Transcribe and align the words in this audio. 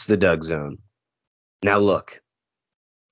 It's 0.00 0.06
the 0.06 0.16
Doug 0.16 0.44
Zone. 0.44 0.78
Now 1.62 1.78
look, 1.78 2.22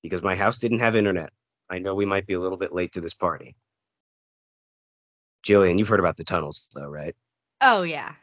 because 0.01 0.23
my 0.23 0.35
house 0.35 0.57
didn't 0.57 0.79
have 0.79 0.95
internet, 0.95 1.31
I 1.69 1.77
know 1.77 1.93
we 1.93 2.07
might 2.07 2.25
be 2.25 2.33
a 2.33 2.39
little 2.39 2.57
bit 2.57 2.73
late 2.73 2.93
to 2.93 2.99
this 2.99 3.13
party. 3.13 3.55
Jillian, 5.45 5.77
you've 5.77 5.87
heard 5.87 5.99
about 5.99 6.17
the 6.17 6.23
tunnels, 6.23 6.67
though, 6.73 6.89
right? 6.89 7.15
Oh 7.61 7.83
yeah. 7.83 8.13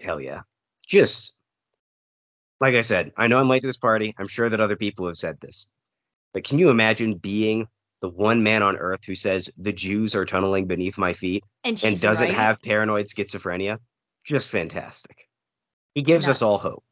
Hell 0.00 0.20
yeah. 0.20 0.42
Just 0.86 1.32
like 2.60 2.74
I 2.74 2.82
said, 2.82 3.12
I 3.16 3.28
know 3.28 3.38
I'm 3.38 3.48
late 3.48 3.62
to 3.62 3.68
this 3.68 3.78
party. 3.78 4.14
I'm 4.18 4.28
sure 4.28 4.50
that 4.50 4.60
other 4.60 4.76
people 4.76 5.06
have 5.06 5.16
said 5.16 5.40
this. 5.40 5.64
But 6.34 6.44
can 6.44 6.58
you 6.58 6.68
imagine 6.68 7.14
being 7.14 7.68
the 8.02 8.10
one 8.10 8.42
man 8.42 8.62
on 8.62 8.76
earth 8.76 9.00
who 9.06 9.14
says 9.14 9.48
the 9.56 9.72
Jews 9.72 10.14
are 10.14 10.26
tunneling 10.26 10.66
beneath 10.66 10.98
my 10.98 11.14
feet 11.14 11.42
And, 11.64 11.82
and 11.82 11.98
doesn't 11.98 12.28
right. 12.28 12.36
have 12.36 12.60
paranoid 12.60 13.06
schizophrenia? 13.06 13.78
Just 14.24 14.50
fantastic. 14.50 15.26
He 15.94 16.02
gives 16.02 16.28
us 16.28 16.42
all 16.42 16.58
hope. 16.58 16.84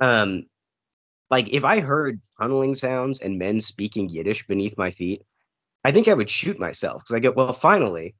Um 0.00 0.46
like 1.30 1.48
if 1.52 1.64
I 1.64 1.80
heard 1.80 2.20
tunneling 2.40 2.74
sounds 2.74 3.20
and 3.20 3.38
men 3.38 3.60
speaking 3.60 4.08
Yiddish 4.08 4.46
beneath 4.46 4.78
my 4.78 4.90
feet, 4.90 5.22
I 5.84 5.92
think 5.92 6.08
I 6.08 6.14
would 6.14 6.30
shoot 6.30 6.58
myself 6.58 7.02
because 7.02 7.16
I 7.16 7.20
go, 7.20 7.32
well, 7.32 7.52
finally, 7.52 8.14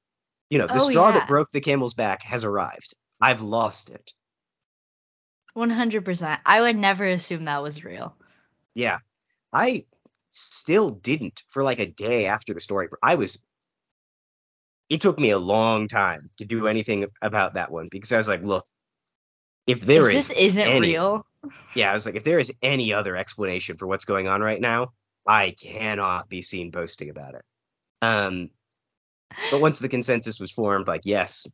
you 0.50 0.58
know, 0.58 0.68
the 0.68 0.80
Oh, 0.80 0.88
straw 0.88 1.06
yeah. 1.08 1.12
that 1.12 1.28
broke 1.28 1.50
the 1.52 1.60
camel's 1.60 1.94
back 1.94 2.22
has 2.24 2.44
arrived. 2.44 2.94
I've 3.20 3.42
lost 3.42 3.90
it. 3.90 4.14
One 5.54 5.70
hundred 5.70 6.04
percent. 6.04 6.40
I 6.46 6.60
would 6.60 6.76
never 6.76 7.06
assume 7.06 7.46
that 7.46 7.62
was 7.62 7.82
real. 7.82 8.16
Yeah. 8.74 8.98
I 9.52 9.86
still 10.30 10.90
didn't 10.90 11.44
for 11.48 11.62
like 11.64 11.80
a 11.80 11.86
day 11.86 12.26
after 12.26 12.54
the 12.54 12.60
story. 12.60 12.88
I 13.02 13.16
was 13.16 13.38
it 14.88 15.00
took 15.00 15.18
me 15.18 15.30
a 15.30 15.38
long 15.38 15.88
time 15.88 16.30
to 16.38 16.44
do 16.44 16.66
anything 16.66 17.06
about 17.22 17.54
that 17.54 17.70
one 17.70 17.88
because 17.90 18.12
I 18.12 18.16
was 18.18 18.28
like, 18.28 18.42
look, 18.42 18.64
if 19.66 19.80
there 19.80 20.10
if 20.10 20.16
is 20.16 20.28
this 20.28 20.36
isn't 20.36 20.66
any- 20.66 20.92
real, 20.92 21.26
yeah, 21.74 21.90
I 21.90 21.94
was 21.94 22.06
like, 22.06 22.16
if 22.16 22.24
there 22.24 22.38
is 22.38 22.52
any 22.62 22.92
other 22.92 23.16
explanation 23.16 23.76
for 23.76 23.86
what's 23.86 24.04
going 24.04 24.28
on 24.28 24.40
right 24.40 24.60
now, 24.60 24.92
I 25.26 25.52
cannot 25.52 26.28
be 26.28 26.42
seen 26.42 26.70
boasting 26.70 27.10
about 27.10 27.34
it. 27.34 27.42
Um 28.02 28.50
but 29.50 29.60
once 29.60 29.78
the 29.78 29.88
consensus 29.88 30.38
was 30.38 30.52
formed, 30.52 30.86
like, 30.86 31.02
yes, 31.04 31.48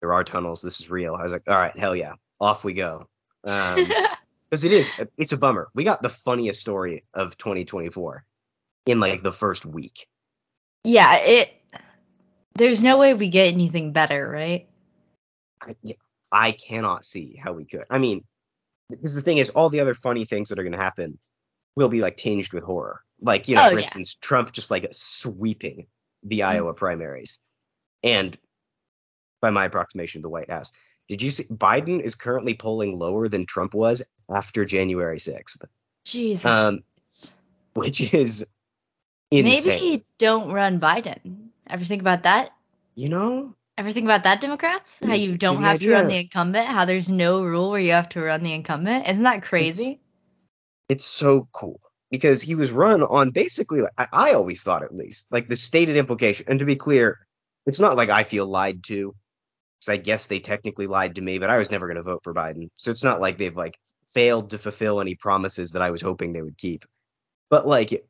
there 0.00 0.14
are 0.14 0.24
tunnels, 0.24 0.62
this 0.62 0.80
is 0.80 0.90
real. 0.90 1.14
I 1.14 1.22
was 1.22 1.32
like, 1.32 1.42
all 1.48 1.54
right, 1.54 1.78
hell 1.78 1.94
yeah, 1.94 2.14
off 2.40 2.64
we 2.64 2.72
go. 2.72 3.08
Um 3.46 3.84
because 4.50 4.64
it 4.64 4.72
is 4.72 4.90
it's 5.16 5.32
a 5.32 5.36
bummer 5.36 5.68
we 5.74 5.84
got 5.84 6.02
the 6.02 6.08
funniest 6.08 6.60
story 6.60 7.04
of 7.14 7.38
2024 7.38 8.24
in 8.86 8.98
like 8.98 9.22
the 9.22 9.32
first 9.32 9.64
week 9.64 10.08
yeah, 10.84 11.16
it. 11.16 11.50
There's 12.54 12.82
no 12.82 12.98
way 12.98 13.14
we 13.14 13.28
get 13.28 13.52
anything 13.52 13.92
better, 13.92 14.28
right? 14.28 14.68
I, 15.62 15.74
yeah, 15.82 15.94
I 16.32 16.52
cannot 16.52 17.04
see 17.04 17.36
how 17.42 17.52
we 17.52 17.64
could 17.64 17.84
i 17.90 17.98
mean 17.98 18.24
because 18.88 19.14
the 19.14 19.22
thing 19.22 19.38
is 19.38 19.50
all 19.50 19.68
the 19.70 19.80
other 19.80 19.94
funny 19.94 20.24
things 20.24 20.48
that 20.48 20.58
are 20.58 20.62
going 20.62 20.72
to 20.72 20.78
happen 20.78 21.18
will 21.76 21.88
be 21.88 22.00
like 22.00 22.16
tinged 22.16 22.52
with 22.52 22.64
horror 22.64 23.02
like 23.20 23.48
you 23.48 23.56
know 23.56 23.66
Oh, 23.66 23.70
for 23.70 23.78
yeah. 23.78 23.84
instance 23.84 24.16
trump 24.20 24.52
just 24.52 24.70
like 24.70 24.86
sweeping 24.92 25.86
the 26.22 26.42
iowa 26.42 26.74
primaries 26.74 27.38
and 28.02 28.36
by 29.40 29.50
my 29.50 29.64
approximation 29.66 30.22
the 30.22 30.28
white 30.28 30.50
house 30.50 30.72
did 31.08 31.22
you 31.22 31.30
see 31.30 31.44
biden 31.44 32.00
is 32.00 32.14
currently 32.14 32.54
polling 32.54 32.98
lower 32.98 33.28
than 33.28 33.46
trump 33.46 33.74
was 33.74 34.02
after 34.28 34.64
january 34.64 35.18
6th 35.18 35.62
Jesus. 36.04 36.44
um 36.44 36.80
which 37.74 38.12
is 38.12 38.44
insane 39.30 39.80
Maybe 39.80 40.04
don't 40.18 40.52
run 40.52 40.80
Biden. 40.80 41.50
Ever 41.68 41.84
think 41.84 42.00
about 42.02 42.24
that? 42.24 42.50
you 42.96 43.08
know 43.08 43.54
Ever 43.80 43.92
think 43.92 44.04
about 44.04 44.24
that, 44.24 44.42
Democrats? 44.42 45.00
How 45.02 45.14
you 45.14 45.38
don't 45.38 45.56
the 45.56 45.62
have 45.62 45.80
to 45.80 45.90
run 45.90 46.06
the 46.06 46.16
incumbent? 46.16 46.66
How 46.68 46.84
there's 46.84 47.08
no 47.08 47.42
rule 47.42 47.70
where 47.70 47.80
you 47.80 47.92
have 47.92 48.10
to 48.10 48.20
run 48.20 48.42
the 48.42 48.52
incumbent? 48.52 49.08
Isn't 49.08 49.24
that 49.24 49.42
crazy? 49.42 50.00
it's 50.90 51.06
so 51.06 51.48
cool 51.52 51.80
because 52.10 52.42
he 52.42 52.56
was 52.56 52.72
run 52.72 53.02
on 53.02 53.30
basically 53.30 53.82
I, 53.96 54.08
I 54.12 54.32
always 54.32 54.62
thought 54.62 54.82
at 54.82 54.94
least 54.94 55.28
like 55.30 55.46
the 55.46 55.56
stated 55.56 55.96
implication 55.96 56.46
and 56.48 56.58
to 56.58 56.64
be 56.64 56.74
clear 56.76 57.18
it's 57.64 57.78
not 57.78 57.96
like 57.96 58.10
i 58.10 58.24
feel 58.24 58.46
lied 58.46 58.82
to 58.84 59.14
because 59.78 59.88
i 59.88 59.96
guess 59.96 60.26
they 60.26 60.40
technically 60.40 60.88
lied 60.88 61.14
to 61.14 61.22
me 61.22 61.38
but 61.38 61.48
i 61.48 61.58
was 61.58 61.70
never 61.70 61.86
going 61.86 61.96
to 61.96 62.02
vote 62.02 62.22
for 62.24 62.34
biden 62.34 62.70
so 62.76 62.90
it's 62.90 63.04
not 63.04 63.20
like 63.20 63.38
they've 63.38 63.56
like 63.56 63.78
failed 64.12 64.50
to 64.50 64.58
fulfill 64.58 65.00
any 65.00 65.14
promises 65.14 65.70
that 65.70 65.82
i 65.82 65.90
was 65.90 66.02
hoping 66.02 66.32
they 66.32 66.42
would 66.42 66.58
keep 66.58 66.84
but 67.50 67.68
like 67.68 68.04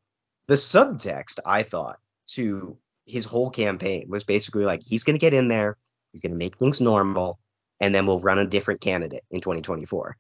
the 0.47 0.55
subtext 0.55 1.39
i 1.45 1.63
thought 1.63 1.99
to 2.29 2.79
his 3.11 3.25
whole 3.25 3.51
campaign 3.51 4.07
was 4.09 4.25
basically 4.25 4.65
like 4.65 4.83
he's 4.83 5.05
going 5.05 5.15
to 5.15 5.21
get 5.21 5.35
in 5.35 5.49
there 5.49 5.77
he's 6.13 6.21
going 6.23 6.33
to 6.33 6.39
make 6.39 6.57
things 6.57 6.81
normal 6.81 7.39
and 7.81 7.95
then 7.95 8.07
we'll 8.07 8.21
run 8.21 8.39
a 8.39 8.47
different 8.47 8.81
candidate 8.81 9.25
in 9.31 9.41
2024 9.41 10.17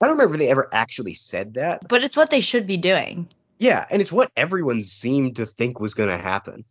i 0.00 0.06
don't 0.06 0.16
remember 0.16 0.36
they 0.36 0.48
ever 0.50 0.68
actually 0.72 1.14
said 1.14 1.54
that 1.54 1.86
But 1.88 2.04
it's 2.04 2.16
what 2.16 2.30
they 2.30 2.40
should 2.40 2.66
be 2.66 2.76
doing, 2.76 3.28
yeah, 3.58 3.84
and 3.90 4.00
it's 4.00 4.12
what 4.12 4.30
everyone 4.36 4.82
seemed 4.82 5.36
to 5.36 5.46
think 5.46 5.80
was 5.80 5.94
going 5.94 6.10
to 6.10 6.18
happen. 6.22 6.64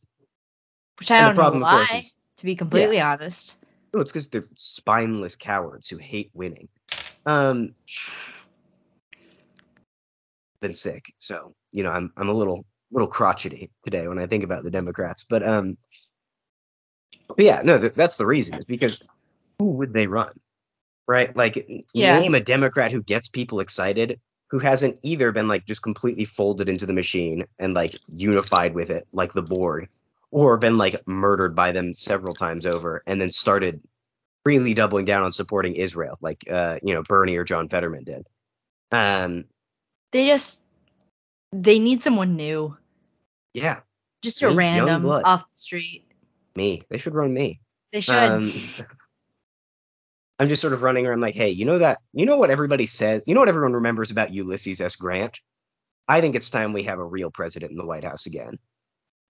which 0.99 1.11
I 1.11 1.17
And 1.17 1.25
don't 1.27 1.35
know 1.35 1.41
problem, 1.41 1.63
of 1.63 1.67
why, 1.67 1.85
course, 1.85 1.93
is- 2.03 2.17
to 2.37 2.45
be 2.45 2.55
completely 2.55 3.01
honest. 3.01 3.57
No, 3.93 3.99
it's 4.01 4.11
because 4.11 4.27
they're 4.29 4.47
spineless 4.55 5.35
cowards 5.35 5.87
who 5.89 5.97
hate 5.97 6.29
winning. 6.33 6.69
Um, 7.25 7.73
been 10.61 10.73
sick, 10.73 11.13
so 11.19 11.53
you 11.71 11.83
know 11.83 11.91
I'm 11.91 12.11
I'm 12.17 12.29
a 12.29 12.33
little 12.33 12.65
little 12.91 13.07
crotchety 13.07 13.69
today 13.83 14.07
when 14.07 14.19
I 14.19 14.27
think 14.27 14.43
about 14.43 14.63
the 14.63 14.71
Democrats. 14.71 15.25
But 15.27 15.47
um, 15.47 15.77
but 17.27 17.39
yeah, 17.39 17.61
no, 17.63 17.79
th- 17.79 17.93
that's 17.93 18.17
the 18.17 18.25
reason. 18.25 18.55
Is 18.57 18.65
because 18.65 19.01
who 19.59 19.71
would 19.71 19.93
they 19.93 20.07
run, 20.07 20.39
right? 21.07 21.35
Like 21.35 21.67
Yeah. 21.93 22.19
name 22.19 22.35
a 22.35 22.39
Democrat 22.39 22.91
who 22.91 23.03
gets 23.03 23.27
people 23.27 23.59
excited, 23.59 24.19
who 24.49 24.59
hasn't 24.59 24.99
either 25.03 25.31
been 25.31 25.47
like 25.47 25.65
just 25.65 25.81
completely 25.81 26.25
folded 26.25 26.69
into 26.69 26.85
the 26.85 26.93
machine 26.93 27.45
and 27.59 27.73
like 27.73 27.95
unified 28.07 28.73
with 28.73 28.89
it, 28.89 29.07
like 29.11 29.33
the 29.33 29.41
Borg, 29.41 29.89
or 30.31 30.57
been 30.57 30.77
like 30.77 31.05
murdered 31.07 31.55
by 31.55 31.71
them 31.71 31.93
several 31.93 32.35
times 32.35 32.65
over, 32.65 33.03
and 33.05 33.19
then 33.21 33.31
started 33.31 33.81
really 34.45 34.73
doubling 34.73 35.03
down 35.03 35.23
on 35.23 35.31
supporting 35.33 35.75
Israel, 35.75 36.17
like 36.21 36.45
uh, 36.49 36.79
you 36.81 36.93
know 36.93 37.03
Bernie 37.03 37.35
or 37.35 37.43
John 37.43 37.67
Fetterman 37.67 38.05
did. 38.05 38.25
Um, 38.91 39.45
They 40.13 40.27
just 40.27 40.61
they 41.51 41.79
need 41.79 42.01
someone 42.01 42.35
new, 42.35 42.77
yeah, 43.53 43.81
just 44.21 44.41
a 44.41 44.49
random 44.49 45.05
off 45.05 45.41
the 45.41 45.55
street. 45.55 46.05
me. 46.55 46.81
They 46.89 46.97
should 46.97 47.15
run 47.15 47.33
me. 47.33 47.61
They 47.91 48.01
should. 48.01 48.15
Um, 48.15 48.51
I'm 50.39 50.49
just 50.49 50.61
sort 50.61 50.73
of 50.73 50.83
running 50.83 51.07
around 51.07 51.21
like, 51.21 51.33
hey, 51.33 51.49
you 51.49 51.65
know 51.65 51.79
that, 51.79 51.99
you 52.13 52.25
know 52.27 52.37
what 52.37 52.51
everybody 52.51 52.85
says, 52.85 53.23
you 53.25 53.33
know 53.33 53.39
what 53.39 53.49
everyone 53.49 53.73
remembers 53.73 54.11
about 54.11 54.31
Ulysses 54.31 54.81
S. 54.81 54.95
Grant? 54.95 55.39
I 56.07 56.21
think 56.21 56.35
it's 56.35 56.51
time 56.51 56.73
we 56.73 56.83
have 56.83 56.99
a 56.99 57.03
real 57.03 57.31
president 57.31 57.71
in 57.71 57.77
the 57.77 57.85
White 57.85 58.03
House 58.03 58.27
again. 58.27 58.59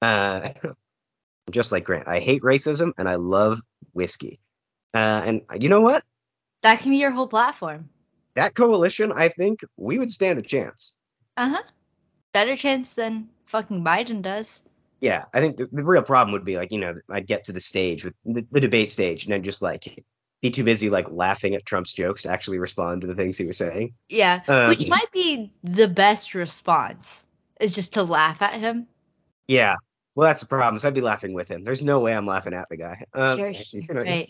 Uh, 0.01 0.49
just 1.51 1.71
like 1.71 1.85
Grant, 1.85 2.09
I 2.09 2.19
hate 2.19 2.41
racism 2.41 2.91
and 2.97 3.07
I 3.07 3.15
love 3.15 3.61
whiskey. 3.93 4.41
Uh, 4.93 5.21
and 5.25 5.41
you 5.57 5.69
know 5.69 5.81
what? 5.81 6.03
that 6.63 6.79
can 6.79 6.91
be 6.91 6.97
your 6.97 7.11
whole 7.11 7.27
platform. 7.27 7.89
That 8.35 8.53
coalition, 8.53 9.11
I 9.11 9.29
think 9.29 9.61
we 9.77 9.97
would 9.97 10.11
stand 10.11 10.39
a 10.39 10.41
chance. 10.41 10.93
Uh 11.35 11.49
huh. 11.49 11.63
Better 12.37 12.55
chance 12.55 12.93
than 12.93 13.29
fucking 13.47 13.83
Biden 13.83 14.21
does. 14.21 14.61
Yeah, 15.01 15.25
I 15.33 15.39
think 15.39 15.57
the, 15.57 15.67
the 15.71 15.83
real 15.83 16.03
problem 16.03 16.33
would 16.33 16.45
be 16.45 16.55
like, 16.55 16.71
you 16.71 16.77
know, 16.77 16.93
I'd 17.09 17.25
get 17.25 17.45
to 17.45 17.51
the 17.51 17.59
stage 17.59 18.05
with 18.05 18.13
the, 18.25 18.45
the 18.51 18.59
debate 18.59 18.91
stage 18.91 19.23
and 19.25 19.33
then 19.33 19.41
just 19.41 19.63
like 19.63 20.05
be 20.43 20.51
too 20.51 20.63
busy 20.63 20.91
like 20.91 21.07
laughing 21.09 21.55
at 21.55 21.65
Trump's 21.65 21.93
jokes 21.93 22.21
to 22.21 22.29
actually 22.29 22.59
respond 22.59 23.01
to 23.01 23.07
the 23.07 23.15
things 23.15 23.39
he 23.39 23.47
was 23.47 23.57
saying. 23.57 23.95
Yeah, 24.07 24.41
Uh, 24.47 24.67
which 24.67 24.87
might 24.87 25.11
be 25.11 25.51
the 25.63 25.87
best 25.87 26.35
response 26.35 27.25
is 27.59 27.73
just 27.73 27.95
to 27.95 28.03
laugh 28.03 28.39
at 28.43 28.53
him. 28.53 28.85
Yeah. 29.47 29.77
Well, 30.13 30.27
that's 30.27 30.41
the 30.41 30.45
problem. 30.45 30.77
So 30.77 30.89
I'd 30.89 30.93
be 30.93 31.01
laughing 31.01 31.33
with 31.33 31.47
him. 31.47 31.63
There's 31.63 31.81
no 31.81 32.01
way 32.01 32.15
I'm 32.15 32.27
laughing 32.27 32.53
at 32.53 32.69
the 32.69 32.77
guy. 32.77 33.03
Um, 33.15 33.39
Sure, 33.39 33.49
you 33.71 33.87
know, 33.89 34.01
right. 34.01 34.29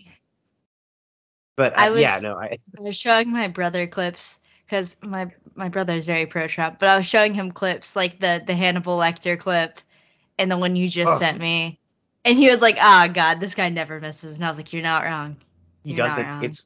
But 1.57 1.77
I 1.77 1.89
uh, 1.89 1.95
yeah, 1.95 2.19
no, 2.23 2.39
I 2.39 2.57
I 2.77 2.81
was 2.81 2.95
showing 2.95 3.33
my 3.33 3.49
brother 3.49 3.85
clips 3.85 4.39
because 4.67 4.97
my 5.01 5.31
my 5.55 5.69
brother 5.69 5.95
is 5.95 6.05
very 6.05 6.27
pro 6.27 6.47
Trump, 6.47 6.79
but 6.79 6.89
I 6.89 6.97
was 6.97 7.07
showing 7.07 7.33
him 7.33 7.51
clips 7.51 7.95
like 7.95 8.19
the 8.19 8.43
the 8.45 8.55
Hannibal 8.55 8.97
Lecter 8.97 9.39
clip 9.39 9.79
and 10.37 10.51
the 10.51 10.57
one 10.57 10.75
you 10.75 10.89
just 10.89 11.13
Oh. 11.13 11.17
sent 11.17 11.39
me, 11.39 11.79
and 12.25 12.37
he 12.37 12.49
was 12.49 12.61
like, 12.61 12.77
"Ah, 12.79 13.09
God, 13.13 13.39
this 13.39 13.55
guy 13.55 13.69
never 13.69 13.99
misses," 13.99 14.35
and 14.37 14.45
I 14.45 14.49
was 14.49 14.57
like, 14.57 14.73
"You're 14.73 14.83
not 14.83 15.05
wrong." 15.05 15.37
he 15.83 15.93
You're 15.93 16.05
not 16.05 16.17
doesn't. 16.17 16.43
It's 16.43 16.65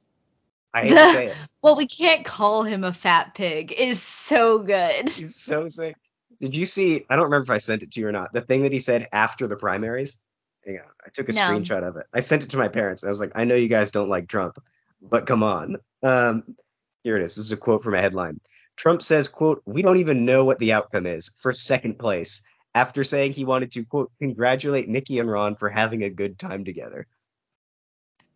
I 0.74 0.81
hate 0.86 0.89
to 0.98 1.07
say 1.09 1.27
it. 1.27 1.38
Well, 1.62 1.75
we 1.75 1.88
can't 1.88 2.25
call 2.25 2.63
him 2.63 2.83
a 2.83 2.94
fat 2.94 3.36
pig. 3.36 3.71
It 3.71 3.80
is 3.80 4.01
so 4.01 4.59
good. 4.59 5.09
He's 5.09 5.36
so 5.36 5.68
sick. 5.68 5.95
Did 6.39 6.56
you 6.56 6.65
see? 6.65 7.06
I 7.09 7.15
don't 7.15 7.25
remember 7.25 7.44
if 7.44 7.50
I 7.51 7.59
sent 7.59 7.83
it 7.83 7.92
to 7.92 8.00
you 8.00 8.07
or 8.07 8.12
not. 8.12 8.33
The 8.33 8.42
thing 8.42 8.63
that 8.63 8.71
he 8.71 8.80
said 8.80 9.07
after 9.12 9.47
the 9.47 9.57
primaries. 9.57 10.18
Hang 10.65 10.77
on, 10.80 10.86
I 11.06 11.09
took 11.09 11.30
a 11.30 11.31
No. 11.33 11.42
screenshot 11.42 11.88
of 11.88 11.97
it. 11.97 12.06
I 12.13 12.19
sent 12.19 12.44
it 12.44 12.51
to 12.51 12.57
my 12.57 12.68
parents. 12.68 13.04
I 13.04 13.09
was 13.09 13.19
like, 13.19 13.31
I 13.36 13.45
know 13.45 13.56
you 13.56 13.68
guys 13.68 13.92
don't 13.92 14.09
like 14.09 14.27
Trump, 14.27 14.62
but 15.01 15.25
come 15.25 15.44
on. 15.44 15.77
Um, 16.04 16.56
here 17.03 17.18
it 17.18 17.24
is. 17.24 17.36
This 17.36 17.45
is 17.45 17.51
a 17.51 17.57
quote 17.57 17.83
from 17.83 17.94
a 17.95 18.01
headline. 18.01 18.39
Trump 18.77 19.01
says, 19.01 19.27
"quote 19.27 19.62
We 19.65 19.81
don't 19.81 19.98
even 19.98 20.25
know 20.25 20.45
what 20.45 20.59
the 20.59 20.74
outcome 20.74 21.06
is 21.06 21.30
for 21.39 21.53
second 21.53 22.00
place." 22.00 22.42
After 22.74 23.03
saying 23.03 23.33
he 23.33 23.44
wanted 23.44 23.74
to 23.74 23.83
quote 23.83 24.12
congratulate 24.19 24.88
Nikki 24.88 25.19
and 25.19 25.30
Ron 25.30 25.56
for 25.57 25.69
having 25.69 26.03
a 26.03 26.09
good 26.09 26.39
time 26.39 26.63
together, 26.63 27.06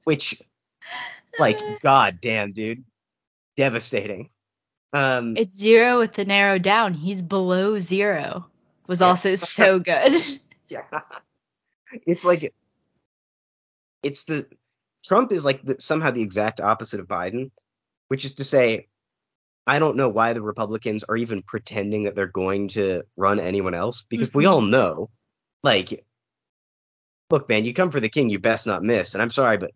which 0.03 0.41
like, 1.39 1.57
god 1.83 2.19
damn, 2.21 2.51
dude, 2.51 2.83
devastating. 3.55 4.29
Um, 4.93 5.35
It's 5.37 5.57
zero 5.57 5.99
with 5.99 6.13
the 6.13 6.25
narrow 6.25 6.57
down. 6.59 6.93
He's 6.93 7.21
below 7.21 7.79
zero. 7.79 8.47
Was 8.87 9.01
Yeah. 9.01 9.07
also 9.07 9.35
so 9.35 9.79
good. 9.91 10.13
yeah, 10.69 10.83
it's 12.05 12.25
like 12.25 12.53
it's 14.03 14.23
the 14.25 14.47
Trump 15.05 15.31
is 15.31 15.45
like 15.45 15.63
the, 15.63 15.77
somehow 15.79 16.11
the 16.11 16.21
exact 16.21 16.59
opposite 16.59 16.99
of 16.99 17.07
Biden, 17.07 17.51
which 18.07 18.25
is 18.25 18.33
to 18.35 18.43
say, 18.43 18.87
I 19.67 19.79
don't 19.79 19.97
know 19.97 20.09
why 20.09 20.33
the 20.33 20.41
Republicans 20.41 21.03
are 21.03 21.17
even 21.17 21.41
pretending 21.41 22.03
that 22.03 22.15
they're 22.15 22.27
going 22.27 22.67
to 22.69 23.03
run 23.17 23.39
anyone 23.39 23.73
else 23.73 24.03
because 24.09 24.33
we 24.33 24.43
Mhm. 24.45 24.49
all 24.51 24.61
know, 24.61 25.09
like, 25.63 26.05
look, 27.29 27.49
man, 27.49 27.65
you 27.65 27.73
come 27.73 27.91
for 27.91 27.99
the 27.99 28.09
king, 28.09 28.29
you 28.29 28.39
best 28.39 28.67
not 28.67 28.83
miss. 28.83 29.13
And 29.15 29.21
I'm 29.21 29.31
sorry, 29.31 29.57
but 29.57 29.71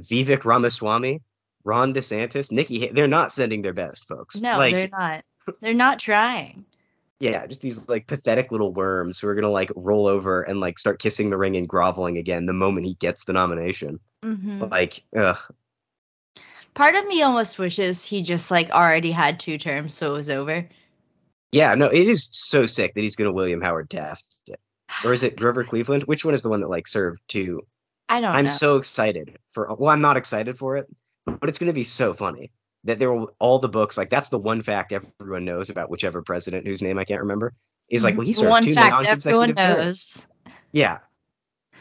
Vivek 0.00 0.44
Ramaswamy, 0.44 1.20
Ron 1.64 1.94
DeSantis, 1.94 2.52
Nikki, 2.52 2.88
they're 2.88 3.08
not 3.08 3.32
sending 3.32 3.62
their 3.62 3.72
best, 3.72 4.06
folks. 4.06 4.40
No, 4.40 4.58
like, 4.58 4.74
they're 4.74 4.88
not. 4.88 5.24
They're 5.60 5.74
not 5.74 5.98
trying. 5.98 6.64
yeah, 7.20 7.46
just 7.46 7.60
these 7.60 7.88
like 7.88 8.06
pathetic 8.06 8.50
little 8.52 8.72
worms 8.72 9.18
who 9.18 9.28
are 9.28 9.34
gonna 9.34 9.50
like 9.50 9.70
roll 9.76 10.06
over 10.06 10.42
and 10.42 10.58
like 10.60 10.78
start 10.78 10.98
kissing 11.00 11.30
the 11.30 11.36
ring 11.36 11.56
and 11.56 11.68
groveling 11.68 12.18
again 12.18 12.46
the 12.46 12.52
moment 12.52 12.86
he 12.86 12.94
gets 12.94 13.24
the 13.24 13.32
nomination. 13.34 13.98
hmm 14.22 14.62
Like, 14.64 15.04
ugh. 15.16 15.38
Part 16.74 16.96
of 16.96 17.06
me 17.06 17.22
almost 17.22 17.58
wishes 17.58 18.04
he 18.04 18.22
just 18.22 18.50
like 18.50 18.70
already 18.70 19.12
had 19.12 19.38
two 19.40 19.58
terms, 19.58 19.94
so 19.94 20.10
it 20.10 20.16
was 20.16 20.30
over. 20.30 20.68
Yeah, 21.52 21.74
no, 21.76 21.86
it 21.86 22.08
is 22.08 22.28
so 22.32 22.66
sick 22.66 22.94
that 22.94 23.00
he's 23.00 23.16
gonna 23.16 23.32
William 23.32 23.60
Howard 23.60 23.88
Taft. 23.88 24.24
Or 25.04 25.12
is 25.12 25.22
it 25.22 25.36
Grover 25.38 25.64
Cleveland? 25.64 26.04
Which 26.04 26.24
one 26.24 26.34
is 26.34 26.42
the 26.42 26.48
one 26.48 26.60
that 26.60 26.70
like 26.70 26.88
served 26.88 27.20
to 27.28 27.62
I 28.08 28.14
don't 28.20 28.22
know. 28.22 28.38
I'm 28.38 28.44
know. 28.44 28.50
so 28.50 28.76
excited 28.76 29.38
for 29.50 29.74
well, 29.78 29.90
I'm 29.90 30.00
not 30.00 30.16
excited 30.16 30.58
for 30.58 30.76
it, 30.76 30.86
but 31.26 31.48
it's 31.48 31.58
gonna 31.58 31.72
be 31.72 31.84
so 31.84 32.12
funny 32.12 32.50
that 32.84 32.98
there 32.98 33.12
will 33.12 33.30
all 33.38 33.58
the 33.60 33.68
books, 33.68 33.96
like 33.96 34.10
that's 34.10 34.28
the 34.28 34.38
one 34.38 34.62
fact 34.62 34.92
everyone 34.92 35.44
knows 35.44 35.70
about 35.70 35.90
whichever 35.90 36.22
president 36.22 36.66
whose 36.66 36.82
name 36.82 36.98
I 36.98 37.04
can't 37.04 37.22
remember. 37.22 37.54
Is 37.88 38.02
like, 38.02 38.16
well, 38.16 38.26
he 38.26 38.32
served 38.32 38.50
One 38.50 38.64
two 38.64 38.74
fact 38.74 39.06
everyone 39.06 39.50
non-consecutive 39.50 39.56
terms. 39.56 40.26
Yeah. 40.72 40.98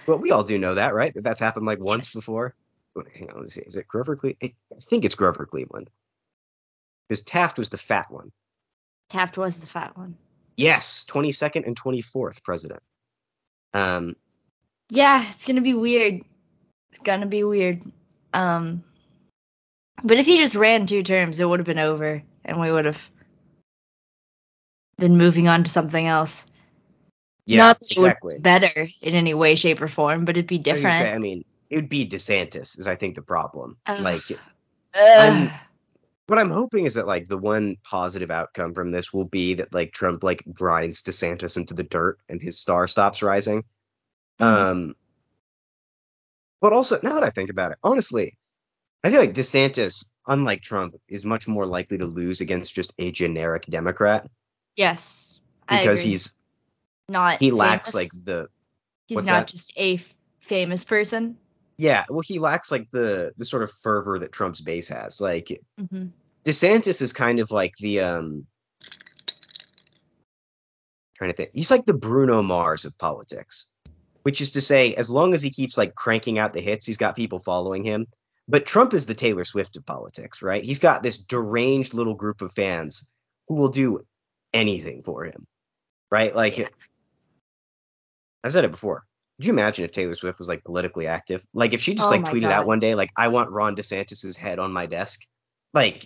But 0.06 0.18
we 0.18 0.32
all 0.32 0.44
do 0.44 0.60
know 0.60 0.76
that, 0.76 0.94
right? 0.94 1.14
That 1.14 1.24
that's 1.24 1.40
happened 1.40 1.66
like 1.66 1.80
once 1.80 2.14
Yes. 2.14 2.22
before. 2.22 2.56
Hang 2.96 3.30
on, 3.30 3.36
let 3.36 3.44
me 3.44 3.50
see. 3.50 3.62
Is 3.62 3.76
it 3.76 3.88
Grover 3.88 4.16
Cleveland? 4.16 4.54
I 4.72 4.80
think 4.82 5.06
it's 5.06 5.16
Grover 5.16 5.46
Cleveland. 5.46 5.90
Because 7.08 7.22
Taft 7.22 7.58
was 7.58 7.70
the 7.70 7.78
fat 7.78 8.12
one. 8.12 8.32
Taft 9.10 9.38
was 9.38 9.60
the 9.60 9.66
fat 9.66 9.98
one. 9.98 10.18
Yes, 10.56 11.06
22nd 11.10 11.66
and 11.66 11.76
24th 11.80 12.44
president. 12.44 12.82
Um, 13.74 14.16
Yeah, 14.90 15.24
it's 15.28 15.46
gonna 15.46 15.62
be 15.62 15.74
weird. 15.74 16.22
It's 16.92 17.00
gonna 17.04 17.26
be 17.26 17.44
weird. 17.44 17.84
Um, 18.34 18.84
but 20.04 20.18
if 20.18 20.26
he 20.26 20.38
just 20.38 20.56
ran 20.56 20.86
two 20.86 21.02
terms, 21.02 21.40
it 21.40 21.46
would 21.46 21.60
have 21.60 21.66
been 21.66 21.80
over, 21.80 22.24
and 22.46 22.60
we 22.60 22.72
would 22.72 22.86
have 22.86 23.10
been 24.98 25.18
moving 25.18 25.48
on 25.48 25.64
to 25.64 25.72
something 25.72 26.06
else. 26.06 26.46
yeah, 27.46 27.58
Not 27.58 27.80
that 27.80 27.92
it 27.92 28.00
would 28.00 28.08
exactly. 28.08 28.38
better 28.40 28.90
in 29.02 29.16
any 29.16 29.34
way, 29.34 29.56
shape, 29.56 29.82
or 29.82 29.88
form, 29.88 30.26
but 30.26 30.38
it'd 30.38 30.48
be 30.48 30.60
I 30.60 30.62
different. 30.62 30.94
say, 30.96 31.12
I 31.12 31.18
mean, 31.18 31.44
it 31.74 31.78
would 31.78 31.90
be 31.90 32.08
DeSantis, 32.08 32.78
is 32.78 32.88
I 32.88 32.96
think 32.96 33.16
the 33.16 33.24
problem. 33.24 33.78
Ugh. 33.88 34.00
Like, 34.00 34.24
Ugh. 34.94 35.50
what 36.28 36.38
I'm 36.38 36.52
hoping 36.52 36.86
is 36.86 36.94
that 36.94 37.08
like 37.08 37.28
the 37.28 37.38
one 37.38 37.78
positive 37.84 38.30
outcome 38.30 38.76
from 38.76 38.92
this 38.92 39.12
will 39.12 39.26
be 39.26 39.56
that 39.56 39.74
like 39.74 39.92
Trump 39.92 40.24
like 40.24 40.44
grinds 40.54 41.02
DeSantis 41.02 41.58
into 41.58 41.74
the 41.74 41.82
dirt 41.82 42.20
and 42.30 42.40
his 42.40 42.60
star 42.60 42.88
stops 42.88 43.24
rising. 43.24 43.64
Mhm. 44.40 44.46
Um, 44.46 44.96
but 46.62 46.74
also 46.74 47.00
now 47.02 47.16
that 47.16 47.24
I 47.24 47.32
think 47.32 47.50
about 47.50 47.72
it, 47.72 47.80
honestly, 47.84 48.38
I 49.04 49.10
feel 49.10 49.20
like 49.20 49.34
DeSantis, 49.34 50.06
unlike 50.28 50.62
Trump, 50.62 50.96
is 51.08 51.26
much 51.26 51.48
more 51.48 51.66
likely 51.66 51.98
to 51.98 52.06
lose 52.06 52.40
against 52.40 52.76
just 52.76 52.94
a 53.00 53.12
generic 53.12 53.66
Democrat 53.66 54.30
yes, 54.76 55.40
because 55.68 56.02
he's 56.02 56.34
not. 57.10 57.40
he 57.40 57.50
lacks 57.50 57.92
famous. 57.92 58.16
like 58.16 58.26
the 58.26 58.48
He's 59.08 59.18
not 59.18 59.26
that? 59.26 59.48
just 59.48 59.74
a 59.76 59.96
f- 59.96 60.16
famous 60.40 60.84
person. 60.86 61.38
Yeah 61.78 62.06
well 62.10 62.22
he 62.22 62.40
lacks 62.40 62.72
like 62.72 62.90
the 62.92 63.34
the 63.38 63.46
sort 63.46 63.64
of 63.64 63.72
fervor 63.72 64.20
that 64.20 64.32
Trump's 64.32 64.62
base 64.62 64.90
has. 64.90 65.20
Like 65.20 65.60
hmm 65.78 66.08
DeSantis 66.46 67.02
is 67.02 67.14
kind 67.14 67.40
of 67.40 67.52
like 67.52 67.74
the 67.80 68.02
um 68.02 68.46
trying 71.16 71.32
to 71.32 71.36
think. 71.38 71.52
He's 71.54 71.72
like 71.72 71.86
the 71.86 71.94
Bruno 71.94 72.42
Mars 72.42 72.86
of 72.86 72.98
politics. 72.98 73.68
Which 74.24 74.40
is 74.40 74.52
to 74.52 74.62
say, 74.62 74.94
as 74.94 75.10
long 75.10 75.34
as 75.34 75.44
he 75.44 75.50
keeps 75.50 75.78
like 75.78 75.96
cranking 75.96 76.40
out 76.40 76.54
the 76.54 76.62
hits, 76.62 76.88
he's 76.88 76.98
got 76.98 77.18
people 77.18 77.40
following 77.40 77.84
him. 77.84 78.08
But 78.48 78.66
Trump 78.66 78.94
is 78.94 79.06
the 79.06 79.16
Taylor 79.16 79.44
Swift 79.44 79.76
of 79.76 79.86
politics, 79.86 80.42
right? 80.42 80.64
He's 80.64 80.80
got 80.80 81.04
this 81.04 81.18
deranged 81.18 81.94
little 81.94 82.14
group 82.14 82.42
of 82.42 82.54
fans 82.54 83.10
who 83.48 83.56
will 83.56 83.70
do 83.70 84.06
anything 84.54 85.04
for 85.04 85.26
him. 85.26 85.46
Right? 86.10 86.34
Like 86.34 86.58
Yeah. 86.58 86.68
I've 88.44 88.54
said 88.54 88.64
it 88.64 88.72
before. 88.72 89.04
Could 89.38 89.46
you 89.48 89.54
imagine 89.54 89.86
if 89.86 89.92
Taylor 89.92 90.16
Swift 90.16 90.38
was 90.40 90.48
like 90.48 90.64
politically 90.64 91.08
active? 91.08 91.46
Like 91.54 91.74
if 91.74 91.82
she 91.82 91.96
just 91.96 92.08
Oh 92.08 92.12
like 92.12 92.24
tweeted 92.24 92.42
God. 92.42 92.52
out 92.52 92.68
one 92.68 92.80
day, 92.80 92.94
like, 92.96 93.10
I 93.18 93.30
want 93.30 93.50
Ron 93.50 93.76
DeSantis's 93.76 94.38
head 94.38 94.60
on 94.60 94.72
my 94.72 94.86
desk. 94.86 95.22
Like 95.74 96.04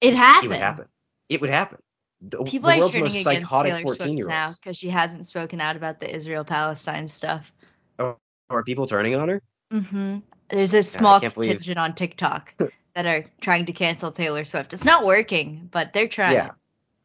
It 0.00 0.14
it 0.14 0.48
would 0.48 0.56
happen. 0.58 0.86
It 1.28 1.40
would 1.40 1.50
happen. 1.50 1.78
The, 2.20 2.42
People 2.44 2.70
the 2.70 2.76
are 2.76 2.88
turning 2.88 3.00
most 3.02 3.12
against 3.14 3.24
psychotic 3.24 3.72
Taylor 3.74 3.82
Swift 3.82 3.98
14 4.00 4.16
year 4.16 4.26
now 4.26 4.46
because 4.52 4.76
she 4.76 4.90
hasn't 4.90 5.26
spoken 5.26 5.60
out 5.60 5.76
about 5.76 6.00
the 6.00 6.12
Israel 6.12 6.44
Palestine 6.44 7.06
stuff. 7.08 7.52
Are 7.98 8.64
people 8.64 8.86
turning 8.86 9.14
on 9.14 9.28
her? 9.28 9.42
hmm 9.70 10.18
There's 10.48 10.72
a 10.74 10.82
small 10.82 11.20
can't 11.20 11.34
believe- 11.34 11.50
contingent 11.50 11.78
on 11.78 11.94
TikTok 11.94 12.54
that 12.94 13.06
are 13.06 13.24
trying 13.40 13.66
to 13.66 13.72
cancel 13.72 14.10
Taylor 14.12 14.44
Swift. 14.44 14.72
It's 14.72 14.84
not 14.84 15.04
working, 15.04 15.68
but 15.70 15.92
they're 15.92 16.08
trying. 16.08 16.34
Yeah. 16.34 16.50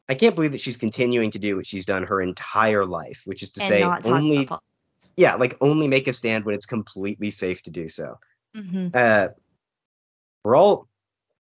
I 0.07 0.15
can't 0.15 0.35
believe 0.35 0.51
that 0.51 0.61
she's 0.61 0.77
continuing 0.77 1.31
to 1.31 1.39
do 1.39 1.55
what 1.55 1.65
she's 1.65 1.85
done 1.85 2.03
her 2.03 2.21
entire 2.21 2.85
life, 2.85 3.21
which 3.25 3.41
is 3.43 3.51
to 3.51 3.61
and 3.61 3.69
say 3.69 3.83
only 4.11 4.47
yeah, 5.15 5.35
like 5.35 5.57
only 5.61 5.87
make 5.87 6.07
a 6.07 6.13
stand 6.13 6.45
when 6.45 6.55
it's 6.55 6.65
completely 6.65 7.31
safe 7.31 7.61
to 7.63 7.71
do 7.71 7.87
so. 7.87 8.19
hmm 8.55 8.87
Uh 8.93 9.29
we're 10.43 10.55
all 10.55 10.87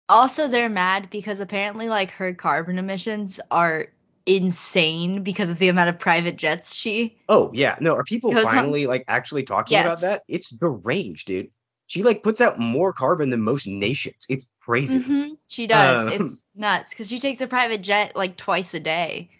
Also, 0.09 0.49
they're 0.49 0.69
mad 0.69 1.09
because 1.11 1.41
apparently, 1.41 1.89
like, 1.89 2.11
her 2.13 2.35
carbon 2.35 2.79
emissions 2.79 3.41
are 3.51 3.89
insane 4.27 5.23
because 5.23 5.51
of 5.51 5.59
the 5.59 5.69
amount 5.69 5.89
of 5.91 5.99
private 5.99 6.37
jets 6.37 6.75
she. 6.75 7.17
oh 7.29 7.51
yeah, 7.55 7.77
no, 7.81 7.95
are 7.95 8.05
people 8.05 8.33
Goes 8.33 8.45
on- 8.47 8.55
finally 8.55 8.87
like 8.87 9.05
actually 9.09 9.43
talking 9.45 9.79
about 9.79 10.01
that? 10.01 10.23
It's 10.29 10.51
deranged, 10.51 11.27
dude. 11.27 11.51
She 11.87 12.03
like 12.03 12.23
puts 12.23 12.41
out 12.41 12.59
more 12.59 12.93
carbon 12.93 13.31
than 13.31 13.41
most 13.43 13.67
nations. 13.67 14.27
It's 14.29 14.49
crazy. 14.61 14.99
hmm 14.99 15.35
She 15.49 15.67
does. 15.67 16.07
Um, 16.07 16.13
it's 16.13 16.45
nuts 16.55 16.91
because 16.91 17.09
she 17.09 17.21
takes 17.21 17.41
a 17.41 17.47
private 17.47 17.83
jet 17.83 18.17
like 18.17 18.37
twice 18.37 18.75
a 18.75 18.81
day. 18.81 19.31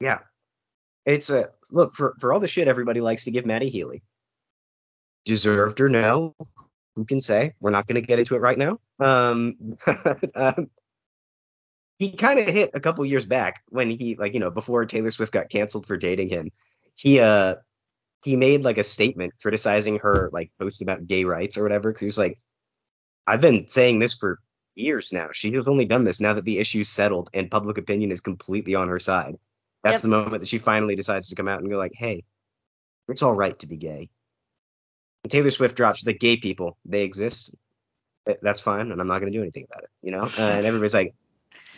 Yeah. 0.00 0.20
It's 1.06 1.30
a 1.30 1.48
look 1.70 1.94
for 1.94 2.16
for 2.18 2.32
all 2.32 2.40
the 2.40 2.48
shit 2.48 2.68
everybody 2.68 3.00
likes 3.00 3.24
to 3.24 3.30
give 3.30 3.46
Matty 3.46 3.70
Healy. 3.70 4.02
Deserved 5.24 5.80
or 5.80 5.88
no, 5.88 6.34
who 6.96 7.04
can 7.04 7.20
say? 7.20 7.54
We're 7.60 7.70
not 7.70 7.86
going 7.86 8.00
to 8.00 8.06
get 8.06 8.18
into 8.18 8.34
it 8.34 8.40
right 8.40 8.58
now. 8.58 8.80
Um, 9.00 9.74
um, 10.34 10.70
he 11.98 12.12
kind 12.12 12.38
of 12.38 12.46
hit 12.46 12.70
a 12.74 12.80
couple 12.80 13.04
years 13.06 13.24
back 13.24 13.62
when 13.68 13.90
he 13.90 14.16
like 14.16 14.34
you 14.34 14.40
know 14.40 14.50
before 14.50 14.84
Taylor 14.84 15.10
Swift 15.10 15.32
got 15.32 15.48
canceled 15.48 15.86
for 15.86 15.96
dating 15.96 16.28
him. 16.28 16.50
He 16.94 17.20
uh 17.20 17.56
he 18.24 18.36
made 18.36 18.64
like 18.64 18.78
a 18.78 18.82
statement 18.82 19.34
criticizing 19.40 20.00
her 20.00 20.30
like 20.32 20.50
post 20.58 20.82
about 20.82 21.06
gay 21.06 21.24
rights 21.24 21.56
or 21.56 21.62
whatever 21.62 21.90
because 21.90 22.00
he 22.00 22.06
was 22.06 22.18
like, 22.18 22.40
I've 23.26 23.40
been 23.40 23.68
saying 23.68 24.00
this 24.00 24.14
for 24.14 24.40
years 24.74 25.12
now. 25.12 25.28
She 25.32 25.52
has 25.52 25.68
only 25.68 25.84
done 25.84 26.04
this 26.04 26.20
now 26.20 26.34
that 26.34 26.44
the 26.44 26.58
issue's 26.58 26.88
settled 26.88 27.30
and 27.32 27.50
public 27.50 27.78
opinion 27.78 28.10
is 28.10 28.20
completely 28.20 28.74
on 28.74 28.88
her 28.88 28.98
side. 28.98 29.36
That's 29.82 29.96
Yep. 29.96 30.02
the 30.02 30.08
moment 30.08 30.40
that 30.40 30.48
she 30.48 30.58
finally 30.58 30.96
decides 30.96 31.28
to 31.28 31.34
come 31.36 31.48
out 31.48 31.60
and 31.60 31.70
go 31.70 31.76
like, 31.78 31.94
"Hey, 31.94 32.24
it's 33.08 33.22
all 33.22 33.34
right 33.34 33.56
to 33.60 33.66
be 33.66 33.76
gay." 33.76 34.10
And 35.24 35.30
Taylor 35.30 35.50
Swift 35.50 35.76
drops 35.76 36.02
the 36.02 36.12
gay 36.12 36.36
people. 36.36 36.76
They 36.84 37.04
exist. 37.04 37.54
That's 38.42 38.60
fine, 38.60 38.90
and 38.90 39.00
I'm 39.00 39.06
not 39.06 39.20
going 39.20 39.30
to 39.32 39.38
do 39.38 39.42
anything 39.42 39.66
about 39.70 39.84
it. 39.84 39.90
You 40.02 40.10
know. 40.10 40.22
Uh, 40.22 40.30
and 40.56 40.66
everybody's 40.66 40.94
like, 40.94 41.14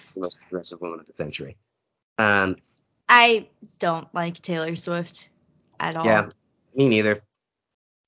"It's 0.03 0.15
the 0.15 0.21
most 0.21 0.39
progressive 0.41 0.81
woman 0.81 1.01
of 1.01 1.07
the 1.07 1.13
century." 1.15 1.57
Um, 2.17 2.57
I 3.09 3.49
don't 3.79 4.13
like 4.15 4.35
Taylor 4.41 4.75
Swift 4.77 5.29
at 5.79 5.97
all. 5.97 6.05
yeah, 6.05 6.31
me 6.75 6.89
neither. 6.89 7.23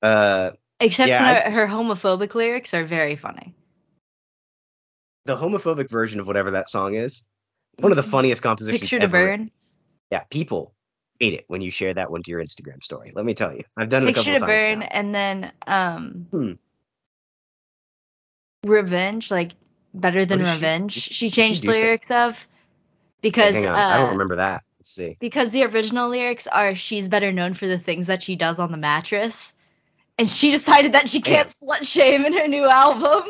Uh, 0.02 0.52
Except 0.82 1.08
Yeah, 1.10 1.50
her, 1.50 1.50
her 1.50 1.66
homophobic 1.66 2.34
lyrics 2.34 2.72
are 2.72 2.84
very 2.84 3.14
funny. 3.16 3.54
the 5.26 5.36
homophobic 5.36 5.88
version 5.90 6.18
of 6.18 6.26
whatever 6.26 6.52
that 6.52 6.68
song 6.70 6.94
is, 6.94 7.22
one 7.78 7.92
of 7.92 7.96
the 7.96 8.02
funniest 8.02 8.42
compositions 8.42 8.80
Picture 8.80 8.98
to 8.98 9.04
ever. 9.04 9.26
burn. 9.26 9.50
Yeah, 10.10 10.24
people 10.30 10.74
hate 11.18 11.34
it 11.34 11.44
when 11.48 11.60
you 11.60 11.70
share 11.70 11.94
that 11.94 12.10
one 12.10 12.22
to 12.22 12.30
your 12.30 12.42
Instagram 12.42 12.82
story. 12.82 13.12
Let 13.14 13.24
me 13.24 13.34
tell 13.34 13.54
you, 13.54 13.62
I've 13.76 13.88
done 13.88 14.02
it 14.02 14.10
a 14.10 14.12
Picture 14.14 14.38
couple 14.38 14.46
to 14.48 14.52
times 14.52 14.64
burn, 14.64 14.78
now. 14.80 14.86
and 14.90 15.14
then 15.14 15.52
um, 15.66 16.26
Hmm. 16.30 16.52
revenge, 18.64 19.30
like 19.30 19.52
better 19.94 20.24
than 20.24 20.40
revenge. 20.40 20.92
She, 20.92 21.14
she 21.14 21.30
changed 21.30 21.64
so- 21.64 21.70
lyrics 21.70 22.10
of 22.10 22.46
because 23.22 23.54
Hang 23.54 23.66
on, 23.68 23.74
uh, 23.74 23.78
I 23.78 23.98
don't 23.98 24.10
remember 24.12 24.36
that. 24.36 24.64
Let's 24.78 24.90
see. 24.92 25.16
because 25.20 25.50
the 25.50 25.64
original 25.64 26.08
lyrics 26.08 26.46
are 26.46 26.74
she's 26.74 27.08
better 27.10 27.32
known 27.32 27.52
for 27.52 27.66
the 27.66 27.78
things 27.78 28.06
that 28.06 28.22
she 28.22 28.34
does 28.34 28.58
on 28.58 28.72
the 28.72 28.78
mattress, 28.78 29.52
and 30.18 30.28
she 30.28 30.50
decided 30.52 30.94
that 30.94 31.10
she 31.10 31.20
can't 31.20 31.48
slut 31.48 31.86
shame 31.86 32.24
in 32.24 32.32
her 32.32 32.48
new 32.48 32.66
album. 32.66 33.24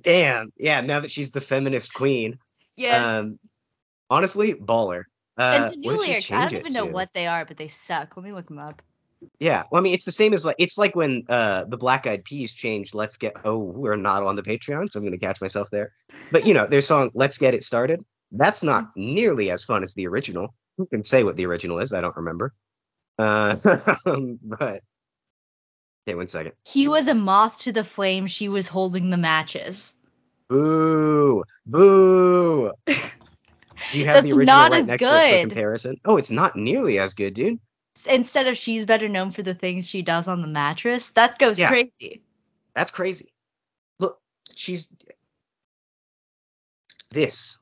Damn. 0.00 0.50
Yeah. 0.56 0.80
Now 0.80 1.00
that 1.00 1.10
she's 1.10 1.30
the 1.30 1.42
feminist 1.42 1.92
queen. 1.92 2.38
Yes. 2.76 3.24
Um, 3.26 3.38
honestly, 4.10 4.54
baller. 4.54 5.04
Uh, 5.36 5.70
and 5.70 5.72
the 5.72 5.76
new 5.76 5.98
lyrics, 5.98 6.30
I 6.30 6.48
don't 6.48 6.60
even 6.60 6.72
know 6.72 6.86
to? 6.86 6.92
what 6.92 7.12
they 7.12 7.26
are, 7.26 7.44
but 7.44 7.56
they 7.56 7.68
suck. 7.68 8.16
Let 8.16 8.24
me 8.24 8.32
look 8.32 8.46
them 8.46 8.58
up. 8.58 8.82
Yeah, 9.38 9.64
well, 9.70 9.80
I 9.80 9.82
mean, 9.82 9.94
it's 9.94 10.04
the 10.04 10.12
same 10.12 10.32
as 10.32 10.44
like 10.44 10.56
it's 10.58 10.78
like 10.78 10.94
when 10.94 11.24
uh 11.28 11.64
the 11.64 11.76
Black 11.76 12.06
Eyed 12.06 12.24
Peas 12.24 12.52
changed 12.52 12.94
"Let's 12.94 13.16
Get." 13.16 13.34
Oh, 13.44 13.58
we're 13.58 13.96
not 13.96 14.22
on 14.22 14.36
the 14.36 14.42
Patreon, 14.42 14.90
so 14.90 14.98
I'm 14.98 15.04
gonna 15.04 15.18
catch 15.18 15.40
myself 15.40 15.70
there. 15.70 15.92
But 16.30 16.46
you 16.46 16.54
know, 16.54 16.66
their 16.66 16.80
song 16.80 17.10
"Let's 17.14 17.38
Get 17.38 17.54
It 17.54 17.64
Started." 17.64 18.04
That's 18.32 18.62
not 18.62 18.90
nearly 18.96 19.50
as 19.50 19.64
fun 19.64 19.82
as 19.82 19.94
the 19.94 20.08
original. 20.08 20.54
Who 20.76 20.86
can 20.86 21.04
say 21.04 21.22
what 21.24 21.36
the 21.36 21.46
original 21.46 21.78
is? 21.78 21.92
I 21.92 22.00
don't 22.00 22.16
remember. 22.16 22.52
Uh, 23.18 23.56
but 24.42 24.82
okay, 26.06 26.14
one 26.14 26.26
second. 26.26 26.52
He 26.64 26.88
was 26.88 27.08
a 27.08 27.14
moth 27.14 27.60
to 27.60 27.72
the 27.72 27.84
flame. 27.84 28.26
She 28.26 28.48
was 28.48 28.68
holding 28.68 29.10
the 29.10 29.16
matches. 29.16 29.94
Boo, 30.48 31.44
boo. 31.64 32.33
Do 33.94 34.00
you 34.00 34.06
have 34.06 34.14
That's 34.24 34.26
the 34.32 34.38
original 34.38 34.56
not 34.56 34.70
right 34.72 34.80
as 34.80 34.86
next 34.88 35.02
to 35.04 35.08
it 35.08 35.22
for 35.22 35.30
good. 35.30 35.48
comparison? 35.48 36.00
Oh, 36.04 36.16
it's 36.16 36.30
not 36.32 36.56
nearly 36.56 36.98
as 36.98 37.14
good, 37.14 37.32
dude. 37.32 37.60
Instead 38.10 38.48
of 38.48 38.56
she's 38.56 38.84
better 38.86 39.08
known 39.08 39.30
for 39.30 39.42
the 39.44 39.54
things 39.54 39.88
she 39.88 40.02
does 40.02 40.26
on 40.26 40.42
the 40.42 40.48
mattress, 40.48 41.12
that 41.12 41.38
goes 41.38 41.58
Yeah. 41.60 41.68
crazy. 41.68 42.22
That's 42.74 42.90
crazy. 42.90 43.32
Look, 44.00 44.18
she's 44.54 44.88
this. 47.10 47.56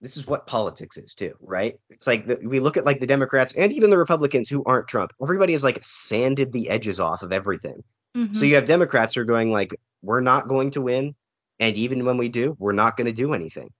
This 0.00 0.16
is 0.16 0.26
what 0.26 0.46
politics 0.46 0.96
is 0.98 1.14
too, 1.14 1.34
right? 1.40 1.78
It's 1.88 2.06
like 2.06 2.26
the, 2.26 2.40
we 2.44 2.58
look 2.60 2.76
at 2.76 2.84
like 2.84 2.98
the 3.00 3.06
Democrats 3.06 3.54
and 3.54 3.72
even 3.72 3.90
the 3.90 3.96
Republicans 3.98 4.50
who 4.50 4.62
aren't 4.64 4.88
Trump. 4.88 5.12
Everybody 5.22 5.52
has 5.52 5.64
like 5.64 5.78
sanded 5.82 6.52
the 6.52 6.68
edges 6.68 6.98
off 7.00 7.22
of 7.22 7.32
everything. 7.32 7.82
Mhm. 8.16 8.34
So 8.34 8.44
you 8.44 8.56
have 8.56 8.66
Democrats 8.66 9.14
who 9.14 9.20
are 9.22 9.24
going 9.24 9.52
like, 9.52 9.74
we're 10.02 10.20
not 10.20 10.48
going 10.48 10.72
to 10.72 10.80
win, 10.82 11.14
and 11.60 11.76
even 11.76 12.04
when 12.04 12.18
we 12.18 12.28
do, 12.28 12.56
we're 12.58 12.72
not 12.72 12.96
going 12.96 13.06
to 13.06 13.12
do 13.12 13.32
anything, 13.34 13.70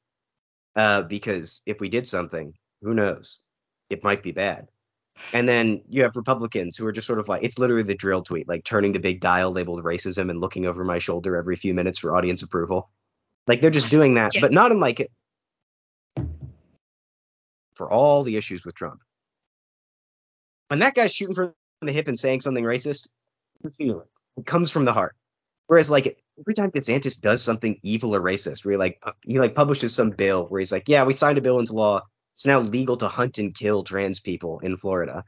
uh, 0.77 1.03
because 1.03 1.61
if 1.67 1.81
we 1.81 1.89
did 1.89 2.09
something, 2.09 2.55
who 2.83 2.95
knows? 2.95 3.39
It 3.91 4.05
might 4.05 4.23
be 4.23 4.33
bad. 4.33 4.69
And 5.33 5.49
then 5.49 5.83
you 5.89 6.03
have 6.03 6.15
Republicans 6.15 6.77
who 6.77 6.87
are 6.87 6.93
just 6.93 7.07
sort 7.07 7.19
of 7.19 7.29
like, 7.29 7.43
it's 7.43 7.59
literally 7.59 7.83
the 7.83 7.95
drill 7.95 8.23
tweet, 8.23 8.47
like 8.47 8.65
turning 8.65 8.93
the 8.93 8.99
big 8.99 9.21
dial 9.21 9.51
labeled 9.51 9.83
racism 9.83 10.29
and 10.29 10.41
looking 10.41 10.67
over 10.67 10.85
my 10.85 10.99
shoulder 10.99 11.37
every 11.37 11.57
few 11.57 11.73
minutes 11.73 11.99
for 11.99 12.15
audience 12.15 12.43
approval. 12.43 12.91
Like 13.47 13.61
they're 13.61 13.71
just 13.71 13.91
doing 13.91 14.15
that, 14.15 14.35
Yeah. 14.35 14.43
but 14.43 14.53
not 14.53 14.73
in 14.73 14.81
like 14.81 15.11
for 17.75 17.91
all 17.91 18.25
the 18.25 18.37
issues 18.37 18.65
with 18.65 18.75
Trump. 18.75 19.01
When 20.69 20.81
that 20.81 20.95
guy's 20.95 21.15
shooting 21.15 21.35
from 21.35 21.55
the 21.81 21.93
hip 21.93 22.09
and 22.09 22.19
saying 22.19 22.41
something 22.41 22.65
racist, 22.65 23.09
you 23.63 23.71
feel 23.71 24.01
it. 24.01 24.09
It 24.37 24.47
comes 24.47 24.71
from 24.71 24.85
the 24.85 24.93
heart. 24.93 25.15
Whereas 25.67 25.91
like 25.91 26.19
every 26.39 26.55
time 26.55 26.71
DeSantis 26.71 27.21
does 27.21 27.43
something 27.43 27.79
evil 27.83 28.15
or 28.15 28.21
racist, 28.21 28.65
where 28.65 28.73
he 28.73 28.79
like 28.79 29.03
he 29.23 29.39
like 29.39 29.55
publishes 29.55 29.95
some 29.95 30.11
bill 30.11 30.47
where 30.47 30.61
he's 30.61 30.73
like, 30.73 30.89
yeah, 30.89 31.05
we 31.05 31.13
signed 31.13 31.39
a 31.39 31.41
bill 31.41 31.59
into 31.59 31.73
law. 31.73 32.03
It's 32.35 32.47
now 32.47 32.61
legal 32.61 32.97
to 32.99 33.09
hunt 33.09 33.39
and 33.39 33.55
kill 33.55 33.83
trans 33.83 34.21
people 34.21 34.61
in 34.61 34.77
Florida. 34.77 35.25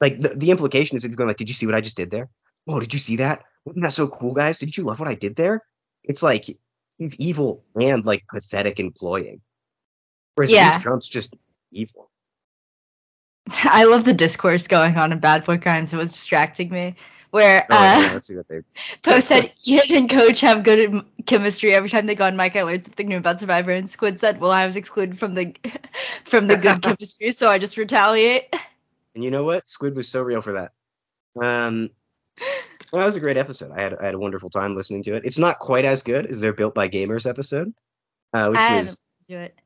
Like 0.00 0.20
the, 0.20 0.28
the 0.28 0.50
implication 0.50 0.96
is 0.96 1.02
he's 1.02 1.16
going 1.16 1.28
like, 1.28 1.36
did 1.36 1.48
you 1.48 1.54
see 1.54 1.66
what 1.66 1.74
I 1.74 1.80
just 1.80 1.96
did 1.96 2.10
there? 2.10 2.28
Oh, 2.68 2.78
did 2.78 2.92
you 2.92 3.00
see 3.00 3.16
that? 3.16 3.42
Wasn't 3.64 3.82
that 3.82 3.92
so 3.92 4.06
cool, 4.08 4.34
guys? 4.34 4.58
Didn't 4.58 4.76
you 4.76 4.84
love 4.84 5.00
what 5.00 5.08
I 5.08 5.14
did 5.14 5.34
there? 5.34 5.64
It's 6.04 6.22
like 6.22 6.44
he's 6.98 7.16
evil 7.16 7.64
and 7.80 8.04
like 8.04 8.24
pathetic 8.32 8.78
and 8.78 8.94
cloying. 8.94 9.40
Whereas 10.34 10.52
Yeah. 10.52 10.78
Trump's 10.78 11.08
just 11.08 11.34
evil. 11.72 12.10
I 13.64 13.84
love 13.84 14.04
the 14.04 14.14
discourse 14.14 14.68
going 14.68 14.96
on 14.96 15.12
in 15.12 15.18
Bad 15.18 15.44
Boy 15.44 15.58
Crimes. 15.58 15.92
It 15.92 15.96
was 15.96 16.12
distracting 16.12 16.70
me. 16.70 16.96
Where 17.30 17.66
Oh, 17.70 17.74
uh, 17.74 17.80
yeah, 17.80 18.10
let's 18.12 18.26
see 18.26 18.36
what 18.36 18.46
they. 18.46 18.60
Post 19.02 19.28
said 19.28 19.52
Ian 19.66 19.90
and 19.90 20.10
Coach 20.10 20.42
have 20.42 20.64
good 20.64 21.02
chemistry. 21.24 21.74
Every 21.74 21.88
time 21.88 22.04
they 22.04 22.14
go 22.14 22.26
on 22.26 22.36
mic, 22.36 22.54
I 22.56 22.62
learned 22.62 22.84
something 22.84 23.08
new 23.08 23.16
about 23.16 23.40
Survivor. 23.40 23.70
And 23.70 23.88
Squid 23.88 24.20
said, 24.20 24.38
"Well, 24.38 24.50
I 24.50 24.66
was 24.66 24.76
excluded 24.76 25.18
from 25.18 25.32
the 25.32 25.54
from 26.24 26.46
the 26.46 26.58
good 26.58 26.82
chemistry, 26.82 27.30
so 27.30 27.48
I 27.48 27.58
just 27.58 27.78
retaliate." 27.78 28.54
And 29.14 29.24
you 29.24 29.30
know 29.30 29.44
what? 29.44 29.66
Squid 29.66 29.96
was 29.96 30.08
so 30.08 30.20
real 30.20 30.42
for 30.42 30.52
that. 30.52 30.72
Um, 31.42 31.88
well, 32.92 33.00
that 33.00 33.06
was 33.06 33.16
a 33.16 33.20
great 33.20 33.38
episode. 33.38 33.72
I 33.72 33.80
had 33.80 33.94
I 33.94 34.04
had 34.04 34.14
a 34.14 34.18
wonderful 34.18 34.50
time 34.50 34.76
listening 34.76 35.02
to 35.04 35.14
it. 35.14 35.24
It's 35.24 35.38
not 35.38 35.58
quite 35.58 35.86
as 35.86 36.02
good 36.02 36.26
as 36.26 36.40
their 36.40 36.52
Built 36.52 36.74
by 36.74 36.90
Gamers 36.90 37.26
episode, 37.26 37.72
uh, 38.34 38.48
which 38.48 38.58
I 38.58 38.78
was 38.78 38.98
to 39.30 39.38
it. 39.38 39.58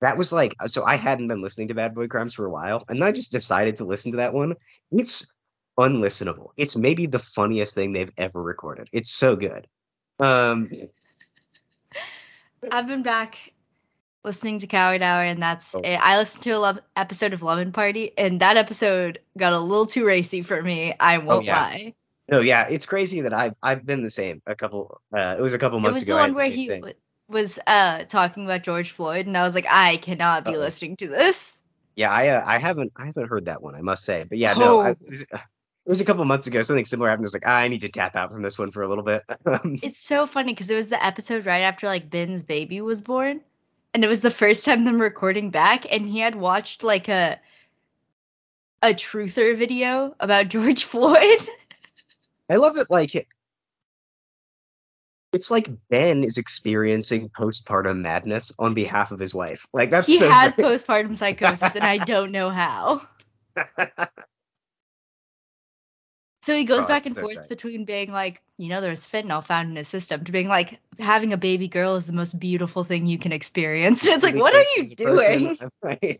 That 0.00 0.16
was 0.16 0.32
like 0.32 0.54
so 0.66 0.84
I 0.84 0.96
hadn't 0.96 1.28
been 1.28 1.40
listening 1.40 1.68
to 1.68 1.74
Bad 1.74 1.94
Boy 1.94 2.06
Crimes 2.08 2.34
for 2.34 2.44
a 2.46 2.50
while, 2.50 2.84
and 2.88 3.02
I 3.02 3.12
just 3.12 3.32
decided 3.32 3.76
to 3.76 3.84
listen 3.84 4.10
to 4.12 4.16
that 4.18 4.34
one. 4.34 4.54
It's 4.92 5.30
unlistenable. 5.78 6.48
It's 6.56 6.76
maybe 6.76 7.06
the 7.06 7.18
funniest 7.18 7.74
thing 7.74 7.92
they've 7.92 8.12
ever 8.16 8.42
recorded. 8.42 8.88
It's 8.92 9.10
so 9.10 9.36
good. 9.36 9.66
Um, 10.18 10.70
I've 12.72 12.86
been 12.86 13.02
back 13.02 13.52
listening 14.24 14.58
to 14.60 14.66
Coward 14.66 15.02
Hour, 15.02 15.22
and 15.22 15.40
that's 15.42 15.74
Oh. 15.74 15.80
it. 15.84 15.96
I 16.02 16.18
listened 16.18 16.44
to 16.44 16.50
a 16.52 16.58
love 16.58 16.78
episode 16.96 17.32
of 17.32 17.42
Lemon 17.42 17.72
Party, 17.72 18.12
and 18.18 18.40
that 18.40 18.56
episode 18.56 19.20
got 19.38 19.52
a 19.52 19.58
little 19.58 19.86
too 19.86 20.04
racy 20.04 20.42
for 20.42 20.60
me. 20.60 20.94
I 20.98 21.18
won't 21.18 21.42
Oh, 21.42 21.46
yeah. 21.46 21.60
lie. 21.62 21.94
no, 22.28 22.40
yeah, 22.40 22.66
it's 22.68 22.86
crazy 22.86 23.20
that 23.22 23.32
I've 23.32 23.54
I've 23.62 23.86
been 23.86 24.02
the 24.02 24.10
same. 24.10 24.42
A 24.46 24.56
couple, 24.56 25.00
uh, 25.16 25.36
it 25.38 25.42
was 25.42 25.54
a 25.54 25.58
couple 25.58 25.78
months. 25.78 25.88
It 25.88 25.92
months 25.92 26.00
was 26.02 26.08
ago. 26.08 26.14
the 26.16 26.20
one 26.22 26.34
where 26.34 26.50
he 26.50 26.68
thing. 26.68 26.92
Was 27.28 27.58
uh 27.66 28.04
talking 28.04 28.44
about 28.44 28.62
George 28.62 28.90
Floyd, 28.92 29.26
and 29.26 29.36
I 29.36 29.42
was 29.42 29.54
like, 29.54 29.66
I 29.68 29.96
cannot 29.98 30.44
be 30.44 30.52
Uh-oh. 30.54 30.60
listening 30.60 30.96
to 30.98 31.08
this. 31.08 31.58
Yeah, 31.96 32.10
I 32.10 32.28
uh, 32.28 32.42
I 32.46 32.58
haven't 32.58 32.92
I 32.96 33.06
haven't 33.06 33.28
heard 33.28 33.46
that 33.46 33.62
one. 33.62 33.74
I 33.74 33.80
must 33.80 34.04
say, 34.04 34.24
but 34.28 34.38
yeah, 34.38 34.54
no, 34.54 34.80
I, 34.80 34.90
Oh. 34.90 34.96
it, 35.06 35.28
was, 35.86 36.00
a 36.00 36.04
couple 36.04 36.24
months 36.24 36.46
ago. 36.46 36.60
Something 36.62 36.84
similar 36.84 37.08
happened. 37.08 37.24
I 37.24 37.28
was 37.28 37.34
like, 37.34 37.44
"Ah, 37.46 37.56
I 37.56 37.68
need 37.68 37.80
to 37.82 37.88
tap 37.88 38.16
out 38.16 38.32
from 38.32 38.42
this 38.42 38.58
one 38.58 38.70
for 38.70 38.82
a 38.82 38.88
little 38.88 39.04
bit. 39.04 39.22
Um, 39.46 39.78
It's 39.82 39.98
so 39.98 40.26
funny 40.26 40.52
because 40.52 40.70
it 40.70 40.74
was 40.74 40.88
the 40.88 41.02
episode 41.04 41.46
right 41.46 41.62
after 41.62 41.86
like 41.86 42.10
Ben's 42.10 42.42
baby 42.42 42.80
was 42.80 43.02
born, 43.02 43.40
and 43.94 44.04
it 44.04 44.08
was 44.08 44.20
the 44.20 44.30
first 44.30 44.64
time 44.64 44.84
them 44.84 45.00
recording 45.00 45.50
back, 45.50 45.90
and 45.92 46.04
he 46.06 46.18
had 46.20 46.34
watched 46.34 46.82
like 46.84 47.08
a 47.08 47.38
a 48.82 48.88
truther 48.88 49.56
video 49.56 50.14
about 50.20 50.48
George 50.48 50.84
Floyd. 50.92 51.40
I 52.50 52.56
love 52.56 52.76
that. 52.76 52.90
Like, 52.90 53.26
it's 55.36 55.50
like 55.50 55.68
Ben 55.90 56.24
is 56.24 56.38
experiencing 56.38 57.28
postpartum 57.28 58.00
madness 58.00 58.52
on 58.58 58.74
behalf 58.74 59.12
of 59.12 59.20
his 59.20 59.34
wife. 59.34 59.66
Like 59.72 59.90
that's 59.90 60.06
he 60.06 60.18
so. 60.18 60.28
has 60.28 60.52
postpartum 60.56 61.16
psychosis, 61.16 61.76
and 61.76 61.84
I 61.84 61.98
don't 61.98 62.32
know 62.32 62.50
how. 62.50 63.02
So 66.42 66.54
he 66.54 66.64
goes 66.64 66.84
Oh, 66.84 66.86
back 66.86 67.06
and 67.06 67.14
so 67.16 67.22
forth 67.22 67.34
great. 67.38 67.48
between 67.48 67.84
being 67.86 68.12
like, 68.12 68.40
you 68.56 68.68
know, 68.68 68.80
there's 68.80 69.04
fentanyl 69.04 69.42
found 69.42 69.68
in 69.68 69.74
his 69.74 69.88
system, 69.88 70.22
to 70.22 70.30
being 70.30 70.46
like, 70.46 70.78
having 70.96 71.32
a 71.32 71.36
baby 71.36 71.66
girl 71.66 71.96
is 71.96 72.06
the 72.06 72.12
most 72.12 72.38
beautiful 72.38 72.84
thing 72.84 73.06
you 73.06 73.18
can 73.18 73.32
experience. 73.32 74.06
it's 74.06 74.22
like, 74.22 74.36
what 74.36 74.54
are 74.54 74.62
you 74.76 74.84
As 74.84 74.92
a 74.92 74.96
person, 74.96 75.56
doing? 75.82 76.10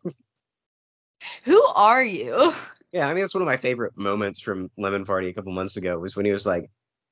Who 1.44 1.62
are 1.62 2.02
you? 2.02 2.52
Yeah, 2.90 3.06
I 3.06 3.14
mean 3.14 3.22
that's 3.22 3.34
one 3.34 3.42
of 3.42 3.46
my 3.46 3.56
favorite 3.56 3.96
moments 3.96 4.40
from 4.40 4.68
Lemon 4.76 5.04
Party 5.04 5.28
a 5.28 5.32
couple 5.32 5.52
months 5.52 5.76
ago 5.76 5.96
was 5.96 6.16
when 6.16 6.26
he 6.26 6.32
was 6.32 6.44
like, 6.44 6.70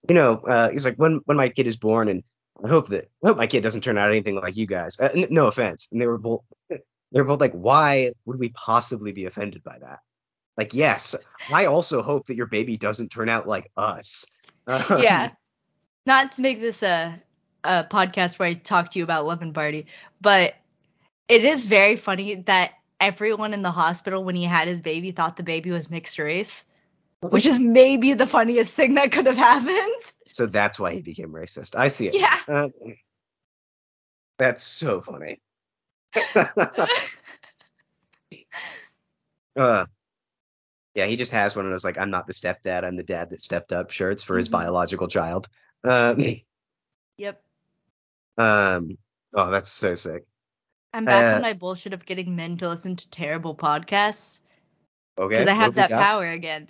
you 0.09 0.15
know, 0.15 0.35
uh, 0.37 0.71
he's 0.71 0.85
like, 0.85 0.97
when 0.97 1.21
when 1.25 1.37
my 1.37 1.49
kid 1.49 1.67
is 1.67 1.77
born, 1.77 2.09
and 2.09 2.23
I 2.63 2.69
hope 2.69 2.89
that 2.89 3.07
I 3.23 3.29
hope 3.29 3.37
my 3.37 3.47
kid 3.47 3.63
doesn't 3.63 3.83
turn 3.83 3.99
out 3.99 4.11
anything 4.11 4.37
like 4.37 4.57
you 4.57 4.67
guys. 4.67 4.99
Uh, 4.99 5.11
n- 5.15 5.27
no 5.31 5.47
offense, 5.47 5.89
and 5.91 6.01
they 6.01 6.07
were 6.07 6.19
both 6.19 6.43
they 6.69 7.21
were 7.21 7.25
both 7.25 7.41
like, 7.41 7.53
why 7.53 8.13
would 8.25 8.39
we 8.39 8.51
possibly 8.51 9.13
be 9.13 9.27
offended 9.27 9.63
by 9.63 9.79
that? 9.79 10.01
Like, 10.57 10.75
yes, 10.75 11.15
I 11.53 11.67
also 11.67 12.03
hope 12.03 12.27
that 12.27 12.37
your 12.37 12.47
baby 12.47 12.77
doesn't 12.77 13.11
turn 13.11 13.29
out 13.29 13.47
like 13.47 13.71
us. 13.77 14.27
Um, 14.67 14.85
yeah. 15.03 15.31
Not 16.07 16.33
to 16.33 16.43
make 16.43 16.61
this 16.61 16.83
a 16.83 17.21
a 17.63 17.85
podcast 17.85 18.39
where 18.39 18.49
I 18.49 18.55
talk 18.55 18.91
to 18.91 18.99
you 18.99 19.05
about 19.05 19.25
Lemon 19.25 19.53
Party, 19.55 19.87
but 20.21 20.55
it 21.29 21.45
is 21.45 21.65
very 21.65 21.97
funny 21.97 22.35
that 22.35 22.73
everyone 23.01 23.55
in 23.55 23.63
the 23.63 23.71
hospital 23.71 24.23
when 24.23 24.35
he 24.35 24.45
had 24.45 24.69
his 24.69 24.81
baby 24.81 25.13
thought 25.13 25.37
the 25.37 25.43
baby 25.43 25.71
was 25.71 25.91
mixed 25.91 26.19
race, 26.19 26.67
which 27.31 27.47
is 27.47 27.59
maybe 27.59 28.15
the 28.15 28.27
funniest 28.27 28.73
thing 28.75 28.95
that 28.95 29.13
could 29.13 29.27
have 29.27 29.37
happened. 29.37 30.13
So 30.33 30.47
that's 30.47 30.79
why 30.79 30.93
he 30.93 31.03
became 31.03 31.31
racist. 31.31 31.77
I 31.77 31.89
see 31.89 32.09
it. 32.09 32.15
Yeah. 32.15 32.37
Uh, 32.49 32.69
that's 34.39 34.63
so 34.63 35.01
funny. 35.01 35.41
uh, 39.57 39.87
yeah, 40.95 41.07
he 41.07 41.17
just 41.17 41.33
has 41.33 41.57
one 41.57 41.65
of 41.65 41.71
those 41.71 41.85
like 41.85 41.99
I'm 41.99 42.11
not 42.11 42.27
the 42.27 42.33
stepdad, 42.33 42.85
I'm 42.85 42.97
the 42.97 43.03
dad 43.03 43.31
that 43.31 43.43
stepped 43.43 43.73
up 43.73 43.91
shirts 43.91 44.23
for 44.23 44.37
his 44.39 44.49
Mhm. 44.49 44.53
biological 44.53 45.09
child. 45.09 45.49
Um, 45.85 46.25
Yep. 47.19 47.43
um, 48.39 48.99
oh, 49.35 49.51
that's 49.51 49.71
so 49.71 49.95
sick. 49.95 50.25
I'm 50.93 51.05
back 51.05 51.27
Uh, 51.27 51.37
on 51.37 51.43
my 51.43 51.53
bullshit 51.53 51.93
of 51.93 52.07
getting 52.07 52.37
men 52.37 52.57
to 52.59 52.69
listen 52.69 52.97
to 52.97 53.11
terrible 53.11 53.55
podcasts 53.55 54.41
Okay, 55.19 55.29
because 55.29 55.49
I 55.49 55.55
have 55.55 55.75
that 55.75 55.91
got? 55.91 56.01
power 56.01 56.29
again. 56.29 56.69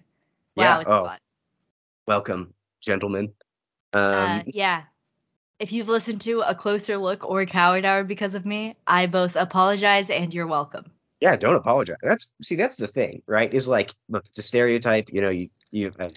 Yeah, 0.54 0.78
Wow, 0.78 0.84
oh. 0.86 1.04
fun. 1.08 1.18
Welcome, 2.06 2.54
gentlemen. 2.80 3.32
Um, 3.92 4.02
uh, 4.02 4.42
yeah. 4.46 4.84
If 5.58 5.72
you've 5.72 5.88
listened 5.88 6.20
to 6.22 6.40
a 6.40 6.54
closer 6.54 6.96
look 6.98 7.24
or 7.24 7.44
coward 7.46 7.84
hour 7.84 8.04
because 8.04 8.34
of 8.34 8.44
me, 8.44 8.76
I 8.86 9.06
both 9.06 9.36
apologize 9.36 10.10
and 10.10 10.32
you're 10.34 10.46
welcome. 10.46 10.90
yeah, 11.20 11.36
don't 11.36 11.54
apologize. 11.54 11.96
That's 12.02 12.30
see, 12.42 12.56
that's 12.56 12.76
the 12.76 12.86
thing, 12.86 13.22
right? 13.26 13.52
Is 13.52 13.68
like, 13.68 13.94
look, 14.08 14.24
it's 14.26 14.38
a 14.38 14.42
stereotype. 14.42 15.10
You 15.12 15.20
know, 15.20 15.30
you 15.30 15.48
you 15.70 15.92
uh, 15.98 16.08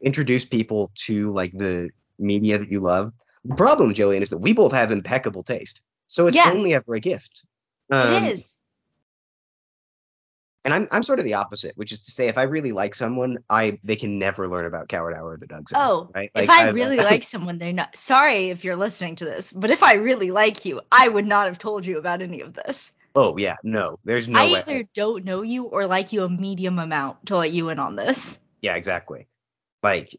introduce 0.00 0.44
people 0.44 0.90
to 1.06 1.32
like 1.32 1.52
the 1.56 1.90
media 2.18 2.58
that 2.58 2.70
you 2.70 2.80
love. 2.80 3.12
The 3.44 3.54
problem, 3.56 3.94
Jillian, 3.94 4.20
is 4.22 4.30
that 4.30 4.38
we 4.38 4.52
both 4.52 4.72
have 4.72 4.92
impeccable 4.92 5.42
taste, 5.42 5.82
so 6.06 6.26
it's 6.26 6.36
Yeah. 6.36 6.50
only 6.50 6.74
ever 6.74 6.94
a 6.94 7.00
gift. 7.00 7.44
Um, 7.90 8.24
it 8.24 8.32
is. 8.34 8.51
And 10.64 10.72
I'm 10.72 10.88
I'm 10.92 11.02
sort 11.02 11.18
of 11.18 11.24
the 11.24 11.34
opposite, 11.34 11.76
which 11.76 11.90
is 11.90 11.98
to 12.00 12.10
say, 12.12 12.28
if 12.28 12.38
I 12.38 12.42
really 12.42 12.70
like 12.70 12.94
someone, 12.94 13.38
I 13.50 13.78
they 13.82 13.96
can 13.96 14.18
never 14.20 14.48
learn 14.48 14.64
about 14.64 14.88
Coward 14.88 15.14
Hour 15.16 15.30
or 15.30 15.36
the 15.36 15.48
Doug 15.48 15.68
Zone. 15.68 15.80
Oh, 15.82 16.10
right? 16.14 16.30
if 16.34 16.48
I 16.48 16.68
I've- 16.68 16.72
really 16.72 16.98
like 16.98 17.24
someone, 17.24 17.58
they're 17.58 17.72
not. 17.72 17.96
Sorry 17.96 18.50
if 18.50 18.64
you're 18.64 18.76
listening 18.76 19.16
to 19.16 19.24
this, 19.24 19.52
but 19.52 19.70
if 19.70 19.82
I 19.82 19.94
really 19.94 20.30
like 20.30 20.64
you, 20.64 20.80
I 20.92 21.08
would 21.08 21.26
not 21.26 21.46
have 21.46 21.58
told 21.58 21.84
you 21.84 21.98
about 21.98 22.22
any 22.22 22.42
of 22.42 22.54
this. 22.54 22.92
Oh 23.16 23.36
yeah, 23.36 23.56
no, 23.64 23.98
there's 24.04 24.28
no 24.28 24.38
I 24.40 24.52
way. 24.52 24.58
either 24.60 24.84
don't 24.94 25.24
know 25.24 25.42
you 25.42 25.64
or 25.64 25.86
like 25.86 26.12
you 26.12 26.22
a 26.24 26.28
medium 26.28 26.78
amount 26.78 27.26
to 27.26 27.36
let 27.36 27.50
you 27.50 27.68
in 27.68 27.78
on 27.80 27.96
this. 27.96 28.38
Yeah, 28.60 28.76
exactly. 28.76 29.26
Like, 29.82 30.16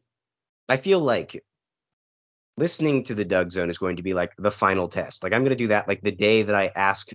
I 0.68 0.76
feel 0.76 1.00
like 1.00 1.42
listening 2.58 3.04
to 3.06 3.16
the 3.16 3.26
Doug 3.26 3.52
Zone 3.52 3.70
is 3.70 3.78
going 3.78 3.96
to 3.96 4.04
be 4.04 4.14
like 4.14 4.34
the 4.38 4.52
final 4.52 4.88
test. 4.90 5.24
Like, 5.24 5.34
I'm 5.34 5.42
going 5.44 5.58
to 5.58 5.64
do 5.64 5.68
that 5.70 5.88
like 5.88 6.02
the 6.02 6.12
day 6.12 6.44
that 6.44 6.54
I 6.54 6.70
ask, 6.76 7.10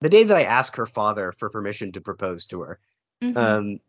the 0.00 0.08
day 0.08 0.24
that 0.24 0.36
I 0.36 0.44
ask 0.44 0.76
her 0.76 0.86
father 0.86 1.32
for 1.38 1.50
permission 1.50 1.92
to 1.92 2.00
propose 2.00 2.46
to 2.46 2.60
her. 2.62 2.78
Mhm. 3.22 3.36
Um, 3.36 3.80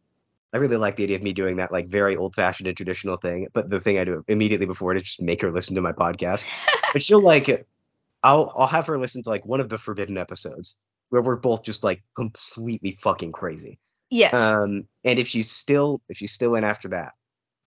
I 0.53 0.57
really 0.57 0.77
like 0.77 0.95
the 0.95 1.03
idea 1.03 1.17
of 1.17 1.23
me 1.23 1.33
doing 1.33 1.57
that 1.57 1.71
like 1.71 1.87
very 1.89 2.15
old 2.15 2.33
fashioned 2.35 2.67
and 2.67 2.77
traditional 2.77 3.17
thing. 3.17 3.47
But 3.53 3.69
the 3.69 3.81
thing 3.81 3.97
I 3.99 4.05
do 4.05 4.23
immediately 4.27 4.65
before 4.65 4.93
it 4.93 4.97
is 4.97 5.03
just 5.03 5.21
make 5.21 5.41
her 5.41 5.51
listen 5.51 5.75
to 5.75 5.81
my 5.81 5.91
podcast. 5.91 6.45
but 6.93 7.01
she'll 7.01 7.21
like 7.21 7.49
it. 7.49 7.67
I'll 8.23 8.53
I'll 8.55 8.67
have 8.67 8.87
her 8.87 8.97
listen 8.97 9.21
to 9.23 9.29
like 9.29 9.45
one 9.45 9.59
of 9.59 9.69
the 9.69 9.77
forbidden 9.77 10.17
episodes 10.17 10.75
where 11.09 11.21
we're 11.21 11.35
both 11.35 11.63
just 11.63 11.83
like 11.83 12.03
completely 12.15 12.91
fucking 12.99 13.31
crazy. 13.31 13.79
yes. 14.09 14.33
Um, 14.33 14.87
and 15.03 15.19
if 15.19 15.27
she's 15.27 15.51
still 15.51 16.01
if 16.09 16.17
she's 16.17 16.31
still 16.31 16.55
in 16.55 16.63
after 16.63 16.89
that, 16.89 17.13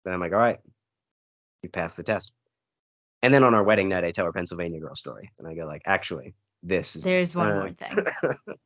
then 0.06 0.14
I'm 0.14 0.20
like, 0.22 0.32
all 0.34 0.40
right, 0.40 0.60
you 1.62 1.70
passed 1.70 1.98
the 1.98 2.04
test. 2.04 2.32
And 3.22 3.34
then 3.34 3.44
on 3.44 3.54
our 3.54 3.64
wedding 3.64 3.90
night, 3.90 4.06
I 4.06 4.12
tell 4.12 4.26
her 4.26 4.32
Pennsylvania 4.32 4.80
girl 4.80 4.96
story, 4.96 5.30
and 5.38 5.48
I 5.48 5.54
go 5.54 5.68
like, 5.68 5.82
actually, 5.86 6.34
this. 6.64 6.94
There's 6.94 7.36
one 7.36 7.52
uh, 7.52 7.56
more 7.56 7.72
thing. 7.72 8.06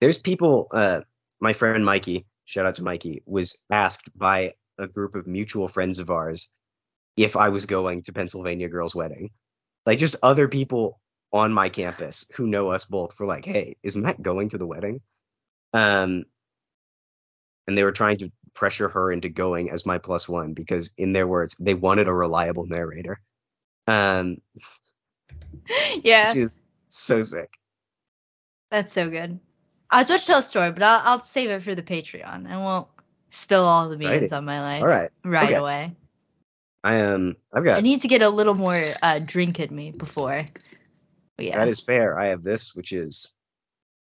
There's 0.00 0.18
people. 0.18 0.68
Uh, 0.70 1.02
my 1.40 1.52
friend 1.52 1.84
Mikey, 1.84 2.26
shout 2.44 2.66
out 2.66 2.76
to 2.76 2.82
Mikey, 2.82 3.22
was 3.26 3.58
asked 3.70 4.16
by 4.16 4.54
a 4.78 4.86
group 4.86 5.14
of 5.14 5.26
mutual 5.26 5.68
friends 5.68 5.98
of 5.98 6.10
ours 6.10 6.48
if 7.16 7.36
I 7.36 7.50
was 7.50 7.66
going 7.66 8.02
to 8.02 8.12
Pennsylvania 8.12 8.68
girl's 8.68 8.94
wedding. 8.94 9.30
Like 9.86 9.98
just 9.98 10.16
other 10.22 10.48
people 10.48 11.00
on 11.32 11.52
my 11.52 11.68
campus 11.68 12.26
who 12.34 12.46
know 12.46 12.68
us 12.68 12.84
both 12.86 13.18
were 13.18 13.26
like, 13.26 13.44
"Hey, 13.44 13.76
is 13.82 13.96
Matt 13.96 14.20
going 14.22 14.50
to 14.50 14.58
the 14.58 14.66
wedding?" 14.66 15.00
Um, 15.72 16.24
and 17.66 17.76
they 17.78 17.84
were 17.84 17.92
trying 17.92 18.18
to 18.18 18.32
pressure 18.54 18.88
her 18.88 19.12
into 19.12 19.28
going 19.28 19.70
as 19.70 19.86
my 19.86 19.98
plus 19.98 20.28
one 20.28 20.54
because, 20.54 20.90
in 20.96 21.12
their 21.12 21.26
words, 21.26 21.54
they 21.60 21.74
wanted 21.74 22.08
a 22.08 22.12
reliable 22.12 22.66
narrator. 22.66 23.20
Um, 23.86 24.38
yeah, 26.04 26.28
which 26.28 26.36
is 26.38 26.62
so 26.88 27.22
sick. 27.22 27.50
that's 28.70 28.92
so 28.92 29.08
good. 29.10 29.38
I 29.90 29.98
was 29.98 30.06
about 30.06 30.20
to 30.20 30.26
tell 30.26 30.38
a 30.38 30.42
story, 30.42 30.70
but 30.70 30.82
I'll, 30.82 31.02
I'll 31.04 31.20
save 31.20 31.50
it 31.50 31.62
for 31.62 31.74
the 31.74 31.82
Patreon. 31.82 32.48
I 32.48 32.56
won't 32.58 32.86
spill 33.30 33.64
all 33.64 33.88
the 33.88 33.96
beans 33.96 34.32
on 34.32 34.44
my 34.44 34.60
life 34.60 34.82
All 34.82 34.88
right, 34.88 35.10
right 35.24 35.48
okay. 35.48 35.54
away. 35.54 35.96
I 36.82 36.94
am. 36.96 37.36
I've 37.52 37.64
got. 37.64 37.78
I 37.78 37.80
need 37.80 38.02
to 38.02 38.08
get 38.08 38.22
a 38.22 38.28
little 38.28 38.54
more 38.54 38.80
uh, 39.02 39.18
drink 39.18 39.60
in 39.60 39.74
me 39.74 39.90
before. 39.90 40.46
But 41.36 41.46
yeah. 41.46 41.58
that 41.58 41.68
is 41.68 41.80
fair. 41.80 42.18
I 42.18 42.26
have 42.26 42.42
this, 42.42 42.74
which 42.74 42.92
is 42.92 43.34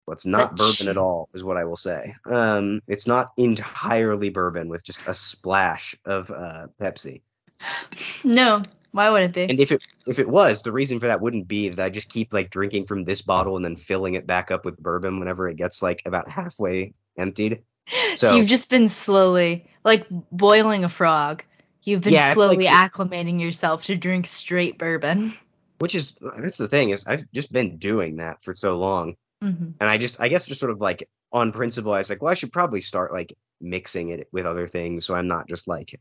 what's 0.04 0.26
not 0.26 0.56
bourbon 0.56 0.88
at 0.88 0.98
all, 0.98 1.28
is 1.32 1.44
what 1.44 1.56
I 1.56 1.64
will 1.64 1.76
say. 1.76 2.14
Um, 2.26 2.82
it's 2.86 3.06
not 3.06 3.32
entirely 3.36 4.28
bourbon 4.28 4.68
with 4.68 4.84
just 4.84 5.06
a 5.06 5.14
splash 5.14 5.94
of 6.04 6.30
uh 6.30 6.66
Pepsi. 6.80 7.22
no, 8.24 8.62
why 8.92 9.10
would 9.10 9.22
it 9.22 9.32
be? 9.32 9.42
And 9.42 9.60
if 9.60 9.72
it 9.72 9.86
if 10.06 10.18
it 10.18 10.28
was, 10.28 10.62
the 10.62 10.72
reason 10.72 11.00
for 11.00 11.06
that 11.06 11.20
wouldn't 11.20 11.48
be 11.48 11.68
that 11.68 11.84
I 11.84 11.90
just 11.90 12.08
keep 12.08 12.32
like 12.32 12.50
drinking 12.50 12.86
from 12.86 13.04
this 13.04 13.22
bottle 13.22 13.56
and 13.56 13.64
then 13.64 13.76
filling 13.76 14.14
it 14.14 14.26
back 14.26 14.50
up 14.50 14.64
with 14.64 14.78
bourbon 14.78 15.18
whenever 15.18 15.48
it 15.48 15.56
gets 15.56 15.82
like 15.82 16.02
about 16.06 16.28
halfway 16.28 16.94
emptied. 17.16 17.62
so, 17.88 18.14
so- 18.16 18.36
you've 18.36 18.48
just 18.48 18.70
been 18.70 18.88
slowly, 18.88 19.68
like 19.84 20.06
boiling 20.10 20.84
a 20.84 20.88
frog. 20.88 21.44
You've 21.82 22.02
been 22.02 22.12
Yeah, 22.12 22.30
it's 22.30 22.36
like 22.36 22.48
slowly 22.48 22.66
acclimating 22.66 23.40
yourself 23.40 23.84
to 23.84 23.96
drink 23.96 24.26
straight 24.26 24.78
bourbon. 24.78 25.32
Which 25.78 25.94
is 25.94 26.12
that's 26.20 26.58
the 26.58 26.68
thing 26.68 26.90
is 26.90 27.06
I've 27.06 27.24
just 27.32 27.50
been 27.50 27.78
doing 27.78 28.16
that 28.16 28.42
for 28.42 28.52
so 28.52 28.74
long, 28.74 29.16
hmm 29.40 29.70
and 29.80 29.88
I 29.88 29.96
just 29.96 30.20
I 30.20 30.28
guess 30.28 30.44
just 30.44 30.60
sort 30.60 30.72
of 30.72 30.78
like 30.78 31.08
on 31.32 31.52
principle 31.52 31.94
I 31.94 31.98
was 31.98 32.10
like, 32.10 32.20
well, 32.20 32.30
I 32.30 32.34
should 32.34 32.52
probably 32.52 32.82
start 32.82 33.14
like 33.14 33.32
mixing 33.62 34.10
it 34.10 34.28
with 34.30 34.44
other 34.44 34.66
things 34.66 35.06
so 35.06 35.14
I'm 35.14 35.28
not 35.28 35.48
just 35.48 35.66
like 35.68 35.98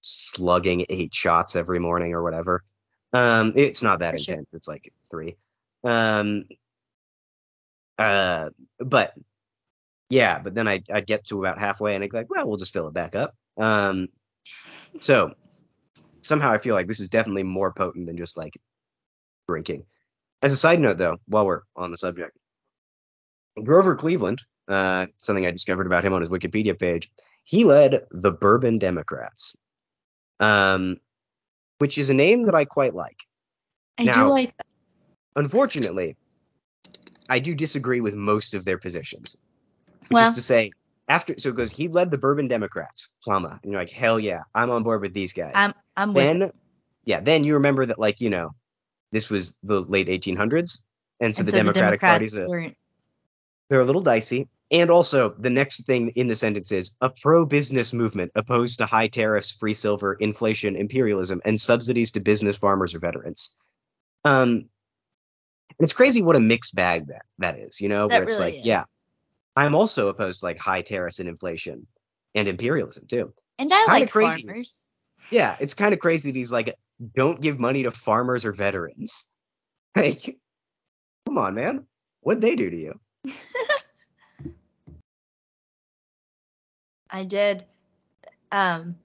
slugging 0.00 0.86
eight 0.88 1.14
shots 1.14 1.56
every 1.56 1.78
morning 1.78 2.14
or 2.14 2.22
whatever. 2.22 2.64
Um, 3.12 3.52
it's 3.56 3.82
not 3.82 4.00
that 4.00 4.20
sure. 4.20 4.34
intense. 4.34 4.48
It's 4.52 4.68
like 4.68 4.92
three. 5.10 5.36
Um, 5.84 6.44
uh, 7.98 8.50
but 8.78 9.14
yeah, 10.10 10.38
but 10.38 10.54
then 10.54 10.68
I 10.68 10.82
I'd 10.92 11.06
get 11.06 11.26
to 11.26 11.38
about 11.38 11.58
halfway 11.58 11.94
and 11.94 12.04
I'd 12.04 12.10
be 12.10 12.16
like, 12.16 12.30
well, 12.30 12.46
we'll 12.46 12.56
just 12.56 12.72
fill 12.72 12.88
it 12.88 12.94
back 12.94 13.14
up. 13.14 13.34
Um, 13.56 14.08
so 15.00 15.34
somehow 16.22 16.50
I 16.50 16.58
feel 16.58 16.74
like 16.74 16.86
this 16.86 17.00
is 17.00 17.08
definitely 17.08 17.42
more 17.42 17.72
potent 17.72 18.06
than 18.06 18.16
just 18.16 18.36
like 18.36 18.56
drinking. 19.48 19.84
As 20.42 20.52
a 20.52 20.56
side 20.56 20.80
note, 20.80 20.98
though, 20.98 21.18
while 21.26 21.46
we're 21.46 21.62
on 21.74 21.90
the 21.90 21.96
subject, 21.96 22.36
Grover 23.62 23.96
Cleveland, 23.96 24.42
uh, 24.68 25.06
something 25.16 25.44
I 25.44 25.50
discovered 25.50 25.86
about 25.86 26.04
him 26.04 26.12
on 26.12 26.20
his 26.20 26.30
Wikipedia 26.30 26.78
page, 26.78 27.10
he 27.42 27.64
led 27.64 28.02
the 28.10 28.30
Bourbon 28.30 28.78
Democrats, 28.78 29.56
um, 30.40 30.96
which 31.78 31.98
is 31.98 32.10
a 32.10 32.14
name 32.14 32.44
that 32.44 32.54
I 32.54 32.64
quite 32.64 32.94
like. 32.94 33.18
I 33.98 34.04
Now- 34.04 34.24
do 34.24 34.30
like 34.30 34.56
that. 34.56 34.66
Unfortunately, 35.36 36.16
I 37.28 37.38
do 37.38 37.54
disagree 37.54 38.00
with 38.00 38.14
most 38.14 38.54
of 38.54 38.64
their 38.64 38.78
positions. 38.78 39.36
Which 40.08 40.10
Well- 40.10 40.30
is 40.30 40.36
to 40.36 40.42
say, 40.42 40.70
after 41.08 41.34
so 41.38 41.50
it 41.50 41.54
goes, 41.54 41.70
he 41.72 41.88
led 41.88 42.10
the 42.10 42.18
Bourbon 42.18 42.48
Democrats, 42.48 43.08
comma, 43.24 43.58
and 43.62 43.72
you're 43.72 43.80
like, 43.80 43.90
hell 43.90 44.18
yeah, 44.20 44.42
I'm 44.54 44.70
on 44.70 44.82
board 44.82 45.00
with 45.00 45.14
these 45.14 45.32
guys. 45.32 45.52
I'm 45.54 45.72
I'm 45.96 46.12
with 46.14 46.24
then, 46.24 46.50
yeah, 47.04 47.20
then 47.20 47.44
you 47.44 47.54
remember 47.54 47.86
that, 47.86 47.98
like, 47.98 48.20
you 48.20 48.30
know, 48.30 48.50
this 49.12 49.30
was 49.30 49.56
the 49.62 49.80
late 49.82 50.08
1800s, 50.08 50.80
and 51.20 51.34
so 51.34 51.40
And 51.40 51.48
the 51.48 51.52
so 51.52 51.58
Democratic 51.58 52.00
Democrats 52.00 52.34
Party's 52.34 52.36
a, 52.36 52.74
they're 53.68 53.80
a 53.80 53.84
little 53.84 54.02
dicey. 54.02 54.48
And 54.70 54.90
also, 54.90 55.34
the 55.38 55.50
next 55.50 55.86
thing 55.86 56.10
in 56.10 56.26
the 56.28 56.36
sentence 56.36 56.72
is 56.72 56.90
a 57.00 57.08
pro-business 57.08 57.94
movement 57.94 58.32
opposed 58.34 58.78
to 58.78 58.86
high 58.86 59.08
tariffs, 59.08 59.50
free 59.50 59.72
silver, 59.72 60.12
inflation, 60.12 60.76
imperialism, 60.76 61.40
and 61.44 61.58
subsidies 61.58 62.12
to 62.12 62.20
business, 62.20 62.56
farmers, 62.56 62.94
or 62.94 62.98
veterans. 62.98 63.56
Um, 64.24 64.68
and 65.78 65.84
it's 65.84 65.92
crazy 65.94 66.20
what 66.22 66.36
a 66.36 66.40
mixed 66.40 66.74
bag 66.74 67.06
that 67.06 67.24
that 67.38 67.58
is, 67.58 67.80
you 67.80 67.88
know, 67.88 68.08
That 68.08 68.14
where 68.16 68.22
it's 68.24 68.38
really 68.38 68.50
like, 68.52 68.60
is. 68.60 68.66
yeah, 68.66 68.84
I'm 69.56 69.74
also 69.74 70.08
opposed 70.08 70.40
to 70.40 70.46
like 70.46 70.58
high 70.58 70.82
tariffs 70.82 71.18
and 71.18 71.28
inflation 71.28 71.86
and 72.34 72.46
imperialism 72.46 73.06
too. 73.06 73.32
And 73.58 73.72
I 73.72 73.76
kinda 73.86 74.00
like 74.00 74.10
crazy. 74.10 74.42
farmers. 74.42 74.88
Yeah, 75.30 75.56
it's 75.60 75.74
kind 75.74 75.94
of 75.94 76.00
crazy 76.00 76.30
that 76.30 76.36
he's 76.36 76.52
like, 76.52 76.74
don't 77.14 77.40
give 77.40 77.58
money 77.58 77.84
to 77.84 77.90
farmers 77.90 78.44
or 78.44 78.52
veterans. 78.52 79.24
Like, 79.96 80.38
come 81.26 81.38
on, 81.38 81.54
man, 81.54 81.86
what'd 82.20 82.40
they 82.40 82.54
do 82.54 82.70
to 82.70 82.76
you? 82.76 83.00
I 87.10 87.24
did. 87.24 87.64
Um, 88.52 88.96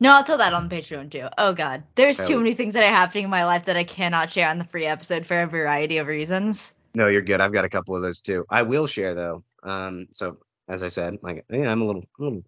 no, 0.00 0.12
I'll 0.12 0.24
tell 0.24 0.38
that 0.38 0.54
on 0.54 0.68
the 0.68 0.76
Patreon 0.76 1.10
too. 1.10 1.26
Oh 1.36 1.52
God, 1.52 1.82
there's 1.94 2.24
too 2.24 2.38
many 2.38 2.54
things 2.54 2.74
that 2.74 2.84
are 2.84 2.94
happening 2.94 3.24
in 3.24 3.30
my 3.30 3.44
life 3.44 3.64
that 3.64 3.76
I 3.76 3.84
cannot 3.84 4.30
share 4.30 4.48
on 4.48 4.58
the 4.58 4.64
free 4.64 4.86
episode 4.86 5.26
for 5.26 5.40
a 5.40 5.46
variety 5.46 5.98
of 5.98 6.06
reasons. 6.06 6.74
No, 6.94 7.08
you're 7.08 7.22
good. 7.22 7.40
I've 7.40 7.52
got 7.52 7.64
a 7.64 7.68
couple 7.68 7.96
of 7.96 8.02
those 8.02 8.20
too. 8.20 8.46
I 8.48 8.62
will 8.62 8.86
share 8.86 9.14
though. 9.14 9.44
Um, 9.62 10.06
so 10.12 10.38
as 10.68 10.82
I 10.82 10.88
said, 10.88 11.18
like, 11.22 11.44
yeah, 11.50 11.70
I'm 11.70 11.82
a 11.82 11.84
little, 11.84 12.04
a 12.18 12.22
little 12.22 12.44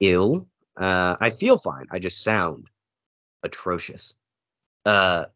ill. 0.00 0.46
Uh, 0.76 1.16
I 1.20 1.30
feel 1.30 1.58
fine. 1.58 1.86
I 1.90 1.98
just 1.98 2.22
sound 2.22 2.66
atrocious. 3.42 4.14
Uh, 4.84 5.26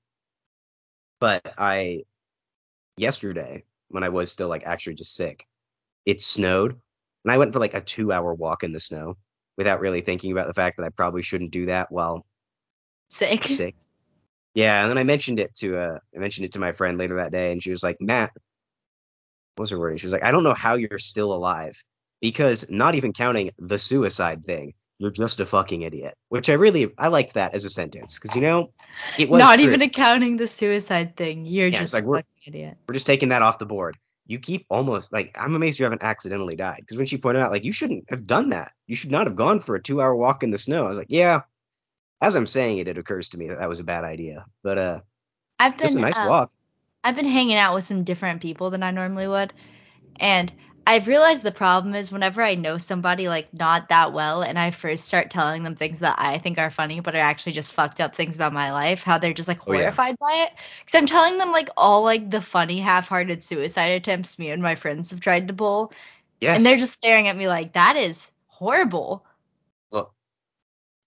but 1.20 1.54
I 1.58 2.04
yesterday 2.96 3.64
when 3.88 4.02
I 4.02 4.10
was 4.10 4.30
still 4.30 4.48
like 4.48 4.64
actually 4.64 4.94
just 4.94 5.14
sick, 5.14 5.46
it 6.04 6.22
snowed, 6.22 6.80
and 7.26 7.32
I 7.32 7.38
went 7.38 7.52
for 7.52 7.58
like 7.58 7.74
a 7.74 7.80
two-hour 7.80 8.32
walk 8.34 8.62
in 8.62 8.70
the 8.70 8.78
snow 8.78 9.16
without 9.56 9.80
really 9.80 10.00
thinking 10.00 10.30
about 10.30 10.46
the 10.46 10.54
fact 10.54 10.76
that 10.76 10.84
I 10.84 10.90
probably 10.90 11.22
shouldn't 11.22 11.50
do 11.50 11.66
that 11.66 11.90
while 11.90 12.24
Sick. 13.10 13.44
sick. 13.44 13.74
Yeah, 14.54 14.80
and 14.82 14.88
then 14.90 14.96
I 14.96 15.02
mentioned 15.02 15.40
it 15.40 15.52
to 15.56 15.76
uh 15.76 15.98
I 16.14 16.18
mentioned 16.20 16.44
it 16.44 16.52
to 16.52 16.60
my 16.60 16.70
friend 16.70 16.98
later 16.98 17.16
that 17.16 17.32
day 17.32 17.50
and 17.50 17.60
she 17.60 17.70
was 17.70 17.82
like, 17.82 18.00
Matt, 18.00 18.30
what 19.56 19.62
was 19.64 19.70
her 19.70 19.78
word? 19.78 19.98
She 19.98 20.06
was 20.06 20.12
like, 20.12 20.22
I 20.24 20.30
don't 20.30 20.44
know 20.44 20.54
how 20.54 20.76
you're 20.76 20.98
still 20.98 21.34
alive. 21.34 21.82
Because 22.20 22.70
not 22.70 22.94
even 22.94 23.12
counting 23.12 23.50
the 23.58 23.78
suicide 23.78 24.46
thing, 24.46 24.74
you're 24.98 25.10
just 25.10 25.40
a 25.40 25.46
fucking 25.46 25.82
idiot. 25.82 26.14
Which 26.28 26.48
I 26.48 26.54
really 26.54 26.92
I 26.96 27.08
liked 27.08 27.34
that 27.34 27.54
as 27.54 27.64
a 27.64 27.70
sentence. 27.70 28.18
Because 28.18 28.36
you 28.36 28.42
know, 28.42 28.70
it 29.18 29.28
was 29.28 29.40
Not 29.40 29.56
true. 29.56 29.64
even 29.64 29.82
accounting 29.82 30.36
the 30.36 30.46
suicide 30.46 31.16
thing. 31.16 31.44
You're 31.44 31.68
Yeah, 31.68 31.80
just 31.80 31.92
like 31.92 32.04
a 32.04 32.06
fucking 32.06 32.24
idiot. 32.46 32.76
we're 32.88 32.94
just 32.94 33.06
taking 33.06 33.30
that 33.30 33.42
off 33.42 33.58
the 33.58 33.66
board. 33.66 33.96
You 34.26 34.38
keep 34.38 34.66
almost 34.68 35.12
like 35.12 35.36
I'm 35.38 35.54
amazed 35.54 35.78
you 35.78 35.84
haven't 35.84 36.02
accidentally 36.02 36.56
died. 36.56 36.78
Because 36.80 36.96
when 36.96 37.06
she 37.06 37.18
pointed 37.18 37.42
out, 37.42 37.52
like, 37.52 37.64
you 37.64 37.72
shouldn't 37.72 38.04
have 38.10 38.26
done 38.26 38.50
that. 38.50 38.72
You 38.86 38.96
should 38.96 39.10
not 39.10 39.26
have 39.26 39.36
gone 39.36 39.60
for 39.60 39.74
a 39.74 39.82
two 39.82 40.00
hour 40.00 40.14
walk 40.14 40.42
in 40.42 40.50
the 40.50 40.58
snow. 40.58 40.84
I 40.84 40.88
was 40.88 40.98
like, 40.98 41.10
Yeah, 41.10 41.42
as 42.20 42.34
I'm 42.34 42.46
saying 42.46 42.78
it, 42.78 42.88
it 42.88 42.98
occurs 42.98 43.28
to 43.30 43.38
me 43.38 43.48
that 43.48 43.58
that 43.58 43.68
was 43.68 43.80
a 43.80 43.84
bad 43.84 44.04
idea. 44.04 44.46
But 44.62 44.78
uh, 44.78 45.00
I've 45.58 45.76
been 45.78 45.98
a 45.98 46.00
nice 46.00 46.18
um, 46.18 46.28
walk. 46.28 46.50
I've 47.04 47.16
been 47.16 47.28
hanging 47.28 47.56
out 47.56 47.74
with 47.74 47.84
some 47.84 48.04
different 48.04 48.40
people 48.42 48.70
than 48.70 48.82
I 48.82 48.90
normally 48.90 49.28
would. 49.28 49.52
And 50.18 50.52
I've 50.88 51.08
realized 51.08 51.42
the 51.42 51.50
problem 51.50 51.96
is 51.96 52.12
whenever 52.12 52.40
I 52.40 52.54
know 52.54 52.78
somebody 52.78 53.28
like 53.28 53.52
not 53.52 53.88
that 53.88 54.12
well 54.12 54.42
and 54.42 54.56
I 54.56 54.70
first 54.70 55.04
start 55.06 55.30
telling 55.30 55.64
them 55.64 55.74
things 55.74 55.98
that 55.98 56.14
I 56.18 56.38
think 56.38 56.58
are 56.58 56.70
funny 56.70 57.00
but 57.00 57.16
are 57.16 57.18
actually 57.18 57.52
just 57.52 57.72
fucked 57.72 58.00
up 58.00 58.14
things 58.14 58.36
about 58.36 58.52
my 58.52 58.70
life, 58.70 59.02
how 59.02 59.18
they're 59.18 59.32
just 59.32 59.48
like 59.48 59.66
Oh, 59.66 59.72
yeah. 59.72 59.80
horrified 59.82 60.16
by 60.20 60.46
it. 60.46 60.52
Because 60.78 60.94
I'm 60.94 61.06
telling 61.06 61.38
them 61.38 61.50
like 61.50 61.70
all 61.76 62.04
like 62.04 62.30
the 62.30 62.40
funny 62.40 62.78
half-hearted 62.78 63.42
suicide 63.42 63.90
attempts 63.90 64.38
me 64.38 64.50
and 64.50 64.62
my 64.62 64.76
friends 64.76 65.10
have 65.10 65.20
tried 65.20 65.48
to 65.48 65.54
pull, 65.54 65.92
Yes. 66.40 66.56
and 66.56 66.64
they're 66.64 66.76
just 66.76 66.94
staring 66.94 67.26
at 67.26 67.36
me 67.36 67.48
like 67.48 67.72
that 67.72 67.96
is 67.96 68.30
horrible. 68.46 69.26
Look, 69.90 70.14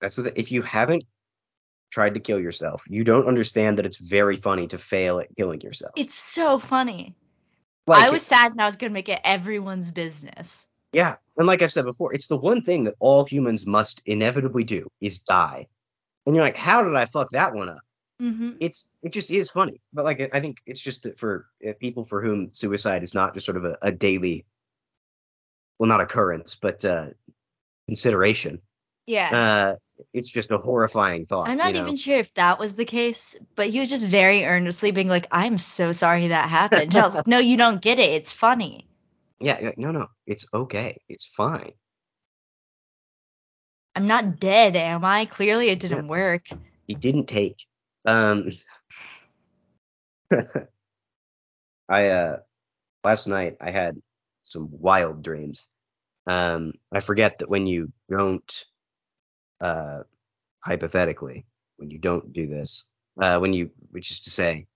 that's 0.02 0.18
the, 0.18 0.38
if 0.38 0.52
you 0.52 0.62
haven't 0.62 1.04
tried 1.90 2.16
to 2.16 2.20
kill 2.20 2.40
yourself, 2.40 2.84
you 2.90 3.04
don't 3.06 3.28
understand 3.28 3.78
that 3.78 3.86
it's 3.86 3.98
very 3.98 4.36
funny 4.36 4.68
to 4.68 4.78
fail 4.78 5.20
at 5.20 5.34
killing 5.36 5.62
yourself. 5.62 5.94
It's 5.96 6.14
so 6.14 6.60
funny. 6.60 7.16
Like, 7.90 8.04
I 8.04 8.10
was 8.12 8.22
sad 8.22 8.52
and 8.52 8.62
I 8.62 8.66
was 8.66 8.76
gonna 8.76 8.94
make 8.94 9.10
it 9.10 9.20
everyone's 9.24 9.92
business. 9.92 10.68
yeah, 10.94 11.16
and 11.38 11.48
like 11.48 11.62
I've 11.62 11.72
said 11.72 11.86
before, 11.86 12.14
it's 12.14 12.28
the 12.28 12.38
one 12.38 12.62
thing 12.62 12.84
that 12.86 12.96
all 13.00 13.26
humans 13.26 13.66
must 13.66 14.02
inevitably 14.06 14.64
do 14.64 14.88
is 15.02 15.18
die. 15.20 15.68
And 16.26 16.36
you're 16.36 16.46
like, 16.46 16.56
how 16.58 16.84
did 16.84 16.96
I 16.96 17.06
fuck 17.06 17.32
that 17.32 17.54
one 17.54 17.70
up? 17.70 17.82
hmm 18.20 18.52
It's 18.60 18.86
it 19.02 19.12
just 19.12 19.32
is 19.32 19.50
funny, 19.50 19.82
but 19.94 20.06
like 20.06 20.30
I 20.34 20.40
think 20.42 20.58
it's 20.66 20.82
just 20.82 21.04
that 21.04 21.18
for 21.18 21.48
uh, 21.68 21.74
people 21.80 22.06
for 22.06 22.22
whom 22.22 22.54
suicide 22.54 23.02
is 23.04 23.14
not 23.14 23.34
just 23.34 23.46
sort 23.46 23.58
of 23.58 23.66
a, 23.66 23.78
a 23.82 23.92
daily, 23.92 24.46
well, 25.80 25.88
not 25.90 26.02
occurrence, 26.02 26.56
but 26.56 26.84
uh, 26.86 27.08
consideration. 27.88 28.62
Yeah. 29.10 29.76
Uh, 29.76 29.76
it's 30.14 30.30
just 30.30 30.52
a 30.52 30.60
horrifying 30.60 31.26
thought. 31.26 31.48
I'm 31.50 31.58
not 31.58 31.74
you 31.74 31.80
know? 31.80 31.82
even 31.82 31.96
sure 31.98 32.18
if 32.18 32.32
that 32.36 32.60
was 32.60 32.76
the 32.76 32.86
case, 32.86 33.36
but 33.56 33.68
he 33.68 33.80
was 33.80 33.90
just 33.90 34.06
very 34.06 34.46
earnestly 34.46 34.92
being 34.92 35.08
like, 35.08 35.26
I'm 35.32 35.58
so 35.58 35.94
sorry 35.94 36.28
that 36.28 36.48
happened. 36.48 36.96
I 36.96 37.02
was 37.02 37.16
like, 37.16 37.26
no, 37.26 37.40
you 37.40 37.58
don't 37.58 37.82
get 37.82 37.98
it. 37.98 38.12
It's 38.12 38.34
funny. 38.34 38.86
Yeah, 39.40 39.60
yeah, 39.60 39.72
no, 39.78 39.90
no, 39.90 40.10
it's 40.28 40.46
okay, 40.54 41.02
it's 41.10 41.26
fine. 41.26 41.72
I'm 43.96 44.06
not 44.06 44.40
dead, 44.40 44.76
am 44.76 45.04
I? 45.04 45.26
Clearly 45.26 45.70
it 45.70 45.80
didn't 45.80 46.08
work. 46.08 46.46
He 46.86 46.94
didn't 46.94 47.26
take. 47.26 47.66
Um, 48.06 48.52
I 51.90 52.10
uh, 52.10 52.38
last 53.04 53.26
night 53.26 53.58
I 53.60 53.72
had 53.72 53.98
some 54.44 54.68
wild 54.72 55.24
dreams. 55.24 55.68
Um, 56.28 56.74
I 56.92 57.00
forget 57.00 57.40
that 57.40 57.50
when 57.50 57.66
you 57.66 57.92
don't, 58.08 58.66
uh, 59.62 60.04
hypothetically, 60.60 61.46
when 61.78 61.90
you 61.90 61.98
don't 61.98 62.34
do 62.34 62.48
this, 62.48 62.86
uh, 63.20 63.40
when 63.40 63.54
you, 63.54 63.72
which 63.92 64.12
is 64.12 64.20
to 64.22 64.30
say, 64.30 64.68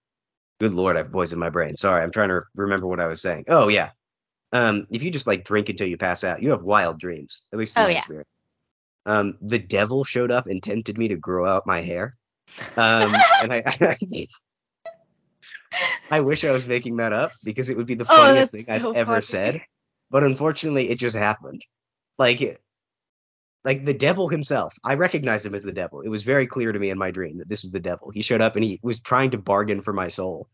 good 0.60 0.74
lord, 0.74 0.98
I've 0.98 1.12
poisoned 1.12 1.40
my 1.40 1.50
brain. 1.50 1.76
Sorry, 1.76 2.02
I'm 2.02 2.12
trying 2.12 2.30
to 2.30 2.42
remember 2.56 2.88
what 2.88 3.00
I 3.00 3.08
was 3.08 3.22
saying. 3.22 3.46
Oh 3.48 3.68
yeah. 3.68 3.92
Um, 4.52 4.88
if 4.92 5.04
you 5.04 5.10
just 5.12 5.28
like 5.28 5.44
drink 5.46 5.70
until 5.70 5.88
you 5.88 5.98
pass 5.98 6.24
out, 6.24 6.42
you 6.44 6.52
have 6.52 6.62
wild 6.62 7.00
dreams. 7.00 7.44
At 7.52 7.60
least 7.60 7.78
Oh, 7.78 7.88
yeah. 7.88 7.98
experience. 7.98 8.30
Um, 9.06 9.38
the 9.42 9.60
devil 9.60 10.04
showed 10.04 10.32
up 10.32 10.48
and 10.48 10.62
tempted 10.62 10.98
me 10.98 11.10
to 11.10 11.16
grow 11.18 11.46
out 11.46 11.68
my 11.68 11.82
hair. 11.82 12.16
Um, 12.78 13.14
and 13.42 13.52
I, 13.54 13.64
I 13.66 14.28
I, 16.12 16.20
wish 16.22 16.46
I 16.46 16.52
was 16.52 16.68
making 16.68 16.98
that 16.98 17.14
up 17.14 17.32
because 17.44 17.70
it 17.70 17.78
would 17.78 17.88
be 17.88 17.96
the 17.96 18.06
Oh, 18.06 18.16
funniest 18.16 18.52
that's 18.52 18.68
thing 18.68 18.80
so 18.80 18.90
I've 18.90 18.98
ever 18.98 19.16
funny. 19.16 19.22
said. 19.22 19.62
But 20.12 20.24
unfortunately, 20.24 20.90
it 20.90 21.00
just 21.00 21.16
happened. 21.16 21.62
Like, 22.18 22.62
like 23.64 23.86
the 23.86 23.94
devil 23.94 24.28
himself. 24.28 24.78
I 24.84 24.96
recognized 24.96 25.46
him 25.46 25.56
as 25.56 25.64
the 25.64 25.72
devil. 25.72 26.02
It 26.02 26.10
was 26.10 26.24
very 26.24 26.48
clear 26.48 26.72
to 26.72 26.80
me 26.80 26.90
in 26.90 26.98
my 26.98 27.12
dream 27.12 27.38
that 27.38 27.50
this 27.50 27.64
was 27.64 27.72
the 27.72 27.80
devil. 27.80 28.12
He 28.12 28.22
showed 28.22 28.42
up 28.42 28.56
and 28.56 28.66
he 28.66 28.80
was 28.84 29.00
trying 29.00 29.32
to 29.32 29.38
bargain 29.38 29.82
for 29.82 29.94
my 29.94 30.10
soul. 30.10 30.50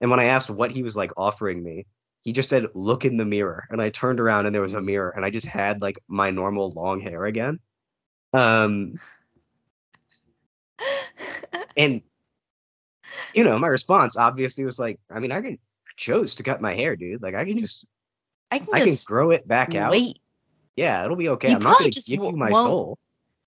And 0.00 0.10
when 0.10 0.20
I 0.20 0.26
asked 0.26 0.50
what 0.50 0.72
he 0.72 0.82
was 0.82 0.96
like 0.96 1.12
offering 1.16 1.62
me, 1.62 1.86
he 2.22 2.32
just 2.32 2.48
said, 2.48 2.66
"Look 2.74 3.04
in 3.04 3.16
the 3.16 3.24
mirror." 3.24 3.66
And 3.70 3.80
I 3.80 3.90
turned 3.90 4.20
around 4.20 4.46
and 4.46 4.54
there 4.54 4.62
was 4.62 4.74
a 4.74 4.82
mirror, 4.82 5.10
and 5.10 5.24
I 5.24 5.30
just 5.30 5.46
had 5.46 5.82
like 5.82 5.98
my 6.08 6.30
normal 6.30 6.70
long 6.70 7.00
hair 7.00 7.24
again. 7.24 7.58
Um, 8.32 8.98
and 11.76 12.02
you 13.34 13.44
know, 13.44 13.58
my 13.58 13.68
response 13.68 14.16
obviously 14.16 14.64
was 14.64 14.78
like, 14.78 15.00
I 15.10 15.20
mean, 15.20 15.32
I 15.32 15.40
can 15.40 15.58
chose 15.96 16.36
to 16.36 16.42
cut 16.42 16.60
my 16.60 16.74
hair, 16.74 16.96
dude. 16.96 17.22
Like 17.22 17.34
I 17.34 17.44
can 17.44 17.58
just 17.58 17.86
I 18.50 18.58
can 18.58 18.68
I 18.72 18.84
can 18.84 18.96
grow 19.04 19.30
it 19.30 19.46
back 19.46 19.74
out. 19.74 19.92
Yeah, 20.76 21.04
it'll 21.04 21.16
be 21.16 21.28
okay. 21.30 21.50
You 21.50 21.56
I'm 21.56 21.62
not 21.62 21.78
gonna 21.78 21.90
just 21.90 22.08
give 22.08 22.22
you 22.22 22.36
my 22.36 22.52
soul. 22.52 22.98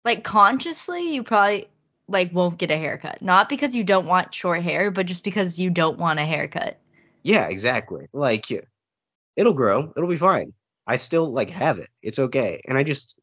Like 0.04 0.24
consciously, 0.24 1.16
you 1.16 1.24
probably 1.24 1.68
like 2.08 2.34
won't 2.34 2.58
get 2.58 2.72
a 2.72 2.78
haircut. 2.78 3.22
Not 3.22 3.50
because 3.50 3.76
you 3.76 3.84
don't 3.84 4.06
want 4.06 4.34
short 4.34 4.62
hair, 4.62 4.92
but 4.92 5.08
just 5.08 5.24
because 5.24 5.60
you 5.60 5.70
don't 5.70 5.98
want 5.98 6.20
a 6.20 6.26
haircut. 6.26 6.78
Yeah, 7.24 7.48
exactly. 7.48 8.08
Like 8.14 8.46
it'll 9.36 9.54
grow. 9.54 9.92
It'll 9.96 10.10
be 10.10 10.18
fine. 10.18 10.54
I 10.86 10.98
still 10.98 11.32
like 11.32 11.50
have 11.50 11.80
it. 11.80 11.90
It's 12.04 12.20
okay. 12.20 12.62
And 12.68 12.78
I 12.78 12.84
just 12.84 13.20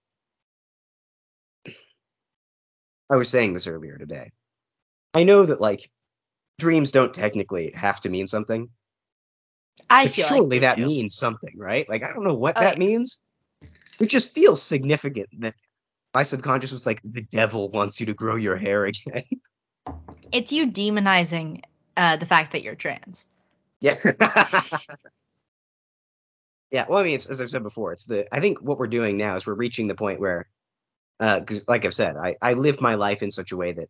I 3.08 3.16
was 3.16 3.28
saying 3.28 3.52
this 3.52 3.66
earlier 3.66 3.98
today. 3.98 4.32
I 5.14 5.24
know 5.24 5.44
that 5.46 5.60
like 5.60 5.90
dreams 6.58 6.90
don't 6.90 7.14
technically 7.14 7.72
have 7.72 8.00
to 8.00 8.08
mean 8.08 8.26
something, 8.26 8.70
I 9.88 10.06
but 10.06 10.14
feel 10.14 10.26
surely 10.26 10.58
like 10.58 10.60
that 10.62 10.78
do. 10.78 10.86
means 10.86 11.14
something, 11.14 11.54
right? 11.56 11.88
Like 11.88 12.02
I 12.02 12.12
don't 12.12 12.24
know 12.24 12.34
what 12.34 12.56
Oh, 12.56 12.60
that 12.60 12.78
means. 12.78 13.18
It 14.00 14.06
just 14.06 14.34
feels 14.34 14.62
significant 14.62 15.28
that 15.40 15.54
my 16.14 16.22
subconscious 16.22 16.72
was 16.72 16.86
like 16.86 17.00
the 17.04 17.22
devil 17.22 17.70
wants 17.70 18.00
you 18.00 18.06
to 18.06 18.14
grow 18.14 18.36
your 18.36 18.56
hair 18.56 18.84
again. 18.84 19.24
it's 20.32 20.52
you 20.52 20.70
demonizing 20.70 21.62
uh, 21.96 22.16
the 22.16 22.26
fact 22.26 22.52
that 22.52 22.62
you're 22.62 22.74
trans. 22.74 23.26
Yeah. 23.80 23.96
yeah. 26.70 26.86
Well, 26.88 26.98
I 26.98 27.02
mean, 27.02 27.14
it's, 27.16 27.26
as 27.26 27.40
I've 27.40 27.50
said 27.50 27.62
before, 27.62 27.92
it's 27.92 28.06
the. 28.06 28.26
I 28.34 28.40
think 28.40 28.60
what 28.60 28.78
we're 28.78 28.86
doing 28.86 29.16
now 29.16 29.36
is 29.36 29.46
we're 29.46 29.54
reaching 29.54 29.88
the 29.88 29.94
point 29.94 30.20
where, 30.20 30.48
because 31.18 31.66
like 31.68 31.84
I've 31.84 31.94
said, 31.94 32.16
I 32.16 32.36
I 32.40 32.54
live 32.54 32.80
my 32.80 32.94
life 32.94 33.22
in 33.22 33.30
such 33.30 33.52
a 33.52 33.56
way 33.56 33.72
that 33.72 33.88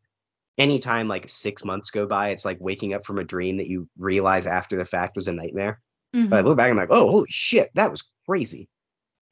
anytime 0.59 1.09
like 1.09 1.29
six 1.29 1.65
months 1.65 1.91
go 1.91 2.07
by, 2.07 2.31
it's 2.31 2.45
like 2.45 2.59
waking 2.61 2.95
up 2.95 3.05
from 3.05 3.19
a 3.19 3.25
dream 3.25 3.59
that 3.59 3.69
you 3.69 3.89
realize 3.99 4.47
after 4.47 4.77
the 4.77 4.85
fact 4.85 5.17
was 5.17 5.29
a 5.29 5.33
nightmare. 5.33 5.81
Mhm. 6.15 6.31
But 6.31 6.39
I 6.39 6.43
look 6.43 6.57
back, 6.57 6.71
and 6.71 6.79
I'm 6.79 6.89
like, 6.89 6.97
oh, 6.97 7.11
holy 7.11 7.31
shit, 7.31 7.71
that 7.75 7.91
was 7.91 8.03
crazy. 8.27 8.69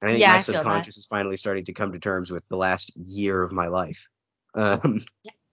And 0.02 0.10
I 0.10 0.14
think 0.14 0.20
Yeah, 0.22 0.30
my 0.30 0.34
I 0.36 0.38
subconscious 0.38 0.96
is 0.98 1.06
finally 1.06 1.36
starting 1.36 1.64
to 1.66 1.72
come 1.72 1.92
to 1.92 1.98
terms 1.98 2.30
with 2.30 2.46
the 2.48 2.56
last 2.56 2.92
year 2.96 3.42
of 3.42 3.52
my 3.52 3.68
life. 3.68 4.08
Um, 4.52 5.00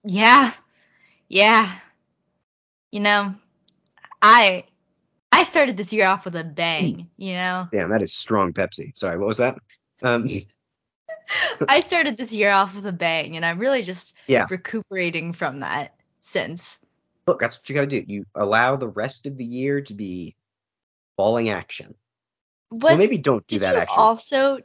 Yeah. 0.03 0.51
Yeah. 1.29 1.71
You 2.91 2.99
know, 3.01 3.35
I 4.21 4.63
I 5.31 5.43
started 5.43 5.77
this 5.77 5.93
year 5.93 6.07
off 6.07 6.25
with 6.25 6.35
a 6.35 6.43
bang, 6.43 7.09
you 7.17 7.33
know. 7.33 7.67
damn, 7.71 7.91
that 7.91 8.01
is 8.01 8.13
strong 8.13 8.53
Pepsi. 8.53 8.95
Sorry, 8.95 9.19
what 9.19 9.27
was 9.27 9.37
that? 9.37 9.55
Um, 10.01 10.27
I 11.69 11.81
started 11.81 12.17
this 12.17 12.31
year 12.33 12.51
off 12.51 12.75
with 12.75 12.87
a 12.87 12.91
bang 12.93 13.35
and 13.35 13.45
I'm 13.45 13.59
really 13.59 13.83
just 13.83 14.15
Yeah. 14.27 14.47
recuperating 14.49 15.33
from 15.33 15.59
that 15.59 15.93
since. 16.21 16.79
look, 17.27 17.39
that's 17.39 17.57
what 17.57 17.69
you 17.69 17.75
got 17.75 17.81
to 17.81 17.87
do. 18.01 18.03
You 18.07 18.25
allow 18.33 18.77
the 18.77 18.87
rest 18.87 19.27
of 19.27 19.37
the 19.37 19.45
year 19.45 19.81
to 19.81 19.93
be 19.93 20.35
falling 21.17 21.49
action. 21.49 21.93
Was 22.71 22.81
well, 22.83 22.97
maybe 22.97 23.17
don't 23.17 23.45
do 23.47 23.59
that 23.59 23.75
actually. 23.75 23.97
also 23.97 24.59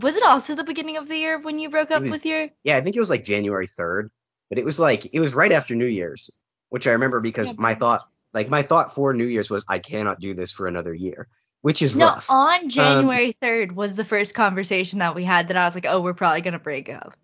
was 0.00 0.16
it 0.16 0.22
also 0.22 0.54
the 0.54 0.64
beginning 0.64 0.96
of 0.96 1.08
the 1.08 1.16
year 1.16 1.38
when 1.38 1.58
you 1.58 1.70
broke 1.70 1.90
up 1.90 2.02
was- 2.02 2.12
with 2.12 2.26
your 2.26 2.48
yeah, 2.64 2.76
I 2.76 2.80
think 2.80 2.96
it 2.96 3.00
was 3.00 3.10
like 3.10 3.24
January 3.24 3.66
3rd, 3.66 4.10
but 4.48 4.58
it 4.58 4.64
was 4.64 4.78
like 4.80 5.14
it 5.14 5.20
was 5.20 5.34
right 5.34 5.52
after 5.52 5.74
New 5.74 5.86
Year's, 5.86 6.30
which 6.68 6.86
I 6.86 6.92
remember 6.92 7.20
because 7.20 7.48
Yeah, 7.48 7.56
my 7.58 7.74
thought, 7.74 8.02
like 8.32 8.48
my 8.48 8.62
thought 8.62 8.94
for 8.94 9.14
New 9.14 9.26
Year's 9.26 9.50
was 9.50 9.64
I 9.68 9.78
cannot 9.78 10.20
do 10.20 10.34
this 10.34 10.52
for 10.52 10.66
another 10.66 10.94
year, 10.94 11.28
which 11.62 11.82
is 11.82 11.94
No, 11.94 12.06
rough. 12.06 12.30
on 12.30 12.64
um, 12.64 12.68
January 12.68 13.36
3rd 13.40 13.72
was 13.72 13.96
the 13.96 14.04
first 14.04 14.34
conversation 14.34 15.00
that 15.00 15.14
we 15.14 15.24
had 15.24 15.48
that 15.48 15.56
I 15.56 15.64
was 15.64 15.74
like, 15.74 15.86
"Oh, 15.86 16.00
we're 16.00 16.14
probably 16.14 16.42
going 16.42 16.52
to 16.52 16.58
break 16.58 16.88
up." 16.88 17.16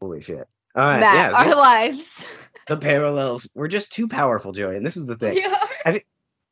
Holy 0.00 0.20
shit. 0.22 0.48
All 0.74 0.84
right, 0.84 1.00
yeah, 1.00 1.32
our 1.34 1.56
lives. 1.56 2.28
the 2.68 2.76
parallels. 2.76 3.48
We're 3.54 3.68
just 3.68 3.92
too 3.92 4.08
powerful, 4.08 4.52
Joey, 4.52 4.76
and 4.76 4.86
this 4.86 4.96
is 4.96 5.06
the 5.06 5.16
thing. 5.16 5.36
Yeah. 5.84 5.98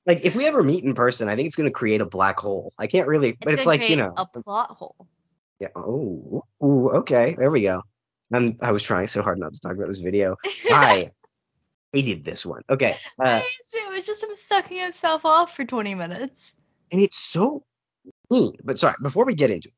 Like 0.08 0.24
if 0.24 0.34
we 0.34 0.46
ever 0.46 0.62
meet 0.62 0.82
in 0.84 0.94
person, 0.94 1.28
I 1.28 1.36
think 1.36 1.46
it's 1.46 1.54
going 1.54 1.68
to 1.68 1.72
create 1.72 2.00
a 2.00 2.06
black 2.06 2.38
hole. 2.40 2.72
I 2.78 2.86
can't 2.86 3.06
really, 3.06 3.36
but 3.38 3.52
it's, 3.52 3.66
like 3.66 3.90
you 3.90 3.96
know, 3.96 4.14
a 4.16 4.24
plot 4.24 4.70
hole. 4.70 5.06
yeah. 5.60 5.68
Oh, 5.76 6.44
ooh, 6.64 6.88
okay, 7.00 7.36
there 7.38 7.50
we 7.50 7.60
go. 7.62 7.82
I'm, 8.32 8.56
I 8.62 8.72
was 8.72 8.82
trying 8.82 9.06
so 9.06 9.22
hard 9.22 9.38
not 9.38 9.52
to 9.52 9.60
talk 9.60 9.72
about 9.72 9.88
this 9.88 10.00
video. 10.00 10.36
I 10.70 11.10
hated 11.92 12.24
this 12.24 12.44
one. 12.46 12.62
Okay. 12.70 12.96
Uh, 13.22 13.42
it 13.72 13.92
was 13.92 14.06
just 14.06 14.22
him 14.22 14.34
sucking 14.34 14.78
himself 14.78 15.26
off 15.26 15.54
for 15.54 15.64
20 15.66 15.94
minutes. 15.94 16.54
and 16.90 17.02
it's 17.02 17.18
so 17.18 17.64
mean. 18.30 18.52
But 18.64 18.78
sorry, 18.78 18.96
before 19.02 19.26
we 19.26 19.34
get 19.34 19.50
into 19.50 19.68
it, 19.68 19.74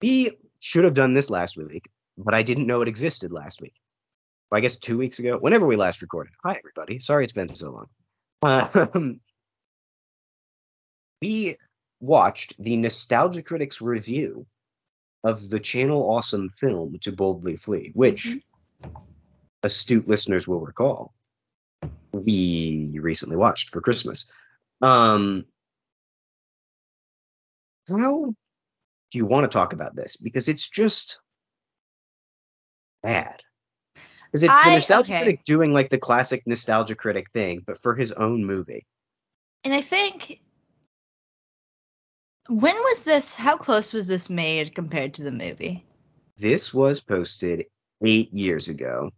we 0.00 0.38
should 0.58 0.84
have 0.84 0.94
done 0.94 1.14
this 1.14 1.30
last 1.30 1.56
week, 1.56 1.88
but 2.18 2.34
I 2.34 2.42
didn't 2.42 2.66
know 2.66 2.82
it 2.82 2.88
existed 2.88 3.32
last 3.32 3.60
week. 3.60 3.74
Well, 4.50 4.58
I 4.58 4.60
guess 4.60 4.74
two 4.74 4.98
weeks 4.98 5.20
ago, 5.20 5.38
whenever 5.38 5.66
we 5.66 5.76
last 5.76 6.02
recorded. 6.02 6.32
Hi, 6.44 6.56
everybody. 6.58 6.98
Sorry 6.98 7.22
it's 7.22 7.32
been 7.32 7.54
so 7.54 7.70
long. 7.70 7.86
Um, 8.94 9.20
we 11.22 11.56
watched 12.00 12.54
the 12.58 12.76
Nostalgia 12.76 13.42
Critics 13.42 13.80
review 13.80 14.44
of 15.22 15.48
the 15.48 15.60
channel 15.60 16.10
awesome 16.10 16.48
film 16.48 16.98
To 17.02 17.12
Boldly 17.12 17.54
Flee, 17.56 17.92
which 17.94 18.38
astute 19.62 20.08
listeners 20.08 20.48
will 20.48 20.58
recall, 20.58 21.14
we 22.10 22.98
recently 23.00 23.36
watched 23.36 23.70
for 23.70 23.80
Christmas. 23.80 24.26
Um, 24.80 25.44
how 27.88 28.34
do 29.12 29.18
you 29.18 29.24
want 29.24 29.44
to 29.44 29.56
talk 29.56 29.72
about 29.72 29.94
this? 29.94 30.16
Because 30.16 30.48
it's 30.48 30.68
just 30.68 31.20
bad. 33.00 33.40
Because 34.24 34.42
it's 34.42 34.60
the 34.60 34.72
nostalgia 34.72 35.12
okay. 35.12 35.22
critic 35.22 35.44
doing 35.44 35.72
like 35.72 35.90
the 35.90 35.98
classic 35.98 36.42
nostalgia 36.46 36.96
critic 36.96 37.30
thing, 37.30 37.62
but 37.64 37.80
for 37.80 37.94
his 37.94 38.10
own 38.10 38.44
movie. 38.44 38.86
And 39.62 39.72
I 39.72 39.82
think 39.82 40.40
when 42.48 42.74
was 42.74 43.04
this? 43.04 43.34
How 43.34 43.56
close 43.56 43.92
was 43.92 44.06
this 44.06 44.28
made 44.28 44.74
compared 44.74 45.14
to 45.14 45.22
the 45.22 45.30
movie? 45.30 45.84
This 46.36 46.72
was 46.74 47.00
posted 47.00 47.66
eight 48.04 48.32
years 48.32 48.68
ago. 48.68 49.10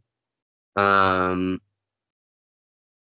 Um, 0.76 1.60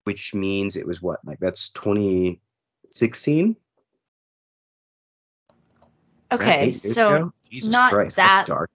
which 0.04 0.34
means 0.34 0.76
it 0.76 0.86
was 0.86 1.02
what? 1.02 1.20
Like 1.24 1.38
that's 1.38 1.68
2016? 1.70 3.56
Okay, 6.32 6.72
so? 6.72 7.32
Not 7.64 7.92
Christ, 7.92 8.16
that- 8.16 8.46
dark. 8.46 8.70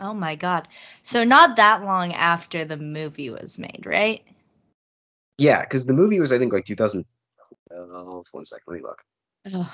oh 0.00 0.12
my 0.12 0.34
god, 0.34 0.68
so 1.02 1.24
not 1.24 1.56
that 1.56 1.82
long 1.82 2.12
after 2.12 2.64
the 2.64 2.76
movie 2.76 3.30
was 3.30 3.58
made, 3.58 3.84
right? 3.86 4.22
Yeah, 5.38 5.62
because 5.62 5.86
the 5.86 5.94
movie 5.94 6.20
was 6.20 6.32
I 6.32 6.38
think 6.38 6.52
like 6.52 6.64
2012. 6.64 8.26
One 8.32 8.44
second, 8.44 8.64
let 8.66 8.76
me 8.76 8.82
look. 8.82 9.02
Ugh. 9.54 9.72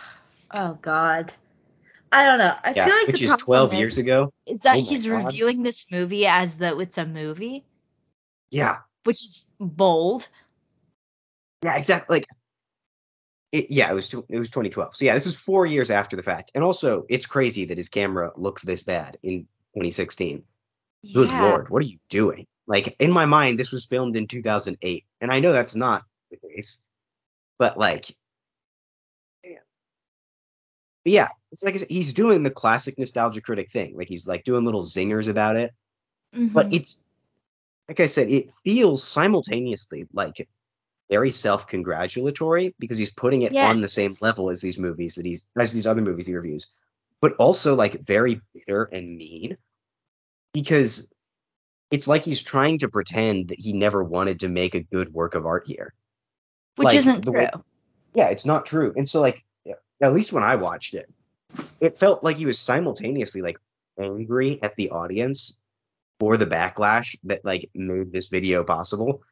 Oh 0.57 0.79
god, 0.81 1.33
I 2.13 2.25
don't 2.25 2.39
know. 2.39 2.55
I 2.63 2.73
yeah, 2.73 2.87
feel 2.87 2.95
like 2.95 3.07
which 3.09 3.23
is 3.23 3.29
problem 3.29 3.45
12 3.45 3.73
is, 3.73 3.79
years 3.79 3.99
ago. 3.99 4.33
is 4.47 4.61
that 4.63 4.79
Oh 4.79 4.83
he's 4.83 5.09
God. 5.09 5.25
reviewing 5.25 5.63
this 5.65 5.91
movie 5.91 6.27
as 6.27 6.59
though 6.59 6.79
it's 6.79 6.97
a 6.97 7.05
movie, 7.05 7.65
Yeah, 8.51 8.79
which 9.03 9.25
is 9.25 9.47
bold. 9.59 10.29
yeah, 11.63 11.77
exactly. 11.77 12.19
Like, 12.19 12.27
it, 13.53 13.71
yeah, 13.71 13.91
it 13.91 13.95
was 13.95 14.15
it 14.15 14.39
was 14.39 14.49
2012. 14.49 14.95
So 14.97 15.05
yeah, 15.05 15.15
this 15.15 15.27
is 15.27 15.35
four 15.35 15.67
years 15.67 15.91
after 15.91 16.15
the 16.17 16.23
fact, 16.23 16.53
and 16.55 16.63
also 16.63 17.05
it's 17.09 17.27
crazy 17.27 17.65
that 17.67 17.79
his 17.79 17.89
camera 17.89 18.33
looks 18.37 18.63
this 18.63 18.85
bad 18.85 19.17
in 19.23 19.41
2016. 19.75 20.45
Good 21.13 21.33
lord, 21.33 21.69
what 21.69 21.83
are 21.83 21.87
you 21.87 21.99
doing? 22.09 22.47
Like 22.67 22.97
in 23.01 23.11
my 23.11 23.27
mind, 23.27 23.59
this 23.59 23.73
was 23.73 23.87
filmed 23.87 24.17
in 24.17 24.29
2008, 24.29 25.05
and 25.21 25.33
I 25.33 25.41
know 25.41 25.53
that's 25.53 25.75
not 25.75 26.05
the 26.31 26.37
case, 26.37 26.79
but 27.59 27.77
like. 27.77 28.07
But 31.05 31.13
yeah, 31.13 31.29
it's 31.53 31.63
like 31.63 31.75
I 31.75 31.77
said, 31.79 31.91
he's 31.91 32.13
doing 32.13 32.43
the 32.43 32.51
classic 32.51 32.99
nostalgia 32.99 33.41
critic 33.43 33.71
thing. 33.71 33.97
Like 33.97 34.09
he's 34.09 34.27
like 34.27 34.45
doing 34.45 34.65
little 34.65 34.83
zingers 34.83 35.29
about 35.29 35.57
it, 35.57 35.73
but 36.33 36.69
Mhm. 36.71 36.75
it's 36.77 36.97
like 37.89 38.01
I 38.01 38.07
said, 38.07 38.31
it 38.31 38.51
feels 38.65 39.03
simultaneously 39.05 40.07
like 40.13 40.49
very 41.11 41.31
self-congratulatory 41.31 42.75
because 42.79 42.97
he's 42.97 43.13
putting 43.13 43.43
it 43.43 43.53
on 43.69 43.83
the 43.83 43.89
same 43.89 44.15
level 44.23 44.49
as 44.49 44.63
these 44.63 44.79
movies 44.79 45.17
that 45.17 45.27
he's 45.27 45.45
as 45.59 45.73
these 45.73 45.87
other 45.87 46.01
movies 46.01 46.27
he 46.27 46.35
reviews, 46.35 46.67
but 47.21 47.35
also 47.35 47.75
like 47.75 48.01
very 48.07 48.41
bitter 48.55 48.85
and 48.85 49.17
mean 49.19 49.59
because 50.55 51.11
it's 51.91 52.09
like 52.09 52.25
he's 52.25 52.43
trying 52.43 52.79
to 52.79 52.89
pretend 52.89 53.49
that 53.49 53.61
he 53.61 53.75
never 53.75 54.03
wanted 54.03 54.41
to 54.41 54.49
make 54.49 54.75
a 54.75 54.81
good 54.81 55.13
work 55.13 55.35
of 55.35 55.45
art 55.45 55.67
here. 55.67 55.93
which 56.77 56.87
like, 56.87 56.97
isn't 56.97 57.23
true. 57.25 57.33
way- 57.35 57.51
Yeah, 58.15 58.29
it's 58.29 58.45
not 58.47 58.65
true. 58.67 58.93
And 58.97 59.09
so 59.09 59.21
like 59.21 59.45
at 60.01 60.13
least 60.13 60.33
when 60.33 60.43
I 60.43 60.57
watched 60.57 60.95
it, 60.95 61.09
it 61.81 61.99
felt 61.99 62.25
like 62.25 62.37
he 62.37 62.47
was 62.47 62.59
simultaneously 62.59 63.43
like 63.43 63.59
angry 63.99 64.61
at 64.63 64.77
the 64.77 64.91
audience 64.91 65.57
for 66.21 66.37
the 66.37 66.47
backlash 66.47 67.17
that 67.25 67.45
like 67.45 67.71
made 67.75 68.13
this 68.13 68.29
video 68.29 68.65
possible. 68.65 69.23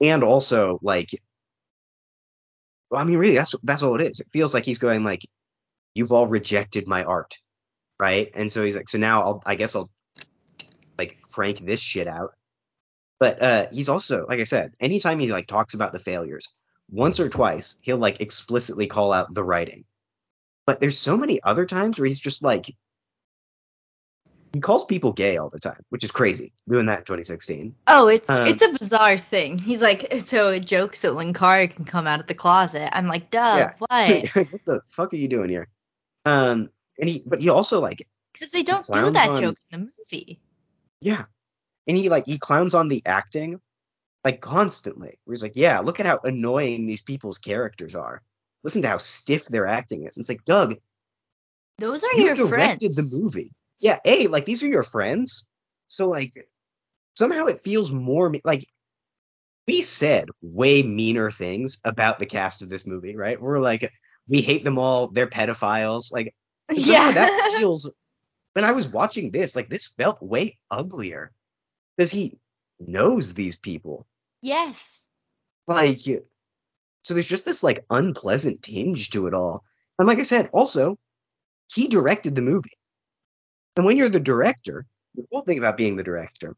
And 0.00 0.24
also 0.24 0.78
like 0.82 1.10
well, 2.90 3.00
I 3.00 3.04
mean 3.04 3.18
really 3.18 3.36
that's 3.36 3.54
that's 3.62 3.82
all 3.82 3.94
it 4.00 4.02
is. 4.02 4.20
It 4.20 4.28
feels 4.32 4.52
like 4.52 4.64
he's 4.64 4.78
going 4.78 5.04
like 5.04 5.26
you've 5.94 6.12
all 6.12 6.26
rejected 6.26 6.86
my 6.86 7.04
art, 7.04 7.38
right? 7.98 8.30
And 8.34 8.50
so 8.50 8.64
he's 8.64 8.76
like 8.76 8.88
so 8.88 8.98
now 8.98 9.22
I'll 9.22 9.42
I 9.46 9.54
guess 9.54 9.76
I'll 9.76 9.90
like 10.98 11.20
crank 11.22 11.64
this 11.64 11.80
shit 11.80 12.06
out. 12.06 12.34
But 13.20 13.42
uh 13.42 13.66
he's 13.72 13.88
also 13.88 14.26
like 14.28 14.40
I 14.40 14.44
said, 14.44 14.72
anytime 14.80 15.18
he 15.20 15.30
like 15.32 15.46
talks 15.46 15.74
about 15.74 15.92
the 15.92 15.98
failures, 16.00 16.48
once 16.90 17.20
or 17.20 17.28
twice 17.28 17.76
he'll 17.82 17.96
like 17.98 18.20
explicitly 18.20 18.86
call 18.86 19.12
out 19.12 19.32
the 19.32 19.44
writing. 19.44 19.84
But 20.66 20.80
there's 20.80 20.98
so 20.98 21.16
many 21.16 21.42
other 21.42 21.66
times 21.66 21.98
where 21.98 22.06
he's 22.06 22.20
just 22.20 22.42
like 22.42 22.74
he 24.52 24.60
calls 24.60 24.84
people 24.84 25.12
gay 25.12 25.38
all 25.38 25.48
the 25.48 25.58
time, 25.58 25.82
which 25.88 26.04
is 26.04 26.10
crazy. 26.10 26.52
Doing 26.68 26.84
that 26.86 26.98
in 27.00 27.04
2016. 27.06 27.74
Oh, 27.86 28.08
it's 28.08 28.28
Um, 28.28 28.46
it's 28.46 28.60
a 28.62 28.68
bizarre 28.68 29.16
thing. 29.16 29.56
He's 29.58 29.80
like, 29.80 30.12
so 30.26 30.50
a 30.50 30.60
joke 30.60 30.94
so 30.94 31.14
Linkara 31.16 31.74
can 31.74 31.86
come 31.86 32.06
out 32.06 32.20
of 32.20 32.26
the 32.26 32.34
closet. 32.34 32.94
I'm 32.94 33.06
like, 33.06 33.30
duh, 33.30 33.38
Yeah. 33.56 33.72
what? 33.78 34.26
what 34.52 34.64
the 34.66 34.80
fuck 34.88 35.12
are 35.14 35.16
you 35.16 35.28
doing 35.28 35.48
here? 35.48 35.68
Um, 36.26 36.68
and 37.00 37.08
he, 37.08 37.22
but 37.24 37.40
he 37.40 37.48
also 37.48 37.80
like, 37.80 38.06
Because 38.34 38.50
they 38.50 38.62
don't 38.62 38.86
do 38.86 39.10
that 39.12 39.30
on- 39.30 39.40
joke 39.40 39.56
in 39.70 39.80
the 39.80 39.90
movie. 39.98 40.38
yeah, 41.00 41.24
and 41.86 41.96
he 41.96 42.10
like 42.10 42.24
he 42.26 42.38
clowns 42.38 42.74
on 42.74 42.88
the 42.88 43.02
acting, 43.06 43.58
like 44.24 44.40
constantly. 44.40 45.18
Where 45.24 45.34
he's 45.34 45.42
like, 45.42 45.56
yeah, 45.56 45.80
look 45.80 46.00
at 46.00 46.06
how 46.06 46.20
annoying 46.24 46.86
these 46.86 47.02
people's 47.02 47.38
characters 47.38 47.94
are. 47.94 48.22
Listen 48.64 48.82
to 48.82 48.88
how 48.88 48.98
stiff 48.98 49.46
their 49.46 49.66
acting 49.66 50.06
is. 50.06 50.16
And 50.16 50.22
it's 50.22 50.28
like, 50.28 50.44
Doug, 50.44 50.76
Those 51.78 52.04
are 52.04 52.12
you 52.14 52.26
your 52.26 52.34
directed 52.34 52.94
friends. 52.94 53.10
the 53.10 53.18
movie. 53.18 53.52
Yeah, 53.78 53.98
a 54.04 54.28
like 54.28 54.44
these 54.44 54.62
are 54.62 54.68
your 54.68 54.84
friends. 54.84 55.48
So 55.88 56.08
like 56.08 56.32
somehow 57.16 57.46
it 57.46 57.62
feels 57.62 57.90
more 57.90 58.30
me- 58.30 58.40
like 58.44 58.64
we 59.66 59.80
said 59.82 60.28
way 60.40 60.82
meaner 60.82 61.30
things 61.30 61.78
about 61.84 62.18
the 62.18 62.26
cast 62.26 62.62
of 62.62 62.68
this 62.68 62.86
movie, 62.86 63.16
right? 63.16 63.40
We're 63.40 63.58
like 63.60 63.90
we 64.28 64.40
hate 64.40 64.62
them 64.64 64.78
all. 64.78 65.08
They're 65.08 65.26
pedophiles. 65.26 66.12
Like 66.12 66.34
Yeah. 66.72 67.10
that 67.12 67.54
feels. 67.58 67.90
When 68.54 68.64
I 68.66 68.72
was 68.72 68.86
watching 68.86 69.30
this, 69.30 69.56
like 69.56 69.68
this 69.70 69.86
felt 69.86 70.22
way 70.22 70.58
uglier 70.70 71.32
because 71.96 72.10
he 72.10 72.38
knows 72.78 73.34
these 73.34 73.56
people. 73.56 74.06
Yes. 74.42 75.06
Like, 75.66 76.00
so 76.00 77.14
there's 77.14 77.28
just 77.28 77.44
this 77.44 77.62
like 77.62 77.84
unpleasant 77.88 78.62
tinge 78.62 79.10
to 79.10 79.26
it 79.26 79.34
all. 79.34 79.64
And 79.98 80.08
like 80.08 80.18
I 80.18 80.24
said, 80.24 80.50
also, 80.52 80.98
he 81.72 81.88
directed 81.88 82.34
the 82.34 82.42
movie. 82.42 82.78
And 83.76 83.86
when 83.86 83.96
you're 83.96 84.08
the 84.08 84.20
director, 84.20 84.86
the 85.14 85.24
cool 85.32 85.42
thing 85.42 85.58
about 85.58 85.76
being 85.76 85.96
the 85.96 86.02
director 86.02 86.56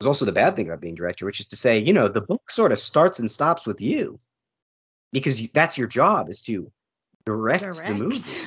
is 0.00 0.06
also 0.06 0.24
the 0.24 0.32
bad 0.32 0.56
thing 0.56 0.66
about 0.66 0.80
being 0.80 0.94
director, 0.94 1.26
which 1.26 1.40
is 1.40 1.46
to 1.46 1.56
say, 1.56 1.78
you 1.78 1.92
know, 1.92 2.08
the 2.08 2.20
book 2.20 2.50
sort 2.50 2.72
of 2.72 2.78
starts 2.78 3.18
and 3.18 3.30
stops 3.30 3.66
with 3.66 3.80
you 3.80 4.18
because 5.12 5.40
you, 5.40 5.48
that's 5.52 5.76
your 5.76 5.88
job 5.88 6.28
is 6.28 6.42
to 6.42 6.70
direct, 7.26 7.62
the 7.62 7.94
movie. 7.94 8.38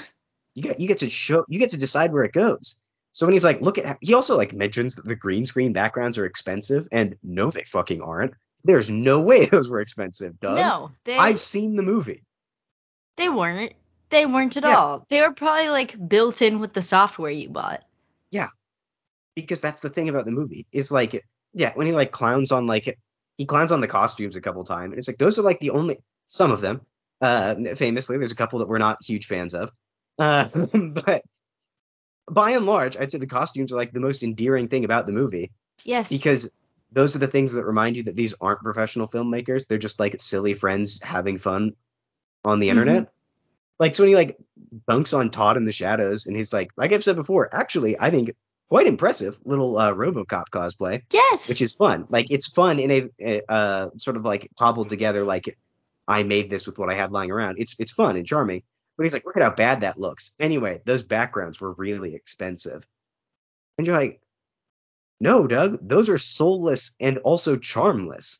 You 0.55 0.63
get 0.63 0.79
you 0.79 0.87
get 0.87 0.99
to 0.99 1.09
show 1.09 1.45
you 1.47 1.59
get 1.59 1.71
to 1.71 1.77
decide 1.77 2.13
where 2.13 2.23
it 2.23 2.31
goes. 2.31 2.75
So 3.11 3.25
when 3.25 3.33
he's 3.33 3.43
like, 3.43 3.61
look 3.61 3.77
at 3.77 3.97
he 4.01 4.13
also 4.13 4.37
like 4.37 4.53
mentions 4.53 4.95
that 4.95 5.05
the 5.05 5.15
green 5.15 5.45
screen 5.45 5.73
backgrounds 5.73 6.17
are 6.17 6.25
expensive, 6.25 6.87
and 6.91 7.17
no, 7.23 7.49
they 7.51 7.63
fucking 7.63 8.01
aren't. 8.01 8.33
There's 8.63 8.89
no 8.89 9.19
way 9.21 9.45
those 9.51 9.69
were 9.69 9.81
expensive, 9.81 10.39
Doug. 10.39 10.57
No, 10.57 10.91
they 11.03 11.17
I've 11.17 11.39
seen 11.39 11.75
the 11.75 11.83
movie. 11.83 12.23
they 13.17 13.29
weren't. 13.29 13.73
They 14.09 14.25
weren't 14.25 14.55
at 14.57 14.63
Yeah. 14.63 14.75
all. 14.77 15.05
They 15.09 15.21
were 15.21 15.31
probably 15.33 15.69
like 15.69 15.95
built 16.07 16.41
in 16.41 16.59
with 16.59 16.73
the 16.73 16.81
software 16.81 17.31
you 17.31 17.49
bought. 17.49 17.83
Yeah, 18.31 18.49
because 19.35 19.59
that's 19.61 19.81
the 19.81 19.89
thing 19.89 20.09
about 20.09 20.25
the 20.25 20.31
movie 20.31 20.65
is 20.71 20.91
like 20.91 21.23
yeah 21.53 21.71
when 21.75 21.87
he 21.87 21.93
like 21.93 22.11
clowns 22.11 22.51
on 22.51 22.65
like 22.67 22.97
he 23.37 23.45
clowns 23.45 23.71
on 23.71 23.79
the 23.81 23.87
costumes 23.87 24.35
a 24.35 24.41
couple 24.41 24.63
times 24.63 24.91
and 24.91 24.99
it's 24.99 25.07
like 25.07 25.17
those 25.17 25.37
are 25.37 25.43
like 25.43 25.59
the 25.59 25.69
only 25.71 25.97
some 26.25 26.51
of 26.51 26.61
them 26.61 26.81
uh 27.21 27.53
famously 27.75 28.17
there's 28.17 28.31
a 28.31 28.35
couple 28.35 28.57
that 28.59 28.67
we're 28.67 28.79
not 28.79 28.97
huge 29.03 29.27
fans 29.27 29.53
of 29.53 29.69
uh 30.17 30.47
but 31.05 31.23
by 32.29 32.51
and 32.51 32.65
large 32.65 32.97
i'd 32.97 33.11
say 33.11 33.17
the 33.19 33.27
costumes 33.27 33.71
are 33.71 33.75
like 33.75 33.91
the 33.91 33.99
most 33.99 34.23
endearing 34.23 34.67
thing 34.67 34.83
about 34.85 35.05
the 35.05 35.13
movie 35.13 35.51
Yes. 35.83 36.09
because 36.09 36.49
those 36.93 37.15
are 37.15 37.19
the 37.19 37.27
things 37.27 37.53
that 37.53 37.65
remind 37.65 37.97
you 37.97 38.03
that 38.03 38.15
these 38.15 38.33
aren't 38.39 38.61
professional 38.61 39.07
filmmakers. 39.07 39.67
They're 39.67 39.77
just 39.77 39.99
like 39.99 40.19
silly 40.21 40.53
friends 40.53 41.01
having 41.01 41.39
fun 41.39 41.73
on 42.45 42.59
the 42.59 42.67
Mhm. 42.67 42.71
internet. 42.71 43.13
Like 43.79 43.95
so 43.95 44.03
when 44.03 44.09
he 44.09 44.15
like 44.15 44.37
bunks 44.85 45.13
on 45.13 45.29
todd 45.29 45.57
in 45.57 45.65
the 45.65 45.71
shadows 45.71 46.25
and 46.25 46.35
he's 46.37 46.53
like 46.53 46.69
like 46.77 46.91
i've 46.91 47.03
said 47.03 47.15
before 47.15 47.53
actually 47.53 47.99
i 47.99 48.09
think 48.11 48.33
quite 48.69 48.87
impressive 48.87 49.37
little 49.43 49.77
uh, 49.77 49.93
robocop 49.93 50.45
cosplay 50.51 51.01
yes. 51.11 51.49
which 51.49 51.61
is 51.61 51.73
fun. 51.73 52.05
Like 52.09 52.31
it's 52.31 52.47
fun 52.47 52.79
in 52.79 52.91
a, 52.91 53.09
a 53.19 53.41
uh, 53.51 53.89
sort 53.97 54.15
of 54.17 54.23
like 54.23 54.49
cobbled 54.57 54.89
together 54.89 55.23
like 55.23 55.57
i 56.07 56.23
made 56.23 56.49
this 56.49 56.65
with 56.65 56.77
what 56.79 56.89
i 56.89 56.93
had 56.93 57.11
lying 57.11 57.31
around. 57.31 57.57
It's 57.59 57.75
it's 57.79 57.91
fun 57.91 58.15
and 58.15 58.25
charming 58.25 58.63
but 58.97 59.03
he's 59.03 59.13
like 59.13 59.25
look 59.25 59.37
at 59.37 59.43
how 59.43 59.49
bad 59.51 59.81
that 59.81 59.97
looks. 59.99 60.31
Anyway 60.39 60.81
those 60.85 61.03
backgrounds 61.03 61.59
were 61.59 61.73
really 61.73 62.15
expensive. 62.15 62.85
And 63.77 63.85
you're 63.87 63.97
like 63.97 64.21
no 65.19 65.47
doug 65.47 65.77
those 65.81 66.09
are 66.09 66.17
soulless 66.17 66.95
and 66.99 67.17
also 67.19 67.55
charmless 67.55 68.39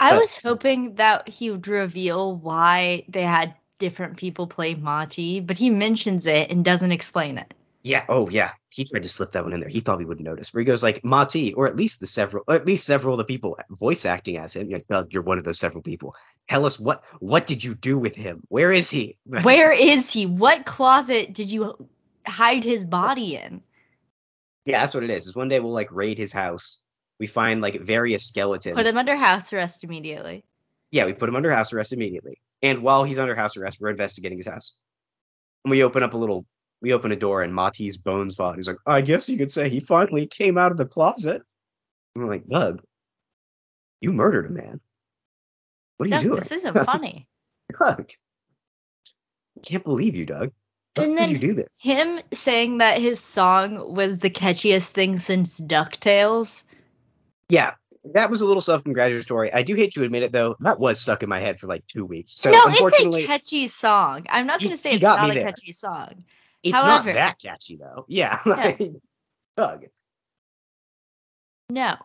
I 0.00 0.10
but- 0.10 0.20
was 0.22 0.40
hoping 0.42 0.96
that 0.96 1.28
he 1.28 1.50
would 1.50 1.68
reveal 1.68 2.34
why 2.34 3.04
they 3.08 3.22
had 3.22 3.54
different 3.78 4.16
people 4.16 4.46
play 4.46 4.74
Monty, 4.74 5.40
but 5.40 5.58
he 5.58 5.70
mentions 5.70 6.26
it 6.26 6.50
and 6.50 6.64
doesn't 6.64 6.92
explain 6.92 7.38
it. 7.38 7.54
Yeah. 7.82 8.04
Oh, 8.08 8.28
yeah. 8.30 8.52
He 8.70 8.84
tried 8.86 9.02
to 9.02 9.08
slip 9.08 9.32
that 9.32 9.44
one 9.44 9.52
in 9.52 9.60
there. 9.60 9.68
He 9.68 9.80
thought 9.80 9.98
we 9.98 10.06
wouldn't 10.06 10.26
notice. 10.26 10.52
Where 10.52 10.62
he 10.62 10.64
goes 10.64 10.82
like 10.82 11.04
Mati, 11.04 11.52
or 11.52 11.66
at 11.66 11.76
least 11.76 12.00
the 12.00 12.06
several, 12.06 12.42
or 12.48 12.54
at 12.54 12.66
least 12.66 12.86
several 12.86 13.14
of 13.14 13.18
the 13.18 13.24
people 13.24 13.58
voice 13.68 14.06
acting 14.06 14.38
as 14.38 14.56
him. 14.56 14.68
You're 14.68 14.78
like, 14.78 14.88
Doug, 14.88 15.12
you're 15.12 15.22
one 15.22 15.38
of 15.38 15.44
those 15.44 15.58
several 15.58 15.82
people. 15.82 16.16
Tell 16.48 16.64
us 16.64 16.80
what 16.80 17.02
what 17.20 17.46
did 17.46 17.62
you 17.62 17.74
do 17.74 17.98
with 17.98 18.16
him? 18.16 18.42
Where 18.48 18.72
is 18.72 18.88
he? 18.90 19.18
Where 19.24 19.70
is 19.70 20.10
he? 20.10 20.24
What 20.26 20.64
closet 20.64 21.34
did 21.34 21.52
you 21.52 21.88
hide 22.26 22.64
his 22.64 22.84
body 22.84 23.36
in? 23.36 23.62
Yeah, 24.64 24.80
that's 24.80 24.94
what 24.94 25.04
it 25.04 25.10
is. 25.10 25.26
Is 25.26 25.36
one 25.36 25.48
day 25.48 25.60
we'll 25.60 25.72
like 25.72 25.92
raid 25.92 26.18
his 26.18 26.32
house. 26.32 26.78
We 27.20 27.26
find 27.26 27.60
like 27.60 27.80
various 27.80 28.26
skeletons. 28.26 28.76
Put 28.76 28.86
him 28.86 28.96
under 28.98 29.14
house 29.16 29.52
arrest 29.52 29.84
immediately. 29.84 30.44
yeah, 30.90 31.06
we 31.06 31.12
put 31.12 31.28
him 31.28 31.36
under 31.36 31.50
house 31.50 31.72
arrest 31.72 31.92
immediately. 31.92 32.40
And 32.62 32.82
while 32.82 33.04
he's 33.04 33.18
under 33.18 33.34
house 33.34 33.56
arrest, 33.56 33.78
we're 33.80 33.90
investigating 33.90 34.38
his 34.38 34.46
house. 34.48 34.74
And 35.64 35.70
we 35.70 35.82
open 35.82 36.02
up 36.02 36.14
a 36.14 36.16
little, 36.16 36.46
we 36.80 36.92
open 36.92 37.12
a 37.12 37.16
door, 37.16 37.42
and 37.42 37.54
Matty's 37.54 37.96
bones 37.98 38.34
fall. 38.34 38.52
He's 38.54 38.66
like, 38.66 38.78
I 38.86 39.00
guess 39.02 39.28
you 39.28 39.36
could 39.36 39.52
say 39.52 39.68
he 39.68 39.80
finally 39.80 40.26
came 40.26 40.56
out 40.58 40.72
of 40.72 40.78
the 40.78 40.86
closet. 40.86 41.42
And 42.14 42.24
we're 42.24 42.30
like, 42.30 42.46
Doug, 42.48 42.82
you 44.00 44.12
murdered 44.12 44.46
a 44.46 44.50
man. 44.50 44.80
What 45.98 46.06
are 46.06 46.10
Doug, 46.10 46.22
you 46.22 46.28
doing? 46.30 46.40
this 46.40 46.52
isn't 46.52 46.74
funny. 46.86 47.28
Doug, 47.78 48.10
I 49.56 49.60
can't 49.62 49.84
believe 49.84 50.16
you, 50.16 50.26
Doug. 50.26 50.52
How 50.96 51.02
And 51.02 51.18
then 51.18 51.30
you 51.30 51.38
do 51.38 51.54
this? 51.54 51.68
Him 51.80 52.20
saying 52.32 52.78
that 52.78 53.00
his 53.00 53.20
song 53.20 53.94
was 53.94 54.18
the 54.18 54.30
catchiest 54.30 54.90
thing 54.90 55.18
since 55.18 55.60
DuckTales. 55.60 56.64
Yeah, 57.48 57.72
that 58.12 58.30
was 58.30 58.40
a 58.40 58.46
little 58.46 58.60
self-congratulatory. 58.60 59.52
I 59.52 59.62
do 59.62 59.74
hate 59.74 59.94
to 59.94 60.02
admit 60.02 60.22
it, 60.22 60.32
though. 60.32 60.56
That 60.60 60.78
was 60.78 61.00
stuck 61.00 61.22
in 61.22 61.28
my 61.28 61.40
head 61.40 61.58
for 61.58 61.66
like 61.66 61.86
two 61.86 62.04
weeks. 62.04 62.34
So 62.36 62.50
no, 62.50 62.62
it's 62.66 63.24
a 63.24 63.26
catchy 63.26 63.68
song. 63.68 64.26
I'm 64.28 64.46
not 64.46 64.60
going 64.60 64.72
to 64.72 64.78
say 64.78 64.92
it's 64.92 65.02
not 65.02 65.30
a 65.30 65.34
there. 65.34 65.44
catchy 65.44 65.72
song. 65.72 66.24
it's 66.62 66.76
however- 66.76 67.08
not 67.08 67.14
that 67.14 67.38
catchy, 67.40 67.76
though. 67.76 68.04
Yeah, 68.08 68.38
like, 68.46 68.80
Doug. 69.56 69.86
No. 71.70 71.96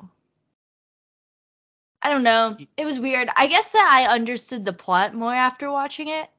I 2.01 2.09
don't 2.09 2.23
know. 2.23 2.55
It 2.77 2.85
was 2.85 2.99
weird. 2.99 3.29
I 3.35 3.47
guess 3.47 3.69
that 3.69 3.89
I 3.91 4.13
understood 4.13 4.63
the 4.63 4.73
plot 4.73 5.13
more 5.13 5.35
after 5.35 5.69
watching 5.69 6.07
it. 6.07 6.29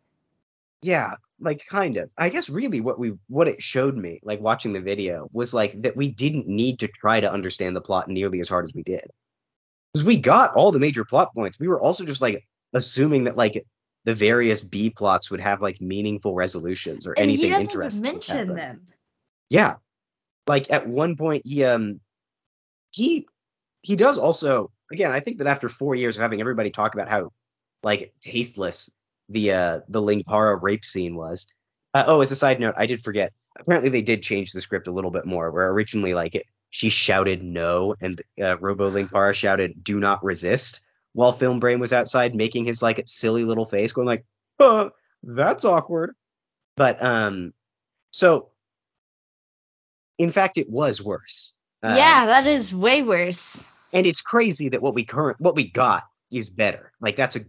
Yeah, 0.83 1.17
like 1.41 1.65
kind 1.67 1.97
of. 1.97 2.11
I 2.17 2.29
guess 2.29 2.49
really 2.49 2.81
what 2.81 2.99
we 2.99 3.15
what 3.29 3.49
it 3.49 3.63
showed 3.63 3.97
me, 3.97 4.21
like 4.23 4.41
watching 4.41 4.73
the 4.73 4.81
video, 4.81 5.29
was 5.33 5.55
like 5.55 5.81
that 5.83 5.97
we 5.97 6.11
didn't 6.11 6.47
need 6.47 6.79
to 6.81 6.89
try 6.89 7.21
to 7.21 7.31
understand 7.31 7.75
the 7.75 7.81
plot 7.81 8.09
nearly 8.09 8.41
as 8.41 8.49
hard 8.49 8.65
as 8.67 8.75
we 8.75 8.83
did. 8.83 9.05
Because 9.93 10.05
we 10.05 10.17
got 10.17 10.55
all 10.55 10.71
the 10.71 10.79
major 10.79 11.05
plot 11.05 11.35
points. 11.35 11.59
We 11.59 11.69
were 11.69 11.81
also 11.81 12.05
just 12.05 12.21
like 12.21 12.47
assuming 12.75 13.25
that 13.25 13.37
like 13.37 13.65
the 14.05 14.15
various 14.15 14.63
B 14.63 14.91
plots 14.91 15.31
would 15.31 15.41
have 15.41 15.61
like 15.61 15.81
meaningful 15.81 16.35
resolutions 16.35 17.07
or 17.07 17.13
And 17.13 17.25
anything 17.25 17.47
he 17.47 17.51
doesn't 17.51 17.71
interesting. 17.71 18.03
mention 18.03 18.55
them. 18.55 18.87
Yeah. 19.49 19.77
Like 20.47 20.71
at 20.71 20.87
one 20.89 21.17
point 21.17 21.43
he 21.45 21.65
um 21.65 22.01
he 22.93 23.27
he 23.83 23.97
does 23.97 24.19
also 24.19 24.71
again, 24.93 25.13
I 25.13 25.21
think 25.21 25.39
that 25.39 25.47
after 25.47 25.69
four 25.69 25.95
years 25.95 26.17
of 26.17 26.23
having 26.23 26.41
everybody 26.41 26.71
talk 26.71 26.95
about 26.95 27.09
how 27.09 27.33
like 27.83 28.13
tasteless 28.21 28.91
the 29.31 29.53
uh 29.53 29.81
the 29.89 30.03
Linkara 30.03 30.61
rape 30.61 30.85
scene 30.85 31.15
was. 31.15 31.47
Uh, 31.95 32.05
oh, 32.07 32.21
as 32.21 32.31
a 32.31 32.37
side 32.37 32.61
note, 32.61 32.75
I 32.77 32.87
did 32.87 33.03
forget. 33.03 33.33
Apparently 33.59 33.91
they 33.91 34.03
did 34.03 34.23
change 34.23 34.53
the 34.53 34.61
script 34.61 34.87
a 34.87 34.93
little 34.93 35.11
bit 35.11 35.27
more, 35.27 35.51
where 35.51 35.71
originally 35.71 36.15
like 36.15 36.35
it, 36.35 36.47
she 36.71 36.89
shouted 36.89 37.43
no 37.43 37.95
and 38.01 38.21
uh, 38.41 38.57
Robo 38.59 38.91
Linkara 38.91 39.35
shouted 39.35 39.83
do 39.83 39.99
not 39.99 40.23
resist 40.25 40.81
while 41.13 41.33
Film 41.33 41.59
Brain 41.59 41.81
was 41.81 41.93
outside 41.93 42.35
making 42.35 42.65
his 42.65 42.83
like 42.83 43.03
silly 43.07 43.45
little 43.45 43.67
face 43.67 43.93
going 43.93 44.07
like, 44.07 44.25
that's 45.23 45.65
awkward. 45.65 46.15
But 46.77 47.03
um 47.03 47.53
so 48.13 48.51
in 50.19 50.31
fact 50.31 50.59
it 50.59 50.71
was 50.71 51.03
worse. 51.03 51.53
Uh, 51.83 51.95
yeah, 51.99 52.27
that 52.27 52.47
is 52.47 52.75
way 52.75 53.03
worse. 53.03 53.75
and 53.93 54.07
it's 54.07 54.21
crazy 54.21 54.69
that 54.69 54.83
what 54.83 54.95
we 54.95 55.05
current 55.05 55.41
what 55.41 55.57
we 55.57 55.69
got 55.69 56.05
is 56.31 56.51
better. 56.51 56.93
Like 57.01 57.17
that's 57.17 57.37
a 57.37 57.41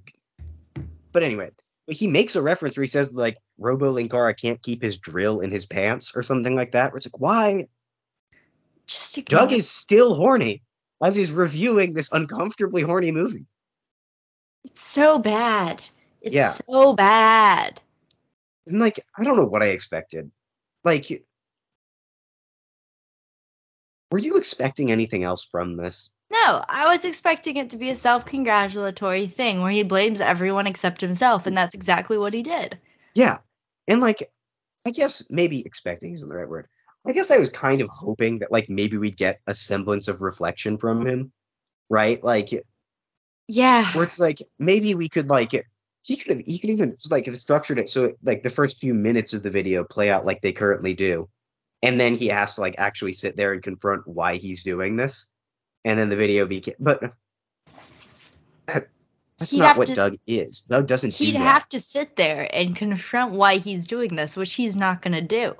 but 1.11 1.23
anyway, 1.23 1.51
he 1.91 2.07
makes 2.07 2.35
a 2.35 2.41
reference 2.41 2.77
where 2.77 2.83
he 2.83 2.89
says 2.89 3.13
like 3.13 3.37
Robo 3.57 3.93
Linkara 3.93 4.37
can't 4.39 4.61
keep 4.61 4.81
his 4.81 4.97
drill 4.97 5.39
in 5.39 5.51
his 5.51 5.65
pants 5.65 6.13
or 6.15 6.21
something 6.21 6.55
like 6.55 6.71
that. 6.73 6.91
Where 6.91 6.97
it's 6.97 7.07
like, 7.07 7.19
why? 7.19 7.67
Just 8.87 9.17
ignore 9.17 9.41
Doug 9.41 9.53
is 9.53 9.69
still 9.69 10.15
horny 10.15 10.63
as 11.03 11.15
he's 11.15 11.31
reviewing 11.31 11.93
this 11.93 12.11
uncomfortably 12.11 12.81
horny 12.81 13.11
movie. 13.11 13.47
It's 14.65 14.81
so 14.81 15.19
bad. 15.19 15.83
It's 16.21 16.33
Yeah. 16.35 16.49
so 16.49 16.93
bad. 16.93 17.81
And 18.67 18.79
like, 18.79 19.03
I 19.17 19.23
don't 19.23 19.37
know 19.37 19.45
what 19.45 19.63
I 19.63 19.67
expected. 19.67 20.31
Like, 20.83 21.25
were 24.11 24.19
you 24.19 24.37
expecting 24.37 24.91
anything 24.91 25.23
else 25.23 25.43
from 25.43 25.77
this? 25.77 26.11
No, 26.31 26.63
I 26.67 26.87
was 26.87 27.03
expecting 27.03 27.57
it 27.57 27.71
to 27.71 27.77
be 27.77 27.89
a 27.89 27.95
self-congratulatory 27.95 29.27
thing 29.27 29.61
where 29.61 29.71
he 29.71 29.83
blames 29.83 30.21
everyone 30.21 30.65
except 30.65 31.01
himself, 31.01 31.45
and 31.45 31.57
that's 31.57 31.75
exactly 31.75 32.17
what 32.17 32.33
he 32.33 32.41
did. 32.41 32.79
Yeah. 33.13 33.39
And 33.87 33.99
like, 33.99 34.31
I 34.85 34.91
guess 34.91 35.23
maybe 35.29 35.65
expecting 35.65 36.13
isn't 36.13 36.29
the 36.29 36.35
right 36.35 36.47
word. 36.47 36.67
I 37.05 37.11
guess 37.11 37.31
I 37.31 37.37
was 37.37 37.49
kind 37.49 37.81
of 37.81 37.89
hoping 37.89 38.39
that 38.39 38.51
like 38.51 38.69
maybe 38.69 38.97
we'd 38.97 39.17
get 39.17 39.41
a 39.45 39.53
semblance 39.53 40.07
of 40.07 40.21
reflection 40.21 40.77
from 40.77 41.05
him, 41.05 41.33
right? 41.89 42.23
Like, 42.23 42.51
Yeah. 43.47 43.91
where 43.91 44.05
it's 44.05 44.19
like 44.19 44.41
maybe 44.57 44.95
we 44.95 45.09
could 45.09 45.27
like 45.27 45.51
he 46.03 46.15
could 46.15 46.37
have 46.37 46.45
he 46.45 46.59
could 46.59 46.69
even 46.69 46.95
like 47.09 47.25
have 47.25 47.37
structured 47.37 47.77
it 47.77 47.89
so 47.89 48.13
like 48.23 48.41
the 48.41 48.49
first 48.49 48.79
few 48.79 48.93
minutes 48.93 49.33
of 49.33 49.43
the 49.43 49.49
video 49.49 49.83
play 49.83 50.09
out 50.09 50.25
like 50.25 50.41
they 50.41 50.53
currently 50.53 50.93
do, 50.93 51.27
and 51.83 51.99
then 51.99 52.15
he 52.15 52.27
has 52.27 52.55
to 52.55 52.61
like 52.61 52.75
actually 52.77 53.13
sit 53.13 53.35
there 53.35 53.51
and 53.51 53.61
confront 53.61 54.07
why 54.07 54.35
he's 54.35 54.63
doing 54.63 54.95
this, 54.95 55.27
and 55.85 55.97
then 55.99 56.09
the 56.09 56.15
video 56.15 56.45
became. 56.45 56.75
but 56.79 57.01
that, 58.67 58.89
that's 59.37 59.51
He'd 59.51 59.59
not 59.59 59.77
what 59.77 59.87
to- 59.87 59.93
Doug 59.93 60.15
is. 60.27 60.61
Doug 60.61 60.87
doesn't 60.87 61.13
He'd 61.15 61.31
do 61.33 61.37
have 61.39 61.67
to 61.69 61.79
sit 61.79 62.15
there 62.15 62.47
and 62.53 62.75
confront 62.75 63.33
why 63.33 63.57
he's 63.57 63.87
doing 63.87 64.15
this, 64.15 64.37
which 64.37 64.53
he's 64.53 64.75
not 64.75 65.01
going 65.01 65.13
to 65.13 65.21
do. 65.21 65.55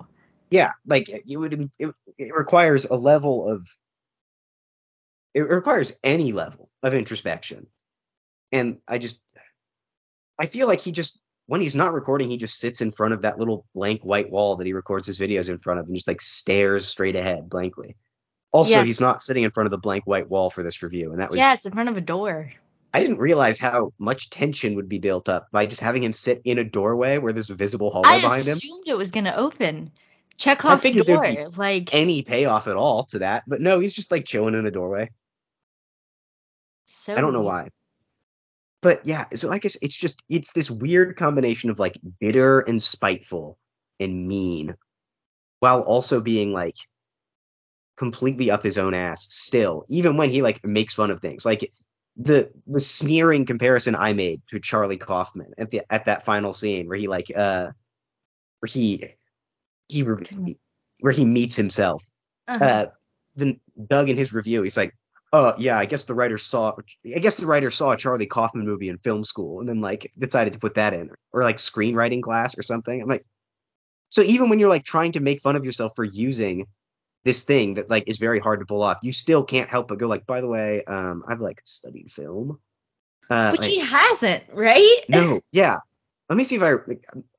yeah 0.49 0.71
like 0.85 1.09
it 1.09 1.23
would 1.37 1.69
it, 1.79 1.89
it 2.17 2.33
requires 2.35 2.85
a 2.85 2.95
level 2.95 3.47
of 3.49 3.67
it 5.33 5.41
requires 5.47 5.93
any 6.03 6.31
level 6.33 6.69
of 6.83 6.93
introspection 6.93 7.67
and 8.51 8.79
i 8.87 8.97
just 8.97 9.17
i 10.37 10.45
feel 10.45 10.67
like 10.67 10.81
he 10.81 10.91
just 10.91 11.17
when 11.47 11.61
he's 11.61 11.73
not 11.75 11.93
recording 11.93 12.29
he 12.29 12.35
just 12.37 12.59
sits 12.59 12.81
in 12.81 12.91
front 12.91 13.13
of 13.13 13.21
that 13.21 13.39
little 13.39 13.65
blank 13.73 14.01
white 14.03 14.29
wall 14.29 14.57
that 14.57 14.67
he 14.67 14.73
records 14.73 15.07
his 15.07 15.17
videos 15.19 15.47
in 15.47 15.57
front 15.59 15.79
of 15.79 15.85
and 15.87 15.95
just 15.95 16.07
like 16.07 16.19
stares 16.21 16.85
straight 16.85 17.15
ahead 17.15 17.49
blankly 17.49 17.95
also 18.51 18.71
Yeah. 18.71 18.83
he's 18.83 19.01
not 19.01 19.21
sitting 19.21 19.43
in 19.43 19.51
front 19.51 19.67
of 19.67 19.71
the 19.71 19.77
blank 19.77 20.05
white 20.05 20.29
wall 20.29 20.49
for 20.49 20.63
this 20.63 20.83
review 20.83 21.11
and 21.11 21.21
that 21.21 21.29
was 21.29 21.37
Yeah, 21.37 21.53
it's 21.53 21.65
in 21.65 21.73
front 21.73 21.89
of 21.89 21.97
a 21.97 22.01
door. 22.01 22.51
i 22.93 22.99
didn't 22.99 23.19
realize 23.19 23.59
how 23.59 23.93
much 23.97 24.29
tension 24.29 24.75
would 24.75 24.89
be 24.89 24.99
built 24.99 25.29
up 25.29 25.47
by 25.51 25.65
just 25.65 25.81
having 25.81 26.03
him 26.03 26.13
sit 26.13 26.41
in 26.43 26.59
a 26.59 26.63
doorway 26.63 27.17
where 27.17 27.33
there's 27.33 27.49
a 27.49 27.55
visible 27.55 27.89
hallway 27.89 28.09
I 28.09 28.21
behind 28.21 28.43
him 28.43 28.53
I 28.53 28.57
assumed 28.57 28.87
it 28.87 28.97
was 28.97 29.11
going 29.11 29.25
to 29.25 29.35
open. 29.35 29.91
Chekhov's 30.37 30.81
there'd 30.81 31.05
door. 31.05 31.21
be 31.23 31.45
Like, 31.55 31.93
any 31.93 32.23
payoff 32.23 32.67
at 32.67 32.75
all 32.75 33.03
to 33.05 33.19
that 33.19 33.43
but 33.47 33.61
no 33.61 33.79
he's 33.79 33.93
just 33.93 34.11
like 34.11 34.25
chilling 34.25 34.55
in 34.55 34.65
a 34.65 34.71
doorway 34.71 35.09
so 36.85 37.15
I 37.15 37.21
don't 37.21 37.33
know 37.33 37.41
why. 37.41 37.69
But 38.81 39.05
yeah, 39.05 39.25
so 39.35 39.51
I 39.51 39.59
guess 39.59 39.77
it's 39.81 39.97
just 39.97 40.23
it's 40.27 40.53
this 40.53 40.69
weird 40.69 41.15
combination 41.15 41.69
of 41.69 41.79
like 41.79 41.97
bitter 42.19 42.59
and 42.59 42.81
spiteful 42.81 43.57
and 43.99 44.27
mean, 44.27 44.75
while 45.59 45.81
also 45.81 46.19
being 46.19 46.51
like 46.51 46.75
completely 48.01 48.51
up 48.51 48.63
his 48.63 48.77
own 48.77 48.93
ass 48.95 49.27
still, 49.29 49.85
even 49.89 50.17
when 50.17 50.29
he 50.31 50.41
like 50.41 50.59
makes 50.65 50.93
fun 50.95 51.11
of 51.11 51.19
things. 51.19 51.45
Like 51.45 51.71
the 52.17 52.51
the 52.67 52.79
sneering 52.79 53.45
comparison 53.45 53.95
I 53.95 54.13
made 54.13 54.41
to 54.49 54.59
Charlie 54.59 54.97
Kaufman 54.97 55.51
at 55.57 55.69
the 55.71 55.81
at 55.97 56.05
that 56.05 56.25
final 56.25 56.53
scene 56.53 56.87
where 56.89 56.97
he 56.97 57.07
like 57.07 57.31
uh 57.35 57.67
where 58.59 58.69
he 58.73 59.03
he 59.89 60.03
where 61.01 61.13
he 61.13 61.25
meets 61.25 61.55
himself 61.55 62.03
Uh-huh. 62.47 62.65
uh, 62.65 62.85
then 63.35 63.59
Doug 63.87 64.09
in 64.09 64.17
his 64.17 64.33
review, 64.33 64.61
he's 64.63 64.77
like, 64.77 64.93
"Oh 65.33 65.53
yeah, 65.57 65.77
I 65.79 65.85
guess 65.85 66.05
the 66.05 66.15
writer 66.15 66.37
saw, 66.37 66.75
I 67.15 67.19
guess 67.19 67.35
the 67.35 67.47
writer 67.47 67.71
saw 67.71 67.91
a 67.91 67.97
Charlie 67.97 68.27
Kaufman 68.27 68.65
movie 68.65 68.89
in 68.89 68.97
film 68.99 69.23
school, 69.23 69.59
and 69.61 69.69
then 69.69 69.81
like 69.81 70.11
decided 70.17 70.53
to 70.53 70.59
put 70.59 70.75
that 70.75 70.93
in, 70.93 71.09
or 71.33 71.43
like 71.43 71.57
screenwriting 71.57 72.21
class 72.23 72.57
or 72.57 72.63
something." 72.63 73.01
I'm 73.01 73.07
like, 73.07 73.25
so 74.09 74.21
even 74.23 74.49
when 74.49 74.59
you're 74.59 74.69
like 74.75 74.83
trying 74.85 75.13
to 75.13 75.21
make 75.21 75.41
fun 75.41 75.55
of 75.55 75.65
yourself 75.65 75.93
for 75.95 76.03
using 76.05 76.67
this 77.23 77.43
thing 77.43 77.75
that 77.75 77.89
like 77.89 78.09
is 78.09 78.17
very 78.17 78.39
hard 78.39 78.59
to 78.59 78.65
pull 78.65 78.81
off, 78.81 78.99
you 79.03 79.11
still 79.11 79.43
can't 79.43 79.69
help 79.69 79.87
but 79.87 79.99
go 79.99 80.07
like, 80.07 80.25
"By 80.25 80.41
the 80.41 80.47
way, 80.47 80.83
um, 80.83 81.23
I've 81.27 81.41
like 81.41 81.61
studied 81.63 82.11
film." 82.11 82.59
Uh, 83.29 83.51
Which 83.51 83.61
like, 83.61 83.69
he 83.69 83.79
hasn't, 83.79 84.43
right? 84.51 84.97
no, 85.09 85.41
yeah. 85.51 85.79
Let 86.29 86.37
me 86.37 86.43
see 86.45 86.55
if 86.55 86.63
I, 86.63 86.75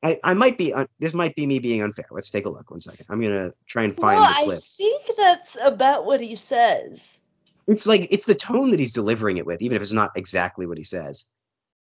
I, 0.03 0.20
I 0.22 0.35
might 0.35 0.59
be, 0.59 0.74
un, 0.74 0.87
this 0.99 1.14
might 1.14 1.35
be 1.35 1.47
me 1.47 1.61
being 1.61 1.83
unfair. 1.83 2.05
Let's 2.11 2.28
take 2.28 2.45
a 2.45 2.51
look. 2.51 2.70
One 2.70 2.80
second. 2.80 3.07
I'm 3.09 3.20
gonna 3.20 3.53
try 3.66 3.85
and 3.85 3.97
find 3.97 4.20
well, 4.20 4.47
the 4.47 4.57
I 4.57 4.61
think 4.76 5.03
that's 5.16 5.57
about 5.61 6.05
what 6.05 6.20
he 6.20 6.37
says. 6.37 7.20
it's 7.66 7.87
like 7.87 8.09
it's 8.11 8.26
the 8.26 8.35
tone 8.35 8.70
that 8.70 8.80
he's 8.80 8.93
delivering 8.93 9.39
it 9.39 9.47
with, 9.47 9.62
even 9.62 9.76
if 9.76 9.83
it's 9.83 9.93
not 9.93 10.12
exactly 10.16 10.66
what 10.66 10.78
he 10.78 10.85
says. 10.85 11.26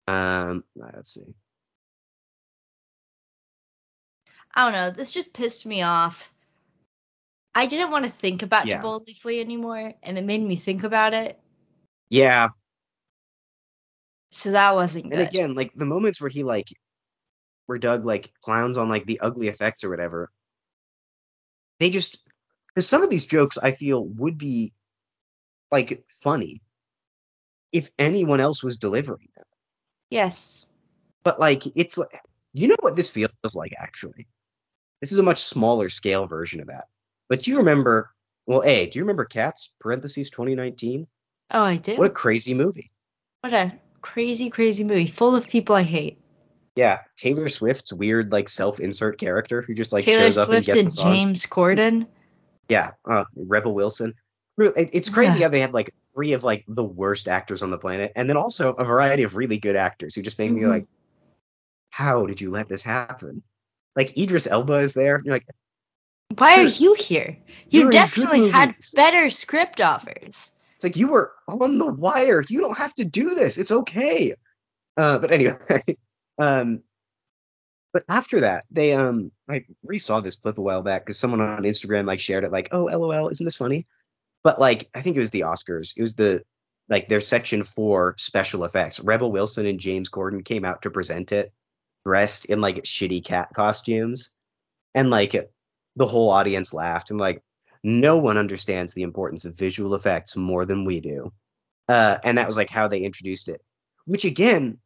Um, 0.07 0.63
let's 0.75 1.13
see. 1.13 1.35
I 4.53 4.65
don't 4.65 4.73
know. 4.73 4.89
This 4.89 5.11
just 5.11 5.33
pissed 5.33 5.65
me 5.65 5.83
off. 5.83 6.33
I 7.55 7.65
didn't 7.65 7.91
want 7.91 8.05
to 8.05 8.11
think 8.11 8.43
about 8.43 8.67
Yeah. 8.67 8.77
To 8.77 8.81
Boldly 8.81 9.13
Flee 9.13 9.41
anymore, 9.41 9.93
and 10.03 10.17
it 10.17 10.23
made 10.23 10.41
me 10.41 10.55
think 10.55 10.83
about 10.83 11.13
it. 11.13 11.39
Yeah, 12.09 12.49
So 14.31 14.51
that 14.51 14.75
wasn't 14.75 15.05
and 15.05 15.13
good. 15.13 15.27
again, 15.27 15.55
like 15.55 15.71
the 15.75 15.85
moments 15.85 16.21
where 16.21 16.29
he 16.29 16.43
like, 16.43 16.67
where 17.65 17.77
Doug 17.77 18.05
like 18.05 18.31
clowns 18.41 18.77
on 18.77 18.89
like 18.89 19.05
the 19.05 19.19
ugly 19.19 19.47
effects 19.47 19.83
or 19.83 19.89
whatever, 19.89 20.31
they 21.79 21.89
just 21.89 22.19
because 22.67 22.87
some 22.87 23.03
of 23.03 23.09
these 23.09 23.25
jokes 23.25 23.57
I 23.57 23.71
feel 23.71 24.05
would 24.05 24.37
be 24.37 24.73
like 25.71 26.03
funny 26.07 26.61
if 27.71 27.89
anyone 27.99 28.39
else 28.39 28.63
was 28.63 28.77
delivering 28.77 29.29
them. 29.35 29.45
yes. 30.09 30.65
But 31.23 31.39
like 31.39 31.65
it's 31.75 31.97
like 31.97 32.21
you 32.53 32.67
know 32.67 32.77
what 32.81 32.95
this 32.95 33.09
feels 33.09 33.31
like 33.53 33.73
actually. 33.77 34.27
This 35.01 35.11
is 35.11 35.19
a 35.19 35.23
much 35.23 35.43
smaller 35.43 35.89
scale 35.89 36.27
version 36.27 36.59
of 36.61 36.67
that. 36.67 36.85
But 37.29 37.43
do 37.43 37.51
you 37.51 37.57
remember? 37.59 38.11
Well, 38.47 38.63
a 38.63 38.87
do 38.87 38.97
you 38.97 39.03
remember 39.03 39.25
Cats 39.25 39.71
parentheses 39.79 40.29
2019? 40.31 41.07
Oh, 41.51 41.63
I 41.63 41.77
do. 41.77 41.95
What 41.95 42.07
a 42.07 42.09
crazy 42.13 42.53
movie. 42.53 42.91
What 43.41 43.53
a 43.53 43.73
crazy, 44.01 44.49
crazy 44.49 44.83
movie 44.83 45.07
full 45.07 45.35
of 45.35 45.47
people 45.47 45.75
I 45.75 45.83
hate. 45.83 46.19
Yeah, 46.75 46.99
Taylor 47.17 47.49
Swift's 47.49 47.91
weird 47.93 48.31
like 48.31 48.47
self-insert 48.49 49.19
character 49.19 49.61
who 49.61 49.73
just 49.73 49.91
like 49.93 50.03
Taylor 50.05 50.25
shows 50.25 50.37
up 50.37 50.49
and 50.49 50.65
gets 50.65 50.79
and 50.79 50.87
the 50.87 50.91
song. 50.91 51.11
James 51.13 51.45
Corden. 51.45 52.07
Yeah, 52.69 52.91
uh, 53.09 53.25
Rebel 53.35 53.73
Wilson. 53.73 54.15
It's 54.57 55.09
crazy 55.09 55.39
Yeah. 55.39 55.45
how 55.45 55.49
they 55.49 55.61
have 55.61 55.73
like 55.73 55.91
three 56.13 56.33
of 56.33 56.43
like 56.43 56.65
the 56.67 56.83
worst 56.83 57.27
actors 57.27 57.61
on 57.61 57.69
the 57.71 57.77
planet, 57.77 58.11
and 58.15 58.29
then 58.29 58.37
also 58.37 58.73
a 58.73 58.83
variety 58.85 59.23
of 59.23 59.35
really 59.35 59.57
good 59.57 59.75
actors 59.75 60.15
who 60.15 60.21
just 60.21 60.39
make 60.39 60.51
me 60.51 60.61
Mhm. 60.61 60.69
like, 60.69 60.85
how 61.89 62.25
did 62.25 62.41
you 62.41 62.51
let 62.51 62.69
this 62.69 62.83
happen? 62.83 63.43
Like 63.95 64.17
Idris 64.17 64.47
Elba 64.47 64.75
is 64.75 64.93
there. 64.93 65.21
You're 65.23 65.33
like, 65.33 65.45
Why 66.37 66.59
are 66.59 66.63
you 66.63 66.93
here? 66.93 67.37
You 67.69 67.89
definitely 67.89 68.49
had 68.49 68.75
better 68.95 69.29
script 69.29 69.81
offers. 69.81 70.51
it's 70.75 70.83
like 70.83 70.95
you 70.95 71.07
were 71.07 71.33
on 71.47 71.77
the 71.77 71.91
wire. 71.91 72.43
You 72.47 72.61
don't 72.61 72.77
have 72.77 72.93
to 72.95 73.05
do 73.05 73.35
this. 73.35 73.57
It's 73.57 73.71
okay. 73.71 74.33
Uh, 74.97 75.19
but 75.19 75.31
anyway, 75.31 75.57
um, 76.39 76.81
but 77.93 78.03
after 78.07 78.41
that, 78.41 78.65
they 78.71 78.93
um, 78.93 79.31
I 79.49 79.65
re-saw 79.83 80.19
this 80.19 80.35
clip 80.35 80.57
a 80.57 80.61
while 80.61 80.81
back 80.81 81.05
because 81.05 81.17
someone 81.17 81.41
on 81.41 81.63
Instagram 81.63 82.05
like 82.05 82.19
shared 82.19 82.43
it, 82.43 82.51
like, 82.51 82.69
oh, 82.71 82.85
lol, 82.85 83.29
isn't 83.29 83.43
this 83.43 83.55
funny? 83.55 83.87
But 84.43 84.59
like, 84.59 84.89
I 84.93 85.01
think 85.01 85.15
it 85.15 85.21
was 85.21 85.31
the 85.31 85.41
Oscars. 85.41 85.93
It 85.95 86.01
was 86.01 86.15
the 86.15 86.43
like 86.87 87.07
their 87.07 87.21
section 87.21 87.63
for 87.63 88.15
special 88.17 88.63
effects. 88.63 88.99
Rebel 88.99 89.31
Wilson 89.31 89.65
and 89.65 89.79
James 89.79 90.09
Corden 90.09 90.43
came 90.43 90.65
out 90.65 90.83
to 90.83 90.91
present 90.91 91.31
it, 91.31 91.51
dressed 92.05 92.45
in 92.45 92.61
like 92.61 92.83
shitty 92.83 93.23
cat 93.23 93.49
costumes, 93.53 94.29
and 94.93 95.09
like 95.09 95.35
the 95.99 96.07
whole 96.07 96.31
audience 96.31 96.73
laughed 96.73 97.11
and 97.11 97.19
like 97.19 97.43
no 97.83 98.17
one 98.17 98.37
understands 98.37 98.93
the 98.93 99.03
importance 99.03 99.45
of 99.45 99.55
visual 99.55 99.95
effects 99.95 100.35
more 100.35 100.65
than 100.65 100.85
we 100.85 101.01
do. 101.01 101.31
Uh, 101.87 102.17
and 102.23 102.37
that 102.37 102.47
was 102.47 102.57
like 102.57 102.69
how 102.69 102.87
they 102.87 103.01
introduced 103.01 103.49
it. 103.49 103.61
Which 104.05 104.23
again, 104.25 104.79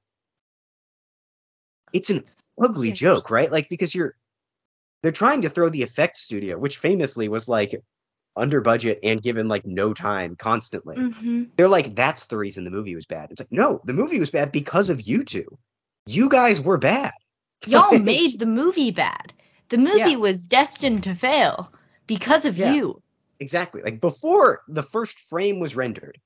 it's 1.93 2.09
an 2.09 2.24
ugly 2.59 2.91
joke, 2.91 3.30
right? 3.30 3.51
Like 3.51 3.70
because 3.70 3.93
you're 3.93 4.16
they're 5.03 5.11
trying 5.11 5.43
to 5.43 5.49
throw 5.49 5.70
the 5.70 5.84
effects 5.84 6.22
studio, 6.22 6.57
which 6.57 6.80
famously 6.80 7.28
was 7.28 7.47
like 7.47 7.76
under 8.36 8.61
budget 8.61 8.99
and 9.03 9.22
given 9.22 9.47
like 9.47 9.66
no 9.66 9.93
time 9.93 10.36
constantly. 10.36 10.95
hmm 10.95 11.43
They're 11.55 11.68
like, 11.68 11.93
that's 11.95 12.26
the 12.26 12.38
reason 12.38 12.64
the 12.64 12.72
movie 12.72 12.95
was 12.95 13.05
bad. 13.05 13.30
It's 13.32 13.41
like, 13.41 13.51
no, 13.51 13.82
the 13.86 13.93
movie 13.93 14.20
was 14.20 14.32
bad 14.32 14.51
because 14.51 14.89
of 14.89 15.01
you 15.01 15.24
two. 15.24 15.45
You 16.07 16.30
guys 16.30 16.59
were 16.59 16.80
bad. 16.80 17.14
Y'all 17.68 17.99
made 17.99 18.39
the 18.39 18.47
movie 18.47 18.91
bad. 18.91 19.34
The 19.74 19.80
movie 19.80 20.11
Yeah. 20.11 20.15
was 20.17 20.43
destined 20.43 21.03
to 21.05 21.15
fail 21.15 21.74
because 22.05 22.45
of 22.45 22.59
Yeah. 22.59 22.74
you. 22.76 23.01
Exactly. 23.39 23.82
Like 23.82 23.99
before 23.99 24.61
the 24.67 24.84
first 24.84 25.17
frame 25.17 25.59
was 25.59 25.76
rendered, 25.76 26.21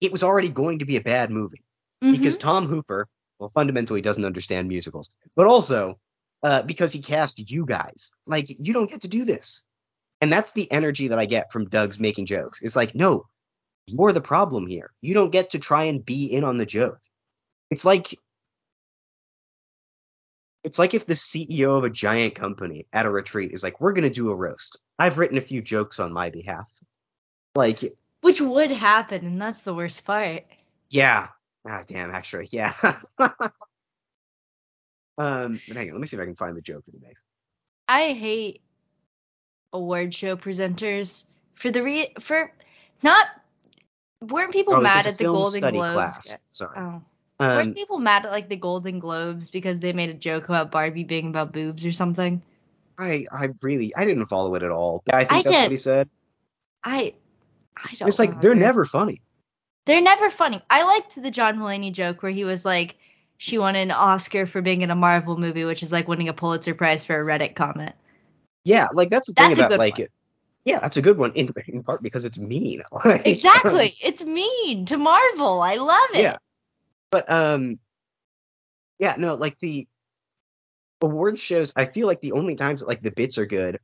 it 0.00 0.10
was 0.10 0.24
already 0.24 0.48
going 0.48 0.80
to 0.80 0.84
be 0.84 0.96
a 0.96 1.00
bad 1.00 1.30
movie. 1.30 1.64
because 2.00 2.36
Mhm. 2.36 2.40
Tom 2.40 2.66
Hooper, 2.66 3.08
well, 3.40 3.48
fundamentally 3.48 4.00
doesn't 4.00 4.24
understand 4.24 4.66
musicals, 4.68 5.08
but 5.36 5.46
also 5.46 5.98
uh, 6.44 6.62
because 6.62 6.92
he 6.92 7.00
cast 7.00 7.50
you 7.50 7.64
guys. 7.66 8.12
Like, 8.26 8.46
you 8.48 8.72
don't 8.72 8.88
get 8.90 9.00
to 9.02 9.08
do 9.08 9.24
this. 9.24 9.62
And 10.20 10.32
that's 10.32 10.52
the 10.52 10.70
energy 10.70 11.08
that 11.08 11.18
I 11.18 11.26
get 11.26 11.50
from 11.52 11.68
Doug's 11.68 11.98
making 12.00 12.26
jokes. 12.26 12.60
It's 12.62 12.76
like, 12.76 12.94
no, 12.94 13.26
you're 13.86 14.12
the 14.12 14.20
problem 14.20 14.66
here. 14.68 14.92
You 15.00 15.14
don't 15.14 15.30
get 15.30 15.50
to 15.50 15.58
try 15.60 15.84
and 15.84 16.04
be 16.04 16.26
in 16.26 16.42
on 16.44 16.56
the 16.56 16.66
joke. 16.66 17.00
It's 17.70 17.84
like. 17.84 18.16
It's 20.64 20.78
like 20.78 20.94
if 20.94 21.06
the 21.06 21.14
CEO 21.14 21.76
of 21.76 21.84
a 21.84 21.90
giant 21.90 22.34
company 22.34 22.86
at 22.92 23.06
a 23.06 23.10
retreat 23.10 23.52
is 23.52 23.62
like, 23.62 23.80
we're 23.80 23.92
going 23.92 24.08
to 24.08 24.14
do 24.14 24.30
a 24.30 24.34
roast. 24.34 24.78
I've 24.98 25.18
written 25.18 25.38
a 25.38 25.42
few 25.42 25.62
jokes 25.62 26.00
on 26.00 26.12
my 26.12 26.30
behalf. 26.30 26.68
Like, 27.54 27.80
which 28.20 28.40
would 28.40 28.70
happen, 28.70 29.24
and 29.24 29.40
that's 29.40 29.62
the 29.62 29.74
worst 29.74 30.04
part. 30.04 30.44
Yeah. 30.90 31.28
Ah, 31.66 31.82
damn. 31.86 32.10
Actually, 32.10 32.48
yeah. 32.50 32.72
um, 35.18 35.60
but 35.66 35.76
hang 35.76 35.88
on. 35.88 35.94
Let 35.94 36.00
me 36.00 36.06
see 36.06 36.16
if 36.16 36.22
I 36.22 36.26
can 36.26 36.34
find 36.34 36.56
the 36.56 36.62
joke 36.62 36.84
that 36.86 36.94
he 36.94 37.00
makes. 37.06 37.24
I 37.86 38.12
hate 38.12 38.60
award 39.72 40.14
show 40.14 40.36
presenters 40.36 41.24
for 41.54 41.70
the 41.70 41.82
re 41.82 42.12
for 42.20 42.52
not 43.02 43.26
weren't 44.20 44.52
people 44.52 44.74
oh, 44.74 44.80
mad 44.80 45.06
at 45.06 45.18
the 45.18 45.24
Golden 45.24 45.60
Globes? 45.60 45.94
class. 45.94 46.36
Sorry. 46.52 46.76
Oh. 46.78 47.02
Um, 47.40 47.56
weren't 47.56 47.76
people 47.76 47.98
mad 47.98 48.26
at 48.26 48.32
like 48.32 48.48
the 48.48 48.56
Golden 48.56 48.98
Globes 48.98 49.50
because 49.50 49.80
they 49.80 49.92
made 49.92 50.10
a 50.10 50.14
joke 50.14 50.48
about 50.48 50.70
Barbie 50.70 51.04
being 51.04 51.28
about 51.28 51.52
boobs 51.52 51.86
or 51.86 51.92
something? 51.92 52.42
I, 52.98 53.26
I 53.30 53.50
really, 53.62 53.94
I 53.94 54.04
didn't 54.04 54.26
follow 54.26 54.54
it 54.56 54.62
at 54.64 54.72
all. 54.72 55.02
I 55.12 55.20
think 55.20 55.32
I 55.32 55.36
that's 55.42 55.50
did. 55.50 55.62
what 55.62 55.70
he 55.70 55.76
said. 55.76 56.08
I 56.82 57.14
I 57.76 57.94
don't 57.94 58.08
It's 58.08 58.18
like 58.18 58.40
they're 58.40 58.54
never 58.56 58.84
funny. 58.84 59.22
They're 59.86 60.00
never 60.00 60.30
funny. 60.30 60.60
I 60.68 60.82
liked 60.82 61.20
the 61.20 61.30
John 61.30 61.58
Mulaney 61.58 61.92
joke 61.92 62.22
where 62.22 62.32
he 62.32 62.44
was 62.44 62.64
like, 62.64 62.96
she 63.36 63.56
won 63.56 63.76
an 63.76 63.90
Oscar 63.92 64.46
for 64.46 64.60
being 64.60 64.82
in 64.82 64.90
a 64.90 64.96
Marvel 64.96 65.36
movie, 65.38 65.64
which 65.64 65.82
is 65.82 65.92
like 65.92 66.08
winning 66.08 66.28
a 66.28 66.32
Pulitzer 66.34 66.74
Prize 66.74 67.04
for 67.04 67.18
a 67.20 67.24
Reddit 67.24 67.54
comment. 67.54 67.94
Yeah, 68.64 68.88
like 68.92 69.08
that's 69.10 69.28
the 69.28 69.34
thing 69.34 69.50
That's 69.50 69.60
a 69.60 69.62
about 69.62 69.70
good 69.70 69.78
like, 69.78 69.98
one. 69.98 70.08
yeah, 70.64 70.80
that's 70.80 70.96
a 70.96 71.02
good 71.02 71.16
one 71.18 71.32
in 71.32 71.52
in 71.68 71.82
part 71.84 72.02
because 72.02 72.24
it's 72.24 72.38
mean. 72.38 72.82
Like, 73.04 73.26
Exactly. 73.26 73.94
it's 74.02 74.24
mean 74.24 74.84
to 74.86 74.98
Marvel. 74.98 75.62
I 75.62 75.76
love 75.76 76.08
it. 76.14 76.22
Yeah. 76.22 76.36
But 77.10 77.30
um, 77.30 77.78
yeah, 78.98 79.14
no, 79.18 79.34
like 79.34 79.58
the 79.58 79.86
award 81.00 81.38
shows. 81.38 81.72
I 81.76 81.86
feel 81.86 82.06
like 82.06 82.20
the 82.20 82.32
only 82.32 82.54
times 82.54 82.80
that 82.80 82.88
like 82.88 83.02
the 83.02 83.10
bits 83.10 83.38
are 83.38 83.46
good, 83.46 83.78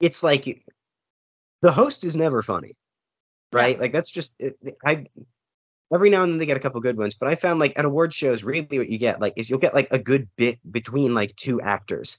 it's 0.00 0.22
like 0.22 0.64
the 1.62 1.72
host 1.72 2.04
is 2.04 2.16
never 2.16 2.42
funny, 2.42 2.76
right? 3.52 3.78
Like 3.78 3.92
that's 3.92 4.10
just 4.10 4.32
it, 4.38 4.56
I. 4.84 5.06
Every 5.92 6.08
now 6.08 6.22
and 6.22 6.32
then 6.32 6.38
they 6.38 6.46
get 6.46 6.56
a 6.56 6.60
couple 6.60 6.80
good 6.80 6.96
ones, 6.96 7.14
but 7.14 7.28
I 7.28 7.34
found 7.34 7.60
like 7.60 7.78
at 7.78 7.84
award 7.84 8.14
shows, 8.14 8.42
really 8.44 8.78
what 8.78 8.88
you 8.88 8.98
get 8.98 9.20
like 9.20 9.34
is 9.36 9.50
you'll 9.50 9.58
get 9.58 9.74
like 9.74 9.88
a 9.92 9.98
good 9.98 10.26
bit 10.36 10.58
between 10.70 11.12
like 11.14 11.36
two 11.36 11.60
actors, 11.60 12.18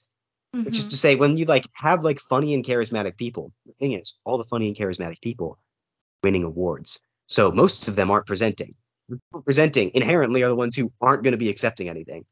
which 0.51 0.78
is 0.78 0.86
Mhm. 0.86 0.89
to 0.89 0.97
say 0.97 1.16
when 1.16 1.38
you 1.38 1.45
like 1.45 1.66
have 1.74 2.03
like 2.03 2.20
funny 2.20 2.53
and 2.53 2.64
charismatic 2.64 3.18
people. 3.18 3.51
The 3.66 3.74
thing 3.74 3.93
is, 3.93 4.14
all 4.26 4.38
the 4.38 4.43
funny 4.43 4.68
and 4.68 4.78
charismatic 4.78 5.22
people 5.22 5.57
winning 6.24 6.43
awards, 6.43 7.01
so 7.28 7.51
most 7.51 7.88
of 7.88 7.95
them 7.95 8.11
aren't 8.11 8.28
presenting 8.28 8.76
presenting 9.45 9.91
inherently 9.93 10.43
are 10.43 10.49
the 10.49 10.56
ones 10.56 10.76
who 10.76 10.91
aren't 11.01 11.24
going 11.24 11.34
to 11.34 11.38
be 11.38 11.49
accepting 11.49 11.89
anything. 11.89 12.26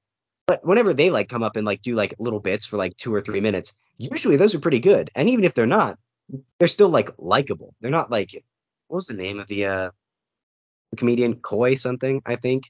But 0.48 0.66
whenever 0.66 0.94
they 0.94 1.10
like 1.10 1.30
come 1.30 1.44
up 1.44 1.56
and 1.56 1.66
like 1.66 1.82
do 1.82 1.96
like 1.96 2.16
little 2.20 2.40
bits 2.40 2.66
for 2.66 2.78
like 2.78 2.98
two 2.98 3.14
or 3.14 3.22
three 3.22 3.42
minutes, 3.42 3.74
usually 3.98 4.36
those 4.36 4.56
are 4.56 4.60
pretty 4.60 4.80
good. 4.80 5.10
And 5.16 5.30
even 5.30 5.44
if 5.44 5.54
they're 5.54 5.66
not, 5.66 5.98
they're 6.60 6.68
still 6.68 6.90
like 6.90 7.10
likable. 7.18 7.76
They're 7.82 7.92
not 7.92 8.12
like 8.12 8.32
what 8.88 8.98
was 8.98 9.08
the 9.08 9.14
name 9.14 9.40
of 9.40 9.48
the 9.48 9.66
uh 9.66 9.92
the 10.92 10.98
comedian 10.98 11.36
Koy 11.36 11.76
something 11.76 12.22
I 12.26 12.36
think. 12.36 12.70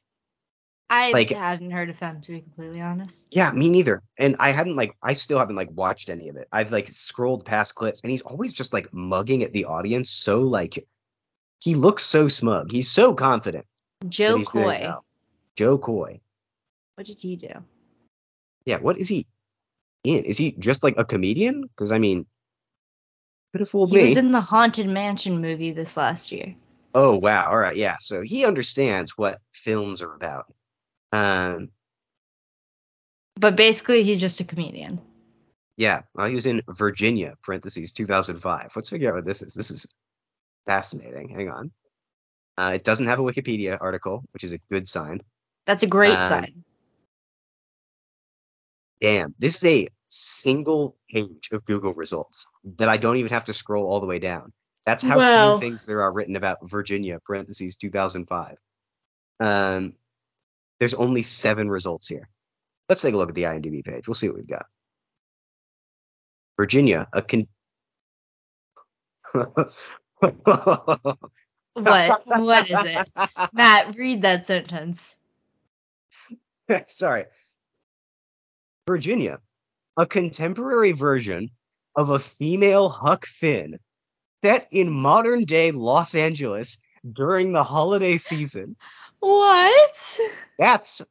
I 0.89 1.11
like- 1.11 1.29
hadn't 1.29 1.71
heard 1.71 1.89
of 1.89 1.99
them 1.99 2.21
to 2.21 2.31
be 2.33 2.41
completely 2.41 2.81
honest. 2.81 3.25
Yeah, 3.31 3.51
me 3.51 3.69
neither. 3.69 4.03
And 4.19 4.35
I 4.39 4.51
hadn't 4.51 4.75
like 4.75 4.95
I 5.01 5.13
still 5.13 5.39
haven't 5.39 5.55
like 5.55 5.71
watched 5.71 6.09
any 6.09 6.29
of 6.29 6.35
it. 6.35 6.47
I've 6.51 6.71
like 6.71 6.89
scrolled 6.89 7.45
past 7.45 7.75
clips 7.75 8.01
and 8.01 8.11
he's 8.11 8.21
always 8.21 8.51
just 8.51 8.73
like 8.73 8.93
mugging 8.93 9.41
at 9.41 9.53
the 9.53 9.65
audience 9.65 10.11
so 10.11 10.41
like 10.41 10.85
he 11.61 11.75
looks 11.75 12.03
so 12.03 12.27
smug. 12.27 12.71
He's 12.71 12.89
so 12.89 13.13
confident. 13.15 13.65
Jo 14.09 14.43
Koy. 14.43 14.91
Jo 15.57 15.77
Koy. 15.77 16.21
What 16.95 17.07
did 17.07 17.19
he 17.21 17.35
do? 17.35 17.49
Yeah, 18.65 18.77
what 18.77 18.97
is 18.97 19.07
he 19.07 19.25
in? 20.03 20.23
Is 20.25 20.37
he 20.37 20.51
just 20.53 20.83
like 20.83 20.95
a 20.97 21.05
comedian? 21.05 21.63
Because 21.63 21.91
I 21.91 21.97
mean, 21.99 22.25
could 23.51 23.61
have 23.61 23.69
fooled 23.69 23.89
He 23.89 23.97
me. 23.97 24.03
was 24.03 24.17
in 24.17 24.31
the 24.31 24.41
Haunted 24.41 24.87
Mansion 24.87 25.41
movie 25.41 25.71
this 25.71 25.97
last 25.97 26.31
year. 26.31 26.55
oh 26.93 27.17
wow, 27.17 27.47
all 27.49 27.57
right, 27.57 27.75
yeah. 27.75 27.97
So 27.99 28.21
he 28.21 28.45
understands 28.45 29.17
what 29.17 29.39
films 29.53 30.01
are 30.01 30.13
about. 30.13 30.45
Um, 31.11 31.69
But 33.35 33.55
basically 33.55 34.03
he's 34.03 34.19
just 34.21 34.39
a 34.39 34.43
comedian. 34.45 35.01
yeah. 35.77 36.03
Well, 36.13 36.27
he 36.27 36.35
was 36.35 36.45
in 36.45 36.61
Virginia 36.69 37.35
(parentheses 37.43 37.91
2005). 37.91 38.71
Let's 38.75 38.89
figure 38.89 39.09
out 39.09 39.15
what 39.15 39.25
this 39.25 39.41
is. 39.41 39.53
This 39.53 39.71
is 39.71 39.87
fascinating. 40.67 41.29
Hang 41.29 41.49
on. 41.49 41.71
Uh, 42.57 42.71
it 42.75 42.83
doesn't 42.83 43.05
have 43.05 43.19
a 43.19 43.23
Wikipedia 43.23 43.77
article, 43.79 44.23
which 44.33 44.43
is 44.43 44.51
a 44.53 44.57
good 44.69 44.87
sign. 44.87 45.21
That's 45.65 45.83
a 45.83 45.87
great 45.87 46.17
Um, 46.17 46.23
sign. 46.23 46.63
Damn, 49.01 49.33
this 49.39 49.57
is 49.57 49.65
a 49.65 49.87
single 50.09 50.95
page 51.09 51.49
of 51.51 51.65
Google 51.65 51.93
results 51.93 52.47
that 52.77 52.89
I 52.89 52.97
don't 52.97 53.17
even 53.17 53.31
have 53.31 53.45
to 53.45 53.53
scroll 53.53 53.85
all 53.87 53.99
the 53.99 54.05
way 54.05 54.19
down. 54.19 54.53
That's 54.85 55.03
how 55.03 55.17
Wow. 55.17 55.53
few 55.53 55.61
things 55.67 55.85
there 55.85 56.01
are 56.01 56.11
written 56.11 56.35
about 56.35 56.57
Virginia, 56.69 57.19
parentheses 57.23 57.75
2005. 57.77 58.57
Um, 59.39 59.95
there's 60.79 60.93
only 60.93 61.21
seven 61.21 61.69
results 61.69 62.07
here. 62.07 62.27
Let's 62.89 63.01
take 63.01 63.13
a 63.13 63.17
look 63.17 63.29
at 63.29 63.35
the 63.35 63.43
IMDb 63.43 63.83
page. 63.83 64.07
We'll 64.07 64.15
see 64.15 64.27
what 64.27 64.37
we've 64.37 64.47
got. 64.47 64.65
Virginia, 66.57 67.07
a 67.13 67.21
con. 67.21 67.47
What? 71.73 72.23
what 72.25 72.69
is 72.69 72.79
it? 72.83 73.07
Matt, 73.53 73.95
read 73.95 74.23
that 74.23 74.45
sentence. 74.45 75.17
Sorry. 76.87 77.25
Virginia, 78.87 79.39
a 79.97 80.05
contemporary 80.05 80.91
version 80.91 81.49
of 81.95 82.09
a 82.09 82.19
female 82.19 82.89
Huck 82.89 83.25
Finn 83.25 83.79
set 84.43 84.67
in 84.71 84.89
modern 84.89 85.45
day 85.45 85.71
Los 85.71 86.15
Angeles 86.15 86.79
during 87.09 87.51
the 87.51 87.63
holiday 87.63 88.17
season. 88.17 88.75
What? 89.19 90.19
That's 90.57 91.01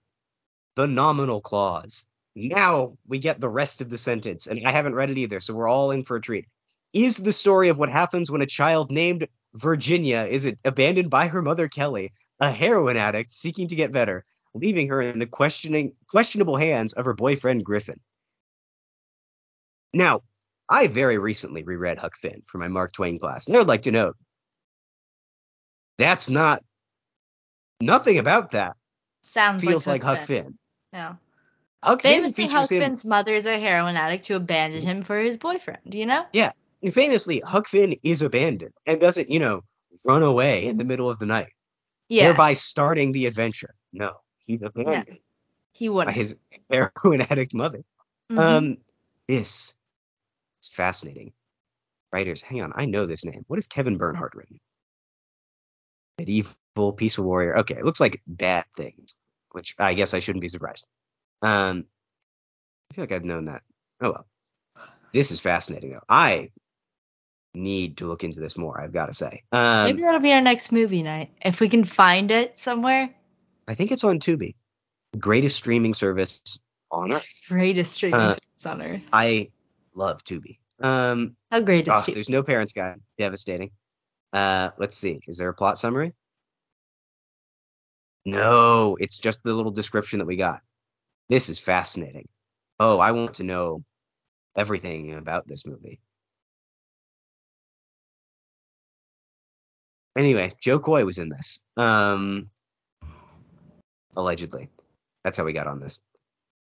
the 0.77 0.87
nominal 0.87 1.41
clause. 1.41 2.05
Now 2.35 2.97
we 3.07 3.19
get 3.19 3.41
the 3.41 3.49
rest 3.49 3.81
of 3.81 3.91
the 3.91 3.99
sentence, 3.99 4.47
and 4.47 4.67
I 4.67 4.73
haven't 4.73 4.95
read 4.95 5.11
it 5.11 5.19
either, 5.19 5.41
so 5.41 5.55
we're 5.55 5.69
all 5.69 5.91
in 5.91 6.03
for 6.03 6.17
a 6.17 6.21
treat. 6.21 6.47
Is 6.93 7.17
the 7.17 7.33
story 7.33 7.69
of 7.69 7.79
what 7.79 7.89
happens 7.89 8.31
when 8.31 8.43
a 8.43 8.47
child 8.47 8.91
named 8.91 9.29
Virginia 9.55 10.27
is 10.29 10.51
abandoned 10.65 11.11
by 11.11 11.29
her 11.29 11.43
mother 11.43 11.69
Kelly, 11.69 12.13
a 12.39 12.51
heroin 12.51 12.97
addict 12.97 13.33
seeking 13.33 13.69
to 13.69 13.77
get 13.77 13.93
better, 13.93 14.25
leaving 14.55 14.89
her 14.89 15.01
in 15.01 15.19
the 15.19 15.27
questioning 15.27 15.93
questionable 16.09 16.57
hands 16.57 16.93
of 16.93 17.05
her 17.05 17.15
boyfriend 17.15 17.65
Griffin. 17.65 18.01
Now, 19.93 20.23
I 20.69 20.87
very 20.87 21.19
recently 21.19 21.65
reread 21.65 21.99
Huck 21.99 22.17
Finn 22.17 22.43
for 22.47 22.59
my 22.59 22.69
Mark 22.69 22.93
Twain 22.93 23.19
class, 23.19 23.47
and 23.47 23.57
I 23.57 23.59
would 23.59 23.69
like 23.69 23.83
to 23.83 23.91
note 23.91 24.17
that's 25.99 26.31
not 26.31 26.65
nothing 27.81 28.19
about 28.19 28.53
that 28.53 28.77
Sounds 29.23 29.63
feels 29.63 29.87
like, 29.87 30.05
like 30.05 30.19
Huck 30.19 30.27
Finn. 30.27 30.59
No. 30.93 31.17
Huck 31.83 32.03
Finn 32.03 32.19
Famously, 32.19 32.45
features 32.45 32.53
Huck 32.53 32.71
him. 32.71 32.83
Finn's 32.83 33.05
mother 33.05 33.35
is 33.35 33.47
a 33.47 33.59
heroin 33.59 33.97
addict 33.97 34.27
who 34.27 34.37
abandoned 34.37 34.85
him 34.85 35.03
for 35.03 35.19
his 35.19 35.37
boyfriend, 35.37 35.95
you 35.95 36.07
know? 36.07 36.27
Famously, 36.93 37.41
Huck 37.41 37.69
Finn 37.69 37.97
is 38.03 38.23
abandoned 38.23 38.73
and 38.87 39.01
doesn't, 39.01 39.31
you 39.31 39.39
know, 39.39 39.63
run 40.05 40.23
away 40.23 40.67
in 40.67 40.77
the 40.79 40.85
middle 40.85 41.11
of 41.11 41.19
the 41.19 41.27
night, 41.27 41.53
Yeah. 42.09 42.25
thereby 42.29 42.55
starting 42.55 43.13
the 43.13 43.27
adventure. 43.27 43.75
No, 43.93 44.21
he's 44.47 44.63
abandoned 44.63 45.19
he 45.75 45.89
by 45.89 45.95
wouldn't. 45.95 46.17
his 46.17 46.37
heroin 46.71 47.21
addict 47.23 47.53
mother. 47.55 47.83
Mhm. 48.31 48.39
Um, 48.39 48.77
this 49.29 49.75
is 50.61 50.69
fascinating. 50.69 51.33
Writers, 52.13 52.41
hang 52.41 52.63
on, 52.63 52.73
I 52.75 52.87
know 52.87 53.07
this 53.07 53.25
name. 53.25 53.45
What 53.47 53.59
is 53.59 53.67
Kevin 53.67 53.97
Bernhardt 53.99 54.35
written? 54.35 54.59
Medieval 56.19 56.93
peaceful 56.97 57.25
warrior. 57.25 57.59
Okay, 57.59 57.77
it 57.77 57.85
looks 57.85 58.01
like 58.01 58.23
bad 58.27 58.65
things, 58.77 59.15
which 59.53 59.75
I 59.79 59.95
guess 59.95 60.15
I 60.15 60.19
shouldn't 60.21 60.43
be 60.43 60.49
surprised. 60.49 60.87
Um, 61.43 61.87
I 62.91 62.95
feel 62.95 63.03
like 63.05 63.13
I've 63.13 63.25
known 63.25 63.47
that. 63.47 63.63
Oh 64.01 64.13
well, 64.13 64.27
this 65.13 65.31
is 65.31 65.41
fascinating 65.41 65.91
though. 65.93 66.03
I 66.09 66.51
need 67.55 67.99
to 67.99 68.07
look 68.07 68.23
into 68.25 68.41
this 68.41 68.57
more. 68.57 68.81
I've 68.81 68.93
got 68.93 69.07
to 69.07 69.13
say. 69.15 69.43
Um, 69.53 69.87
Maybe 69.87 70.03
that'll 70.03 70.21
be 70.21 70.33
our 70.33 70.41
next 70.41 70.73
movie 70.73 71.03
night. 71.03 71.31
If 71.43 71.61
we 71.61 71.69
can 71.69 71.85
find 71.85 72.31
it 72.31 72.59
somewhere. 72.59 73.15
I 73.67 73.75
think 73.75 73.93
it's 73.93 74.05
on 74.05 74.19
Tubi, 74.21 74.55
greatest 75.19 75.57
streaming 75.57 75.95
service 75.95 76.41
on 76.91 77.13
earth. 77.13 77.25
Greatest 77.49 77.93
streaming 77.93 78.21
Uh, 78.21 78.33
service 78.33 78.67
on 78.67 78.83
earth. 78.83 79.09
I 79.13 79.51
love 79.95 80.25
Tubi. 80.25 80.59
Um, 80.81 81.37
How 81.51 81.61
great 81.61 81.87
is 81.89 81.95
Oh, 81.95 82.05
it? 82.09 82.15
there's 82.15 82.29
no 82.29 82.43
parents 82.43 82.73
guide. 82.73 83.01
Devastating. 83.19 83.71
Uh, 84.33 84.71
let's 84.79 84.97
see. 84.97 85.21
Is 85.27 85.37
there 85.37 85.49
a 85.49 85.55
plot 85.55 85.79
summary? 85.79 86.15
No, 88.25 88.97
it's 89.01 89.19
just 89.19 89.43
the 89.43 89.53
little 89.55 89.73
description 89.73 90.19
that 90.19 90.27
we 90.27 90.37
got. 90.37 90.61
This 91.29 91.49
is 91.49 91.59
fascinating. 91.59 92.29
Oh, 92.79 92.99
I 92.99 93.13
want 93.13 93.35
to 93.35 93.45
know 93.45 93.85
everything 94.57 95.15
about 95.15 95.47
this 95.47 95.65
movie. 95.67 96.01
Anyway, 100.17 100.53
Jo 100.61 100.79
Koy 100.79 101.05
was 101.05 101.19
in 101.19 101.29
this. 101.29 101.61
Um, 101.77 102.51
allegedly. 104.17 104.69
That's 105.25 105.37
how 105.37 105.45
we 105.45 105.53
got 105.53 105.67
on 105.67 105.81
this. 105.81 106.01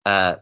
Uh, 0.05 0.37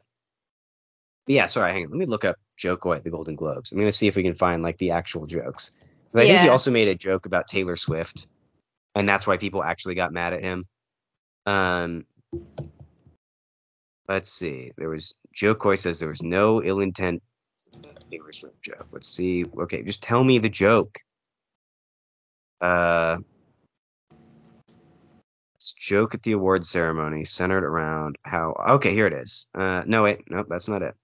yeah, 1.28 1.48
sorry, 1.48 1.74
hang 1.74 1.86
on. 1.86 1.90
Let 1.90 1.98
me 1.98 2.06
look 2.06 2.24
up 2.24 2.38
Jo 2.58 2.78
Koy 2.78 2.98
at 2.98 3.04
the 3.04 3.10
Golden 3.10 3.36
Globes. 3.36 3.72
I'm 3.72 3.80
gonna 3.80 3.92
see 3.92 4.08
if 4.08 4.16
we 4.16 4.24
can 4.24 4.36
find 4.36 4.62
like 4.64 4.78
the 4.78 4.92
actual 4.92 5.26
jokes. 5.26 5.72
'Cause 6.12 6.22
I 6.22 6.28
think 6.28 6.34
he 6.44 6.50
also 6.50 6.72
made 6.72 6.88
a 6.88 6.96
joke 6.96 7.26
about 7.26 7.48
Taylor 7.48 7.76
Swift, 7.76 8.28
and 8.94 9.10
that's 9.10 9.28
why 9.28 9.38
people 9.38 9.64
actually 9.64 9.96
got 9.96 10.14
mad 10.14 10.34
at 10.34 10.42
him. 10.42 10.66
Um, 11.46 12.06
let's 14.08 14.32
see. 14.32 14.72
There 14.78 14.90
was 14.90 15.14
Jo 15.34 15.56
Koy 15.56 15.76
says 15.76 16.00
there 16.00 16.08
was 16.10 16.24
no 16.24 16.64
ill 16.64 16.80
intent 16.80 17.22
Taylor 18.10 18.32
Swift 18.32 18.62
joke. 18.62 18.88
Let's 18.92 19.10
see. 19.10 19.46
Okay, 19.46 19.84
just 19.84 20.02
tell 20.02 20.24
me 20.24 20.38
the 20.38 20.50
joke. 20.50 21.00
Uh, 22.62 23.18
joke 25.80 26.14
at 26.14 26.24
the 26.24 26.34
award 26.34 26.66
ceremony 26.66 27.26
centered 27.26 27.64
around 27.64 28.18
how. 28.24 28.56
Okay, 28.70 28.94
here 28.94 29.08
it 29.08 29.14
is. 29.14 29.48
Uh, 29.54 29.84
no 29.86 30.04
wait, 30.04 30.30
nope, 30.30 30.48
that's 30.50 30.68
not 30.68 30.82
it. 30.82 30.96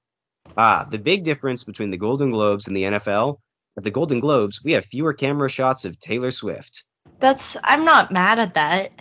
Ah, 0.57 0.85
the 0.89 0.99
big 0.99 1.23
difference 1.23 1.63
between 1.63 1.91
the 1.91 1.97
Golden 1.97 2.31
Globes 2.31 2.67
and 2.67 2.75
the 2.75 2.83
NFL. 2.83 3.37
At 3.77 3.85
the 3.85 3.91
Golden 3.91 4.19
Globes, 4.19 4.61
we 4.63 4.73
have 4.73 4.85
fewer 4.85 5.13
camera 5.13 5.49
shots 5.49 5.85
of 5.85 5.97
Taylor 5.97 6.31
Swift. 6.31 6.83
That's 7.19 7.55
I'm 7.63 7.85
not 7.85 8.11
mad 8.11 8.39
at 8.39 8.55
that. 8.55 8.93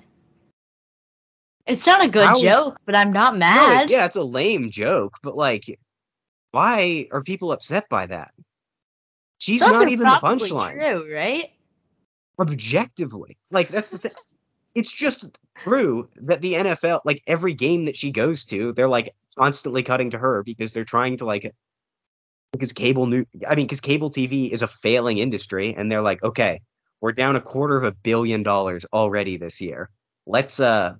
It's 1.67 1.87
not 1.87 2.05
a 2.05 2.09
good 2.09 2.37
is- 2.37 2.43
joke, 2.43 2.79
but 2.87 2.95
I'm 2.95 3.13
not 3.13 3.37
mad. 3.37 3.85
it- 3.85 3.91
yeah, 3.91 4.05
it's 4.05 4.17
a 4.17 4.23
lame 4.23 4.71
joke, 4.71 5.17
but 5.23 5.37
like, 5.37 5.79
why 6.53 7.09
are 7.11 7.23
people 7.23 7.53
upset 7.53 7.89
by 7.89 8.07
that? 8.07 8.33
She's 9.39 9.61
not 9.61 9.89
even 9.89 10.07
the 10.07 10.13
punchline. 10.13 10.75
True, 10.75 11.15
right? 11.15 11.51
Objectively, 12.41 13.37
like 13.51 13.69
that's 13.69 13.91
the 13.91 13.99
thing. 13.99 14.13
It's 14.75 14.93
just 14.93 15.27
true 15.57 16.09
that 16.17 16.41
the 16.41 16.55
NFL, 16.55 17.01
like 17.05 17.23
every 17.27 17.55
game 17.55 17.87
that 17.87 17.97
she 17.97 18.13
goes 18.13 18.45
to, 18.47 18.73
they're 18.73 18.89
like 18.89 19.15
constantly 19.37 19.83
cutting 19.83 20.11
to 20.11 20.19
her 20.19 20.43
because 20.43 20.73
they're 20.73 20.85
trying 20.85 21.17
to 21.19 21.25
like, 21.25 21.55
because 22.53 22.73
cable 22.73 23.07
new, 23.07 23.27
I 23.47 23.57
mean, 23.57 23.67
because 23.67 23.81
cable 23.81 24.11
TV 24.11 24.51
is 24.51 24.63
a 24.63 24.69
failing 24.69 25.19
industry, 25.19 25.75
and 25.77 25.91
they're 25.91 26.03
like, 26.03 26.23
okay, 26.23 26.63
we're 27.01 27.13
down 27.13 27.37
a 27.37 27.41
quarter 27.41 27.77
of 27.77 27.85
a 27.85 27.93
billion 27.93 28.43
dollars 28.43 28.87
already 28.93 29.37
this 29.37 29.61
year. 29.61 29.91
Let's 30.27 30.61
uh, 30.61 30.95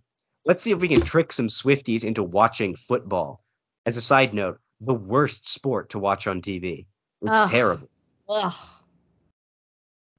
let's 0.45 0.63
see 0.63 0.73
if 0.73 0.79
we 0.79 0.89
can 0.89 1.03
trick 1.03 1.33
some 1.33 1.49
Swifties 1.49 2.05
into 2.05 2.23
watching 2.23 2.75
football. 2.75 3.43
As 3.87 3.97
a 3.97 4.03
side 4.03 4.35
note, 4.35 4.59
the 4.81 4.95
worst 4.95 5.49
sport 5.49 5.91
to 5.91 5.99
watch 5.99 6.27
on 6.27 6.43
TV. 6.43 6.87
It's 7.23 7.41
Ugh. 7.41 7.51
terrible. 7.51 7.89
Ugh. 8.29 8.55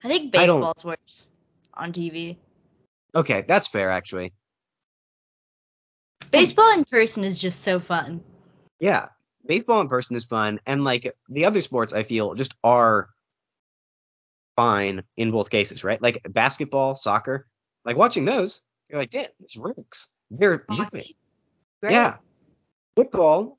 I 0.03 0.07
think 0.07 0.35
I 0.35 0.45
baseball's 0.45 0.83
worse 0.83 1.29
on 1.73 1.93
TV. 1.93 2.37
Okay, 3.13 3.43
that's 3.47 3.67
fair 3.67 3.89
actually. 3.89 4.33
Hmm. 6.23 6.29
Baseball 6.31 6.73
in 6.73 6.85
person 6.85 7.23
is 7.23 7.39
just 7.39 7.61
so 7.61 7.79
fun. 7.79 8.23
Yeah, 8.79 9.09
baseball 9.45 9.81
in 9.81 9.87
person 9.87 10.15
is 10.15 10.25
fun, 10.25 10.59
and 10.65 10.83
like 10.83 11.15
the 11.29 11.45
other 11.45 11.61
sports, 11.61 11.93
I 11.93 12.03
feel 12.03 12.33
just 12.35 12.55
are 12.63 13.09
fine 14.55 15.03
in 15.17 15.31
both 15.31 15.49
cases, 15.49 15.83
right? 15.83 16.01
Like 16.01 16.21
basketball, 16.29 16.95
soccer, 16.95 17.47
like 17.85 17.97
watching 17.97 18.25
those, 18.25 18.61
you're 18.89 18.99
like, 18.99 19.09
damn, 19.09 19.27
it's 19.43 19.57
rinks. 19.57 20.07
They're 20.29 20.65
moving. 20.69 21.03
Yeah. 21.83 22.17
Football 22.95 23.57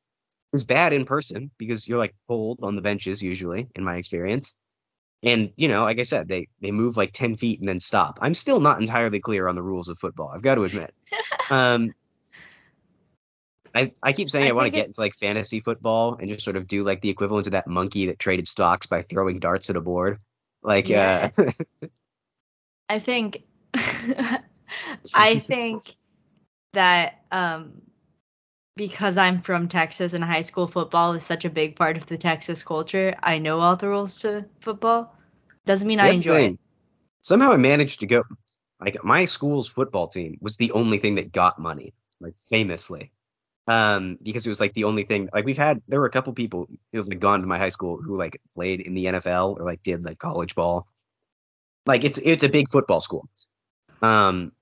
is 0.52 0.64
bad 0.64 0.92
in 0.92 1.04
person 1.04 1.50
because 1.58 1.88
you're 1.88 1.98
like 1.98 2.14
pulled 2.28 2.60
on 2.62 2.76
the 2.76 2.82
benches 2.82 3.22
usually, 3.22 3.68
in 3.74 3.84
my 3.84 3.96
experience. 3.96 4.54
And 5.22 5.52
you 5.56 5.68
know, 5.68 5.82
like 5.82 5.98
I 5.98 6.02
said, 6.02 6.28
they 6.28 6.48
they 6.60 6.72
move 6.72 6.96
like 6.96 7.12
ten 7.12 7.36
feet 7.36 7.60
and 7.60 7.68
then 7.68 7.80
stop. 7.80 8.18
I'm 8.20 8.34
still 8.34 8.60
not 8.60 8.80
entirely 8.80 9.20
clear 9.20 9.46
on 9.48 9.54
the 9.54 9.62
rules 9.62 9.88
of 9.88 9.98
football. 9.98 10.28
I've 10.34 10.42
got 10.42 10.56
to 10.56 10.64
admit. 10.64 10.92
um, 11.50 11.94
I 13.74 13.92
I 14.02 14.12
keep 14.12 14.28
saying 14.28 14.46
I, 14.46 14.50
I 14.50 14.52
want 14.52 14.66
to 14.66 14.70
get 14.70 14.88
into 14.88 15.00
like 15.00 15.14
fantasy 15.14 15.60
football 15.60 16.16
and 16.20 16.28
just 16.28 16.44
sort 16.44 16.56
of 16.56 16.66
do 16.66 16.82
like 16.82 17.00
the 17.00 17.10
equivalent 17.10 17.46
of 17.46 17.52
that 17.52 17.66
monkey 17.66 18.06
that 18.06 18.18
traded 18.18 18.48
stocks 18.48 18.86
by 18.86 19.02
throwing 19.02 19.38
darts 19.38 19.70
at 19.70 19.76
a 19.76 19.80
board. 19.80 20.18
Like, 20.62 20.90
uh, 20.90 21.30
I 22.88 22.98
think 22.98 23.44
I 25.14 25.38
think 25.38 25.96
that 26.72 27.22
um 27.30 27.82
because 28.76 29.18
I'm 29.18 29.42
from 29.42 29.68
Texas 29.68 30.14
and 30.14 30.24
high 30.24 30.42
school 30.42 30.66
football 30.66 31.12
is 31.12 31.24
such 31.24 31.44
a 31.44 31.50
big 31.50 31.76
part 31.76 31.96
of 31.96 32.06
the 32.06 32.16
Texas 32.18 32.62
culture, 32.62 33.14
I 33.22 33.38
know 33.38 33.60
all 33.60 33.76
the 33.76 33.88
rules 33.88 34.20
to 34.20 34.46
football. 34.60 35.14
Doesn't 35.66 35.86
mean 35.86 36.00
I 36.00 36.08
That's 36.08 36.20
the 36.20 36.30
enjoy 36.30 36.40
thing. 36.40 36.54
it. 36.54 36.60
Somehow 37.20 37.52
I 37.52 37.56
managed 37.56 38.00
to 38.00 38.06
go. 38.06 38.24
Like 38.80 39.04
my 39.04 39.26
school's 39.26 39.68
football 39.68 40.08
team 40.08 40.38
was 40.40 40.56
the 40.56 40.72
only 40.72 40.98
thing 40.98 41.16
that 41.16 41.32
got 41.32 41.58
money, 41.58 41.94
like 42.20 42.34
famously. 42.50 43.12
Um, 43.68 44.18
because 44.20 44.44
it 44.44 44.48
was 44.48 44.58
like 44.60 44.74
the 44.74 44.84
only 44.84 45.04
thing. 45.04 45.28
Like 45.32 45.44
we've 45.44 45.56
had, 45.56 45.82
there 45.86 46.00
were 46.00 46.06
a 46.06 46.10
couple 46.10 46.32
people 46.32 46.68
who 46.90 46.98
have 46.98 47.06
like, 47.06 47.20
gone 47.20 47.42
to 47.42 47.46
my 47.46 47.58
high 47.58 47.68
school 47.68 48.02
who 48.02 48.18
like 48.18 48.40
played 48.56 48.80
in 48.80 48.94
the 48.94 49.04
NFL 49.04 49.56
or 49.56 49.64
like 49.64 49.84
did 49.84 50.04
like 50.04 50.18
college 50.18 50.56
ball. 50.56 50.88
Like 51.86 52.02
it's 52.02 52.18
it's 52.18 52.42
a 52.42 52.48
big 52.48 52.68
football 52.70 53.00
school. 53.00 53.28
Um, 54.00 54.52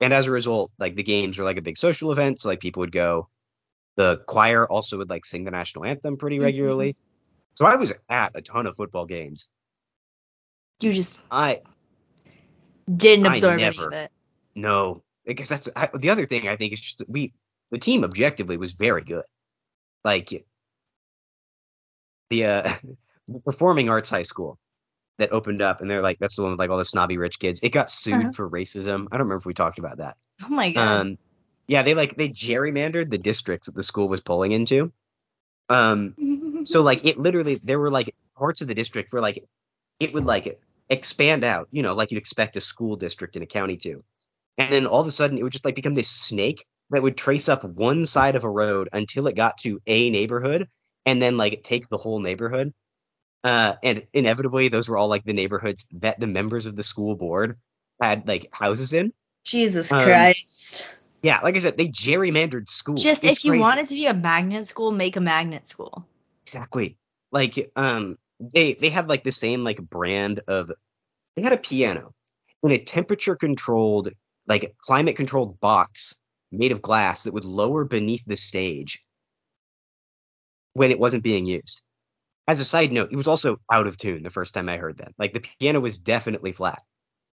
and 0.00 0.12
as 0.12 0.26
a 0.26 0.30
result, 0.30 0.70
like 0.78 0.94
the 0.94 1.02
games 1.02 1.38
were 1.38 1.44
like 1.44 1.56
a 1.56 1.62
big 1.62 1.76
social 1.78 2.12
event. 2.12 2.40
So 2.40 2.48
like 2.48 2.60
people 2.60 2.80
would 2.80 2.92
go. 2.92 3.28
The 3.96 4.18
choir 4.26 4.66
also 4.66 4.98
would 4.98 5.10
like 5.10 5.24
sing 5.24 5.44
the 5.44 5.50
national 5.50 5.84
anthem 5.84 6.16
pretty 6.16 6.38
Mhm. 6.38 6.44
regularly. 6.44 6.96
So 7.54 7.66
I 7.66 7.74
was 7.76 7.92
at 8.08 8.36
a 8.36 8.42
ton 8.42 8.66
of 8.66 8.76
football 8.76 9.06
games. 9.06 9.48
You 10.80 10.92
just 10.92 11.20
I 11.30 11.62
didn't 12.96 13.26
I 13.26 13.36
absorb 13.36 13.60
any 13.60 13.78
of 13.78 13.92
it. 13.92 14.10
no, 14.54 15.02
because 15.26 15.48
that's 15.48 15.68
I, 15.74 15.90
the 15.94 16.10
other 16.10 16.26
thing 16.26 16.48
I 16.48 16.56
think 16.56 16.72
is 16.72 16.80
just 16.80 16.98
that 16.98 17.10
we 17.10 17.32
the 17.70 17.78
team 17.78 18.04
objectively 18.04 18.56
was 18.56 18.72
very 18.74 19.02
good. 19.02 19.24
Like 20.04 20.46
the 22.30 22.44
uh 22.44 22.74
the 23.26 23.40
performing 23.44 23.88
arts 23.88 24.10
high 24.10 24.22
school 24.22 24.58
that 25.18 25.32
opened 25.32 25.62
up 25.62 25.80
and 25.80 25.90
they're 25.90 26.02
like 26.02 26.18
that's 26.20 26.36
the 26.36 26.42
one 26.42 26.52
with 26.52 26.60
like 26.60 26.70
all 26.70 26.78
the 26.78 26.84
snobby 26.84 27.18
rich 27.18 27.38
kids. 27.38 27.60
It 27.62 27.70
got 27.70 27.90
sued 27.90 28.26
Uh-huh. 28.26 28.34
for 28.34 28.48
racism. 28.48 29.06
I 29.10 29.16
don't 29.16 29.26
remember 29.26 29.36
if 29.38 29.46
we 29.46 29.54
talked 29.54 29.78
about 29.78 29.98
that. 29.98 30.16
Oh 30.42 30.48
my 30.48 30.72
god. 30.72 31.06
Um 31.06 31.18
yeah, 31.68 31.82
they 31.82 31.94
like 31.94 32.16
they 32.16 32.28
gerrymandered 32.30 33.10
the 33.10 33.18
districts 33.18 33.66
that 33.68 33.76
the 33.76 33.82
school 33.82 34.08
was 34.08 34.20
polling 34.20 34.52
into. 34.52 34.92
Um 35.68 36.16
so 36.64 36.82
like 36.82 37.04
it 37.04 37.18
literally 37.18 37.56
there 37.56 37.78
were 37.78 37.90
like 37.90 38.14
parts 38.36 38.60
of 38.60 38.68
the 38.68 38.74
district 38.74 39.12
where 39.12 39.22
like 39.22 39.44
it 40.00 40.12
would 40.14 40.26
like 40.26 40.60
expand 40.90 41.44
out, 41.44 41.68
you 41.72 41.82
know, 41.82 41.94
like 41.94 42.10
you'd 42.12 42.18
expect 42.18 42.56
a 42.56 42.62
school 42.62 42.96
district 42.96 43.36
in 43.36 43.42
a 43.42 43.46
county 43.46 43.76
to. 43.78 44.04
And 44.58 44.72
then 44.72 44.86
all 44.86 45.00
of 45.00 45.06
a 45.08 45.10
sudden 45.12 45.38
it 45.38 45.42
would 45.44 45.52
just 45.52 45.64
like 45.66 45.74
become 45.76 45.94
this 45.94 46.10
snake 46.10 46.66
that 46.90 47.02
would 47.02 47.16
trace 47.18 47.48
up 47.48 47.64
one 47.64 48.06
side 48.06 48.36
of 48.36 48.44
a 48.44 48.50
road 48.50 48.88
until 48.92 49.26
it 49.28 49.36
got 49.36 49.58
to 49.60 49.80
a 49.86 50.10
neighborhood 50.10 50.68
and 51.06 51.22
then 51.22 51.36
like 51.38 51.62
take 51.64 51.88
the 51.88 51.98
whole 51.98 52.20
neighborhood. 52.20 52.72
Uh 53.44 53.74
and 53.82 54.06
inevitably 54.12 54.68
those 54.68 54.88
were 54.88 54.96
all 54.96 55.08
like 55.08 55.24
the 55.24 55.32
neighborhoods 55.32 55.86
that 56.00 56.18
the 56.18 56.26
members 56.26 56.66
of 56.66 56.76
the 56.76 56.82
school 56.82 57.14
board 57.14 57.58
had 58.00 58.26
like 58.26 58.48
houses 58.52 58.92
in. 58.92 59.12
Jesus 59.44 59.90
um, 59.92 60.04
Christ. 60.04 60.86
Yeah, 61.22 61.40
like 61.40 61.56
I 61.56 61.58
said, 61.58 61.76
they 61.76 61.88
gerrymandered 61.88 62.68
school. 62.68 62.96
Just 62.96 63.24
It's 63.24 63.38
if 63.38 63.44
you 63.44 63.52
crazy. 63.52 63.60
want 63.60 63.80
it 63.80 63.88
to 63.88 63.94
be 63.94 64.06
a 64.06 64.14
magnet 64.14 64.66
school, 64.66 64.90
make 64.90 65.16
a 65.16 65.20
magnet 65.20 65.68
school. 65.68 66.06
Exactly. 66.44 66.96
Like 67.32 67.70
um 67.76 68.18
they 68.40 68.74
they 68.74 68.90
had 68.90 69.08
like 69.08 69.24
the 69.24 69.32
same 69.32 69.64
like 69.64 69.80
brand 69.80 70.40
of 70.46 70.70
they 71.36 71.42
had 71.42 71.52
a 71.52 71.58
piano 71.58 72.14
in 72.62 72.72
a 72.72 72.78
temperature 72.78 73.36
controlled 73.36 74.08
like 74.46 74.74
climate 74.78 75.16
controlled 75.16 75.60
box 75.60 76.14
made 76.50 76.72
of 76.72 76.82
glass 76.82 77.24
that 77.24 77.34
would 77.34 77.44
lower 77.44 77.84
beneath 77.84 78.24
the 78.26 78.36
stage 78.36 79.04
when 80.72 80.90
it 80.90 80.98
wasn't 80.98 81.22
being 81.22 81.46
used. 81.46 81.82
As 82.48 82.58
a 82.58 82.64
side 82.64 82.92
note, 82.92 83.10
it 83.12 83.16
was 83.16 83.28
also 83.28 83.60
out 83.70 83.86
of 83.86 83.96
tune 83.96 84.22
the 84.22 84.30
first 84.30 84.54
time 84.54 84.68
I 84.68 84.78
heard 84.78 84.98
that. 84.98 85.12
Like 85.18 85.34
the 85.34 85.40
piano 85.60 85.80
was 85.80 85.98
definitely 85.98 86.52
flat. 86.52 86.82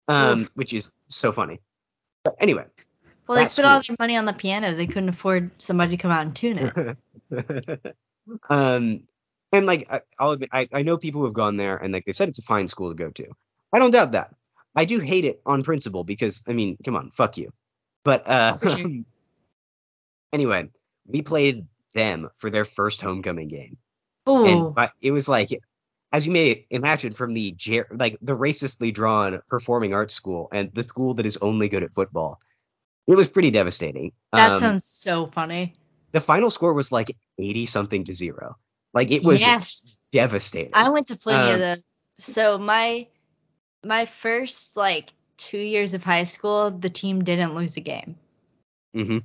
Um 0.08 0.48
which 0.54 0.74
is 0.74 0.90
so 1.08 1.32
funny. 1.32 1.60
But 2.24 2.34
anyway, 2.40 2.64
Well, 3.26 3.36
they 3.36 3.42
That's 3.42 3.52
spent 3.52 3.68
all 3.68 3.80
their 3.80 3.96
money 3.98 4.16
on 4.16 4.26
the 4.26 4.32
piano. 4.32 4.74
They 4.74 4.86
couldn't 4.86 5.10
afford 5.10 5.50
somebody 5.58 5.96
to 5.96 6.02
come 6.02 6.10
out 6.10 6.26
and 6.26 6.34
tune 6.34 6.96
it. 7.30 7.96
um, 8.50 9.02
and 9.52 9.66
like 9.66 9.86
I, 9.90 10.00
I'll 10.18 10.32
admit, 10.32 10.50
I, 10.52 10.68
I 10.72 10.82
know 10.82 10.96
people 10.96 11.20
who 11.20 11.26
have 11.26 11.34
gone 11.34 11.56
there 11.56 11.76
and 11.76 11.92
like 11.92 12.04
they've 12.04 12.16
said 12.16 12.28
it's 12.28 12.38
a 12.40 12.42
fine 12.42 12.68
school 12.68 12.90
to 12.90 12.96
go 12.96 13.10
to. 13.10 13.26
I 13.72 13.78
don't 13.78 13.92
doubt 13.92 14.12
that. 14.12 14.34
I 14.74 14.84
do 14.84 14.98
hate 14.98 15.24
it 15.24 15.40
on 15.46 15.62
principle 15.62 16.02
because 16.04 16.42
I 16.48 16.52
mean, 16.52 16.76
come 16.84 16.96
on, 16.96 17.10
fuck 17.12 17.36
you. 17.36 17.52
But 18.04 18.28
uh, 18.28 18.58
sure. 18.58 18.88
anyway, 20.32 20.68
we 21.06 21.22
played 21.22 21.66
them 21.94 22.28
for 22.38 22.50
their 22.50 22.64
first 22.64 23.00
homecoming 23.00 23.48
game, 23.48 23.78
Ooh. 24.28 24.76
and 24.76 24.90
it 25.02 25.10
was 25.12 25.28
like, 25.28 25.50
as 26.12 26.26
you 26.26 26.32
may 26.32 26.66
imagine, 26.70 27.12
from 27.14 27.34
the 27.34 27.56
like 27.92 28.18
the 28.22 28.36
racistly 28.36 28.92
drawn 28.92 29.40
performing 29.48 29.94
arts 29.94 30.14
school 30.14 30.48
and 30.52 30.72
the 30.74 30.82
school 30.82 31.14
that 31.14 31.26
is 31.26 31.38
only 31.38 31.68
good 31.68 31.82
at 31.82 31.94
football. 31.94 32.40
It 33.06 33.16
was 33.16 33.28
pretty 33.28 33.50
devastating. 33.50 34.12
that 34.34 34.56
Um, 34.56 34.58
sounds 34.58 34.84
so 34.84 35.26
funny. 35.26 35.74
the 36.12 36.20
final 36.20 36.50
score 36.50 36.72
was 36.72 36.92
like 36.92 37.16
80 37.38 37.66
something 37.66 38.04
to 38.04 38.14
zero. 38.14 38.56
Like 38.92 39.10
it 39.10 39.24
was 39.24 39.40
Yes. 39.40 40.00
devastating. 40.12 40.72
I 40.72 40.90
went 40.90 41.08
to 41.08 41.16
plenty 41.16 41.50
uh, 41.50 41.52
of 41.52 41.60
those. 41.60 41.82
So 42.20 42.58
my 42.58 43.08
my 43.84 44.06
first 44.06 44.76
like 44.76 45.12
two 45.36 45.58
years 45.58 45.94
of 45.94 46.04
high 46.04 46.24
school, 46.24 46.70
the 46.70 46.90
team 46.90 47.24
didn't 47.24 47.54
lose 47.54 47.76
a 47.76 47.80
game. 47.82 48.16
hmm 48.94 49.18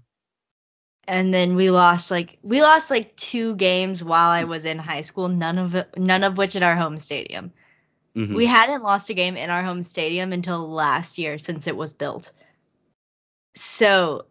And 1.09 1.33
then 1.33 1.55
we 1.55 1.71
lost 1.71 2.11
like 2.11 2.37
we 2.43 2.61
lost 2.61 2.91
like 2.91 3.15
two 3.17 3.55
games 3.55 4.03
while 4.03 4.29
I 4.29 4.43
was 4.43 4.63
in 4.63 4.77
high 4.77 5.01
school, 5.01 5.27
none 5.27 5.57
of 5.57 5.75
it, 5.75 5.97
none 5.97 6.23
of 6.23 6.37
which 6.37 6.55
at 6.55 6.63
our 6.63 6.75
home 6.75 6.99
stadium. 6.99 7.51
hmm 8.15 8.35
We 8.35 8.45
hadn't 8.45 8.83
lost 8.83 9.09
a 9.09 9.15
game 9.15 9.37
in 9.37 9.49
our 9.49 9.63
home 9.63 9.83
stadium 9.83 10.33
until 10.33 10.69
last 10.69 11.17
year 11.17 11.39
since 11.39 11.67
it 11.67 11.75
was 11.75 11.93
built. 11.93 12.31
So 13.55 14.25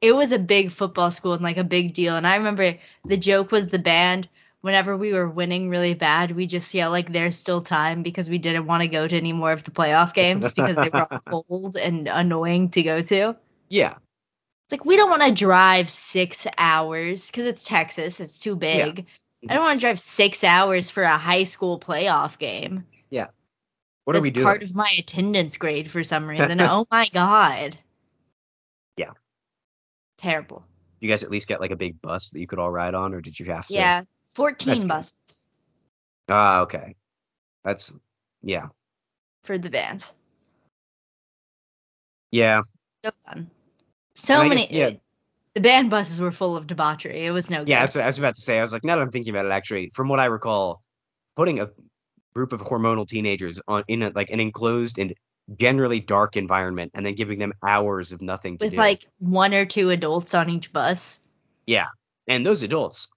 it 0.00 0.14
was 0.14 0.32
a 0.32 0.38
big 0.38 0.72
football 0.72 1.10
school 1.10 1.34
and 1.34 1.42
like 1.42 1.58
a 1.58 1.64
big 1.64 1.94
deal. 1.94 2.16
And 2.16 2.26
I 2.26 2.36
remember 2.36 2.78
the 3.04 3.16
joke 3.16 3.52
was 3.52 3.68
the 3.68 3.78
band. 3.78 4.28
Whenever 4.62 4.96
we 4.96 5.12
were 5.12 5.28
winning 5.28 5.70
really 5.70 5.94
bad, 5.94 6.32
we 6.32 6.46
just 6.46 6.72
yell 6.74 6.90
like 6.90 7.12
"There's 7.12 7.36
still 7.36 7.62
time" 7.62 8.02
because 8.02 8.30
we 8.30 8.38
didn't 8.38 8.66
want 8.66 8.82
to 8.82 8.88
go 8.88 9.08
to 9.08 9.16
any 9.16 9.32
more 9.32 9.52
of 9.52 9.64
the 9.64 9.72
playoff 9.72 10.14
games 10.14 10.52
because 10.52 10.78
they 10.78 10.90
were 10.90 11.02
all 11.02 11.20
cold 11.48 11.76
and 11.76 12.08
annoying 12.08 12.70
to 12.70 12.82
go 12.82 13.02
to. 13.02 13.36
Yeah. 13.70 13.96
It's 14.70 14.72
like 14.78 14.84
we 14.84 14.94
don't 14.94 15.10
want 15.10 15.24
to 15.24 15.32
drive 15.32 15.90
six 15.90 16.46
hours 16.56 17.26
because 17.28 17.46
it's 17.46 17.64
Texas. 17.64 18.20
It's 18.20 18.38
too 18.38 18.54
big. 18.54 19.04
I 19.48 19.54
don't 19.56 19.64
want 19.64 19.80
to 19.80 19.84
drive 19.84 19.98
six 19.98 20.44
hours 20.44 20.90
for 20.90 21.02
a 21.02 21.18
high 21.18 21.42
school 21.42 21.80
playoff 21.80 22.38
game. 22.38 22.86
Yeah. 23.10 23.26
What 24.04 24.12
That's 24.12 24.20
are 24.20 24.22
we 24.22 24.30
doing? 24.30 24.44
part 24.44 24.62
of 24.62 24.72
my 24.72 24.88
attendance 24.96 25.56
grade 25.56 25.90
for 25.90 26.04
some 26.04 26.24
reason. 26.28 26.60
oh 26.60 26.86
my 26.88 27.08
god. 27.12 27.76
Yeah. 28.96 29.10
Terrible. 30.18 30.64
you 31.00 31.08
guys 31.08 31.24
at 31.24 31.32
least 31.32 31.48
get 31.48 31.60
like 31.60 31.72
a 31.72 31.76
big 31.76 32.00
bus 32.00 32.30
that 32.30 32.38
you 32.38 32.46
could 32.46 32.60
all 32.60 32.70
ride 32.70 32.94
on, 32.94 33.12
or 33.12 33.20
did 33.20 33.40
you 33.40 33.46
have 33.46 33.66
to? 33.66 33.74
Yeah. 33.74 34.04
14 34.34 34.68
That's 34.68 34.84
good. 34.84 34.88
buses 34.88 35.46
Ah, 36.28 36.60
okay. 36.60 36.94
That's 37.64 37.92
yeah, 38.40 38.68
for 39.42 39.58
the 39.58 39.68
band. 39.68 40.08
yeah. 42.30 42.62
So 43.04 43.10
fun. 43.26 43.50
So 44.20 44.44
many. 44.48 44.66
guess, 44.66 44.70
yeah. 44.70 44.90
The 45.54 45.60
band 45.60 45.90
buses 45.90 46.20
were 46.20 46.30
full 46.30 46.56
of 46.56 46.66
debauchery. 46.66 47.26
It 47.26 47.32
was 47.32 47.50
no 47.50 47.58
Yeah, 47.58 47.64
good. 47.64 47.82
that's 47.84 47.96
what 47.96 48.02
I 48.04 48.06
was 48.06 48.18
about 48.18 48.34
to 48.36 48.40
say. 48.40 48.58
I 48.58 48.60
was 48.60 48.72
like, 48.72 48.84
now 48.84 48.96
that 48.96 49.02
I'm 49.02 49.10
thinking 49.10 49.34
about 49.34 49.46
it, 49.46 49.52
actually, 49.52 49.90
from 49.94 50.08
what 50.08 50.20
I 50.20 50.26
recall, 50.26 50.80
putting 51.36 51.58
a 51.58 51.70
group 52.34 52.52
of 52.52 52.60
hormonal 52.60 53.06
teenagers 53.08 53.60
on 53.66 53.82
in 53.88 54.02
a, 54.02 54.10
like 54.14 54.30
an 54.30 54.38
enclosed 54.38 54.98
and 54.98 55.12
generally 55.58 55.98
dark 55.98 56.36
environment, 56.36 56.92
and 56.94 57.04
then 57.04 57.14
giving 57.16 57.40
them 57.40 57.52
hours 57.66 58.12
of 58.12 58.22
nothing 58.22 58.58
to 58.58 58.58
do 58.58 58.66
With 58.66 58.72
do. 58.72 58.78
like 58.78 59.06
one 59.18 59.52
or 59.52 59.66
two 59.66 59.90
adults 59.90 60.34
on 60.34 60.48
each 60.48 60.72
bus. 60.72 61.18
Yeah. 61.66 61.86
And 62.28 62.46
those 62.46 62.62
adults, 62.62 63.08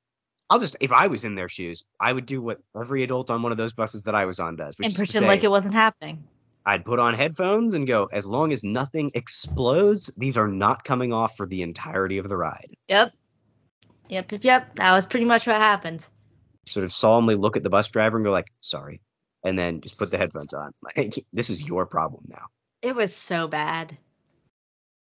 I'll 0.50 0.60
just 0.60 0.76
if 0.82 0.92
I 0.92 1.08
was 1.08 1.26
in 1.26 1.36
their 1.36 1.50
shoes, 1.50 1.84
I 2.00 2.12
would 2.12 2.26
do 2.26 2.42
what 2.42 2.60
every 2.76 3.04
adult 3.04 3.30
on 3.30 3.44
one 3.44 3.52
of 3.52 3.60
those 3.60 3.74
buses 3.74 4.04
that 4.04 4.16
I 4.16 4.26
was 4.26 4.40
on 4.40 4.56
does, 4.56 4.76
which 4.80 4.86
And 4.86 4.94
is 4.94 4.98
pretend 4.98 5.24
say, 5.24 5.28
like 5.28 5.44
it 5.44 5.52
wasn't 5.52 5.76
happening. 5.76 6.24
I'd 6.66 6.86
put 6.86 7.00
on 7.00 7.14
headphones 7.14 7.74
and 7.74 7.86
go, 7.86 8.08
as 8.12 8.26
long 8.26 8.54
as 8.54 8.64
nothing 8.64 9.12
explodes, 9.14 10.12
these 10.16 10.38
are 10.38 10.48
not 10.48 10.84
coming 10.84 11.12
off 11.12 11.36
for 11.36 11.46
the 11.46 11.62
entirety 11.62 12.20
of 12.20 12.30
the 12.30 12.38
ride. 12.38 12.76
Yep. 12.88 13.14
Yep, 14.10 14.32
yep, 14.32 14.44
yep. 14.44 14.76
That 14.76 14.94
was 14.94 15.06
pretty 15.06 15.26
much 15.26 15.46
what 15.46 15.58
happened. 15.58 16.08
Sort 16.66 16.86
of 16.86 16.94
solemnly 16.94 17.36
look 17.36 17.58
at 17.58 17.64
the 17.64 17.70
bus 17.70 17.90
driver 17.90 18.18
and 18.18 18.26
go 18.26 18.32
like, 18.32 18.52
sorry. 18.62 19.02
And 19.44 19.60
then 19.60 19.82
just 19.82 19.98
put 19.98 20.12
the 20.12 20.18
headphones 20.18 20.54
on. 20.54 20.74
Like, 20.96 21.26
this 21.34 21.50
is 21.50 21.62
your 21.62 21.86
problem 21.86 22.26
now. 22.30 22.46
It 22.82 22.96
was 22.96 23.14
so 23.14 23.48
bad. 23.48 23.98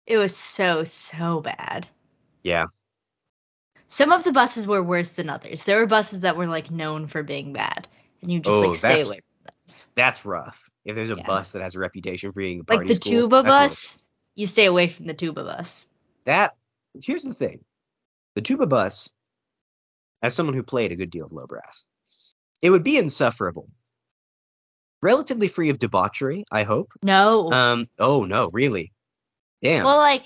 It 0.05 0.17
was 0.17 0.35
so, 0.35 0.83
so 0.83 1.39
bad. 1.39 1.87
Yeah. 2.43 2.65
Some 3.87 4.11
of 4.11 4.23
the 4.23 4.33
buses 4.33 4.67
were 4.67 4.83
worse 4.83 5.11
than 5.11 5.29
others. 5.29 5.63
There 5.63 5.79
were 5.79 5.85
buses 5.85 6.21
that 6.21 6.35
were 6.35 6.47
like 6.47 6.71
known 6.71 7.07
for 7.07 7.23
being 7.23 7.53
bad, 7.53 7.87
and 8.21 8.31
you 8.31 8.39
just 8.41 8.57
Oh, 8.57 8.67
like 8.67 8.75
stay 8.75 9.01
away 9.01 9.21
from 9.21 9.53
those. 9.65 9.87
That's 9.95 10.25
rough. 10.25 10.66
If 10.87 10.95
there's 10.95 11.11
a 11.11 11.15
Yeah. 11.17 11.23
bus 11.27 11.51
that 11.51 11.61
has 11.61 11.75
a 11.75 11.79
reputation 11.79 12.31
for 12.31 12.39
being 12.39 12.61
a 12.61 12.73
Like 12.73 12.87
the 12.87 12.95
school, 12.95 13.11
tuba 13.11 13.43
bus, 13.43 14.05
you 14.35 14.47
stay 14.47 14.65
away 14.65 14.87
from 14.87 15.05
the 15.05 15.13
tuba 15.13 15.43
bus. 15.43 15.87
That 16.23 16.55
here's 17.03 17.23
the 17.23 17.33
thing. 17.33 17.63
The 18.35 18.41
tuba 18.41 18.65
bus, 18.67 19.09
as 20.21 20.33
someone 20.33 20.55
who 20.55 20.63
played 20.63 20.93
a 20.93 20.95
good 20.95 21.09
deal 21.11 21.25
of 21.25 21.33
low 21.33 21.45
brass, 21.45 21.83
it 22.61 22.69
would 22.69 22.83
be 22.83 22.97
insufferable. 22.97 23.69
Relatively 25.01 25.49
free 25.49 25.69
of 25.69 25.77
debauchery, 25.77 26.45
I 26.49 26.63
hope. 26.63 26.93
No. 27.03 27.51
Um. 27.51 27.89
Oh 27.99 28.23
no, 28.23 28.49
really? 28.51 28.93
Damn. 29.61 29.83
well, 29.83 29.97
like 29.97 30.23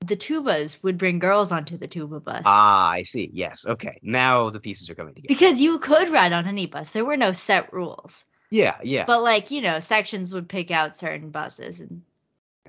the 0.00 0.16
tubas 0.16 0.82
would 0.82 0.96
bring 0.96 1.18
girls 1.18 1.52
onto 1.52 1.76
the 1.76 1.88
tuba 1.88 2.20
bus. 2.20 2.42
ah, 2.46 2.88
I 2.88 3.02
see. 3.02 3.28
Yes. 3.34 3.66
Okay. 3.66 3.98
Now 4.02 4.48
the 4.48 4.60
pieces 4.60 4.88
are 4.88 4.94
coming 4.94 5.14
together. 5.14 5.34
because 5.34 5.60
you 5.60 5.78
could 5.78 6.08
ride 6.08 6.32
on 6.32 6.46
any 6.46 6.64
bus. 6.64 6.90
There 6.90 7.04
were 7.04 7.18
no 7.18 7.32
set 7.32 7.74
rules. 7.74 8.24
Yeah. 8.50 8.76
Yeah. 8.82 9.04
But 9.06 9.22
like, 9.22 9.50
you 9.50 9.60
know, 9.60 9.80
sections 9.80 10.32
would 10.34 10.48
pick 10.48 10.70
out 10.70 10.96
certain 10.96 11.30
buses 11.30 11.80
and 11.80 12.02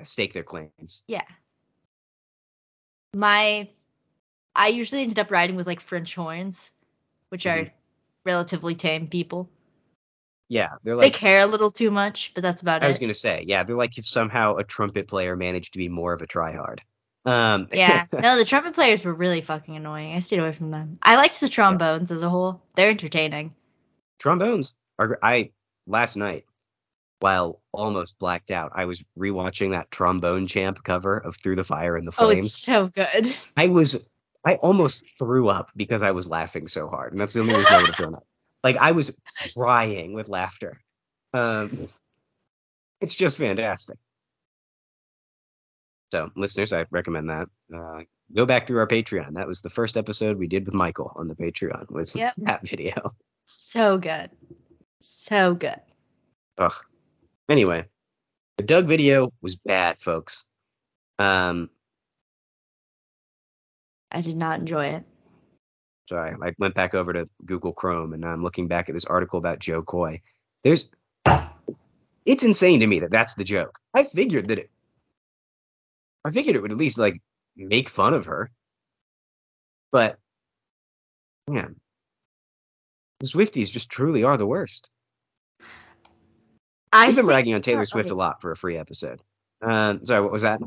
Stake 0.03 0.33
their 0.33 0.43
claims. 0.43 1.03
yeah. 1.07 1.23
My 3.13 3.69
I 4.55 4.67
usually 4.67 5.01
ended 5.03 5.19
up 5.19 5.31
riding 5.31 5.55
with 5.55 5.67
like 5.67 5.79
French 5.79 6.15
horns, 6.15 6.71
which 7.29 7.45
are 7.45 7.57
Mhm. 7.65 7.71
relatively 8.25 8.75
tame 8.75 9.07
people. 9.07 9.49
Yeah, 10.49 10.75
they're 10.83 10.95
like 10.95 11.13
they 11.13 11.17
care 11.19 11.41
a 11.41 11.45
little 11.45 11.71
too 11.71 11.91
much, 11.91 12.33
but 12.33 12.43
that's 12.43 12.61
about 12.61 12.81
it. 12.81 12.85
I 12.85 12.87
was 12.89 12.99
gonna 12.99 13.13
say, 13.13 13.45
yeah, 13.47 13.63
they're 13.63 13.75
like 13.75 13.97
if 13.97 14.05
somehow 14.07 14.57
a 14.57 14.63
trumpet 14.63 15.07
player 15.07 15.35
managed 15.35 15.73
to 15.73 15.77
be 15.79 15.87
more 15.89 16.13
of 16.13 16.21
a 16.21 16.27
tryhard. 16.27 16.79
Um, 17.25 17.67
Yeah. 17.73 18.05
no, 18.11 18.37
the 18.37 18.45
trumpet 18.45 18.73
players 18.73 19.03
were 19.05 19.13
really 19.13 19.41
fucking 19.41 19.75
annoying. 19.75 20.13
I 20.15 20.19
stayed 20.19 20.39
away 20.39 20.51
from 20.51 20.71
them. 20.71 20.97
I 21.03 21.15
liked 21.15 21.39
the 21.39 21.49
trombones 21.49 22.11
as 22.11 22.23
a 22.23 22.29
whole. 22.29 22.61
They're 22.75 22.89
entertaining. 22.89 23.53
trombones 24.19 24.73
are. 24.99 25.17
I 25.21 25.51
last 25.87 26.15
night, 26.15 26.45
while 27.19 27.61
almost 27.71 28.17
blacked 28.17 28.51
out, 28.51 28.71
I 28.73 28.85
was 28.85 29.03
rewatching 29.17 29.71
that 29.71 29.91
trombone 29.91 30.47
champ 30.47 30.83
cover 30.83 31.17
of 31.17 31.35
Through 31.35 31.55
the 31.57 31.63
Fire 31.63 31.95
and 31.95 32.07
the 32.07 32.11
Flames. 32.11 32.33
Oh, 32.33 32.45
it's 32.45 32.55
so 32.55 32.87
good. 32.87 33.33
I 33.55 33.67
was, 33.67 34.03
I 34.45 34.55
almost 34.55 35.17
threw 35.19 35.47
up 35.49 35.71
because 35.75 36.01
I 36.01 36.11
was 36.11 36.27
laughing 36.27 36.67
so 36.67 36.87
hard, 36.87 37.11
and 37.13 37.21
that's 37.21 37.33
the 37.35 37.41
only 37.41 37.53
reason 37.53 37.73
I 37.73 37.77
would 37.77 37.87
have 37.87 37.95
thrown 37.95 38.15
up. 38.15 38.25
Like 38.63 38.77
I 38.77 38.91
was 38.91 39.11
crying 39.55 40.13
with 40.13 40.29
laughter. 40.29 40.81
Um, 41.33 41.87
it's 42.99 43.15
just 43.15 43.37
fantastic. 43.37 43.97
So, 46.11 46.29
listeners, 46.35 46.73
I 46.73 46.85
recommend 46.91 47.29
that. 47.29 47.47
Uh, 47.73 48.01
go 48.35 48.45
back 48.45 48.67
through 48.67 48.79
our 48.79 48.87
Patreon. 48.87 49.35
That 49.35 49.47
was 49.47 49.61
the 49.61 49.69
first 49.69 49.95
episode 49.95 50.37
we 50.37 50.47
did 50.47 50.65
with 50.65 50.73
Michael 50.73 51.13
on 51.15 51.27
the 51.27 51.35
Patreon. 51.35 51.89
Was 51.89 52.15
Yep. 52.15 52.33
that 52.37 52.67
video? 52.67 53.13
So 53.45 53.97
good. 53.97 54.29
So 55.31 55.53
good. 55.53 55.79
Ugh. 56.57 56.73
Anyway, 57.47 57.85
the 58.57 58.65
Doug 58.65 58.85
video 58.85 59.31
was 59.41 59.55
bad, 59.55 59.97
folks. 59.97 60.43
Um, 61.19 61.69
I 64.11 64.19
did 64.19 64.35
not 64.35 64.59
enjoy 64.59 64.87
it. 64.87 65.05
sorry, 66.09 66.35
I 66.41 66.53
went 66.57 66.75
back 66.75 66.93
over 66.95 67.13
to 67.13 67.29
Google 67.45 67.71
Chrome 67.71 68.11
and 68.11 68.25
I'm 68.25 68.43
looking 68.43 68.67
back 68.67 68.89
at 68.89 68.93
this 68.93 69.05
article 69.05 69.39
about 69.39 69.59
Jo 69.59 69.81
Koy. 69.81 70.19
There's, 70.65 70.89
it's 72.25 72.43
insane 72.43 72.81
to 72.81 72.87
me 72.87 72.99
that 72.99 73.11
that's 73.11 73.35
the 73.35 73.45
joke. 73.45 73.79
I 73.93 74.03
figured 74.03 74.49
that 74.49 74.59
it, 74.59 74.69
I 76.25 76.31
figured 76.31 76.57
it 76.57 76.61
would 76.61 76.73
at 76.73 76.77
least 76.77 76.97
like 76.97 77.21
make 77.55 77.87
fun 77.87 78.13
of 78.13 78.25
her, 78.25 78.51
but 79.93 80.19
man, 81.47 81.79
the 83.21 83.27
Swifties 83.27 83.71
just 83.71 83.89
truly 83.89 84.25
are 84.25 84.35
the 84.35 84.45
worst. 84.45 84.89
I 86.91 87.07
I've 87.07 87.15
been 87.15 87.25
ragging 87.25 87.53
on 87.53 87.61
Taylor 87.61 87.85
Swift 87.85 88.11
a 88.11 88.15
lot 88.15 88.41
for 88.41 88.51
a 88.51 88.57
free 88.57 88.77
episode. 88.77 89.21
Um, 89.61 90.05
sorry, 90.05 90.21
what 90.21 90.31
was 90.31 90.41
that? 90.41 90.61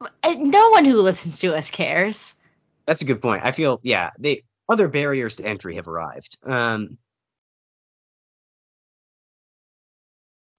Uh, 0.00 0.34
No 0.38 0.70
one 0.70 0.84
who 0.84 1.00
listens 1.00 1.38
to 1.40 1.54
us 1.54 1.70
cares. 1.70 2.34
That's 2.86 3.02
a 3.02 3.06
good 3.06 3.22
point. 3.22 3.44
I 3.44 3.52
feel 3.52 3.80
yeah, 3.82 4.10
they 4.18 4.42
other 4.68 4.88
barriers 4.88 5.36
to 5.36 5.44
entry 5.44 5.76
have 5.76 5.88
arrived. 5.88 6.36
Um, 6.42 6.98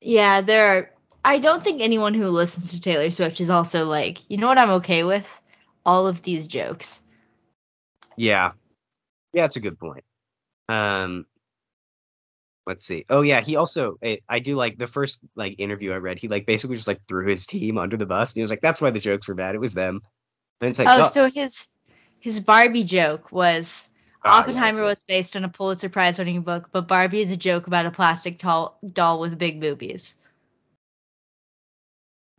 Yeah, 0.01 0.41
there 0.41 0.77
are. 0.77 0.91
I 1.25 1.39
don't 1.39 1.61
think 1.61 1.81
anyone 1.81 2.13
who 2.13 2.29
listens 2.29 2.71
to 2.71 2.79
Taylor 2.79 3.11
Swift 3.11 3.41
is 3.41 3.49
also 3.49 3.85
like, 3.87 4.19
you 4.29 4.37
know 4.37 4.47
what 4.47 4.59
I'm 4.59 4.69
okay 4.71 5.03
with? 5.03 5.41
All 5.85 6.07
of 6.07 6.21
these 6.21 6.47
jokes. 6.47 7.01
yeah, 8.15 8.51
yeah, 9.33 9.41
that's 9.41 9.57
a 9.57 9.59
good 9.61 9.77
point. 9.77 10.05
Um, 10.69 11.25
let's 12.67 12.85
see. 12.85 13.05
Oh 13.09 13.21
yeah, 13.21 13.41
he 13.41 13.55
also 13.55 13.97
I, 14.03 14.19
I 14.27 14.39
do 14.39 14.55
like 14.55 14.77
the 14.77 14.85
first 14.85 15.17
like 15.35 15.55
interview 15.59 15.93
I 15.93 15.97
read. 15.97 16.19
He 16.19 16.27
like 16.27 16.45
basically 16.45 16.75
just 16.75 16.87
like 16.87 17.01
threw 17.07 17.25
his 17.25 17.45
team 17.45 17.77
under 17.77 17.97
the 17.97 18.05
bus. 18.05 18.31
And 18.31 18.35
he 18.35 18.41
was 18.41 18.51
like, 18.51 18.61
"That's 18.61 18.81
why 18.81 18.91
the 18.91 18.99
jokes 18.99 19.27
were 19.27 19.33
bad. 19.33 19.55
It 19.55 19.61
was 19.61 19.73
them." 19.73 20.01
And 20.61 20.69
it's 20.69 20.77
like, 20.77 20.87
oh, 20.87 21.01
oh, 21.01 21.03
so 21.03 21.29
his 21.29 21.69
his 22.19 22.41
Barbie 22.41 22.83
joke 22.83 23.31
was 23.31 23.89
ah, 24.23 24.41
Oppenheimer 24.41 24.79
that's 24.79 24.99
was 24.99 25.03
based 25.03 25.35
on 25.35 25.45
a 25.45 25.49
Pulitzer 25.49 25.89
Prize 25.89 26.19
winning 26.19 26.41
book, 26.41 26.69
but 26.71 26.87
Barbie 26.87 27.21
is 27.21 27.31
a 27.31 27.37
joke 27.37 27.67
about 27.67 27.85
a 27.85 27.91
plastic 27.91 28.37
doll, 28.37 28.77
doll 28.85 29.19
with 29.19 29.37
big 29.37 29.61
boobies. 29.61 30.15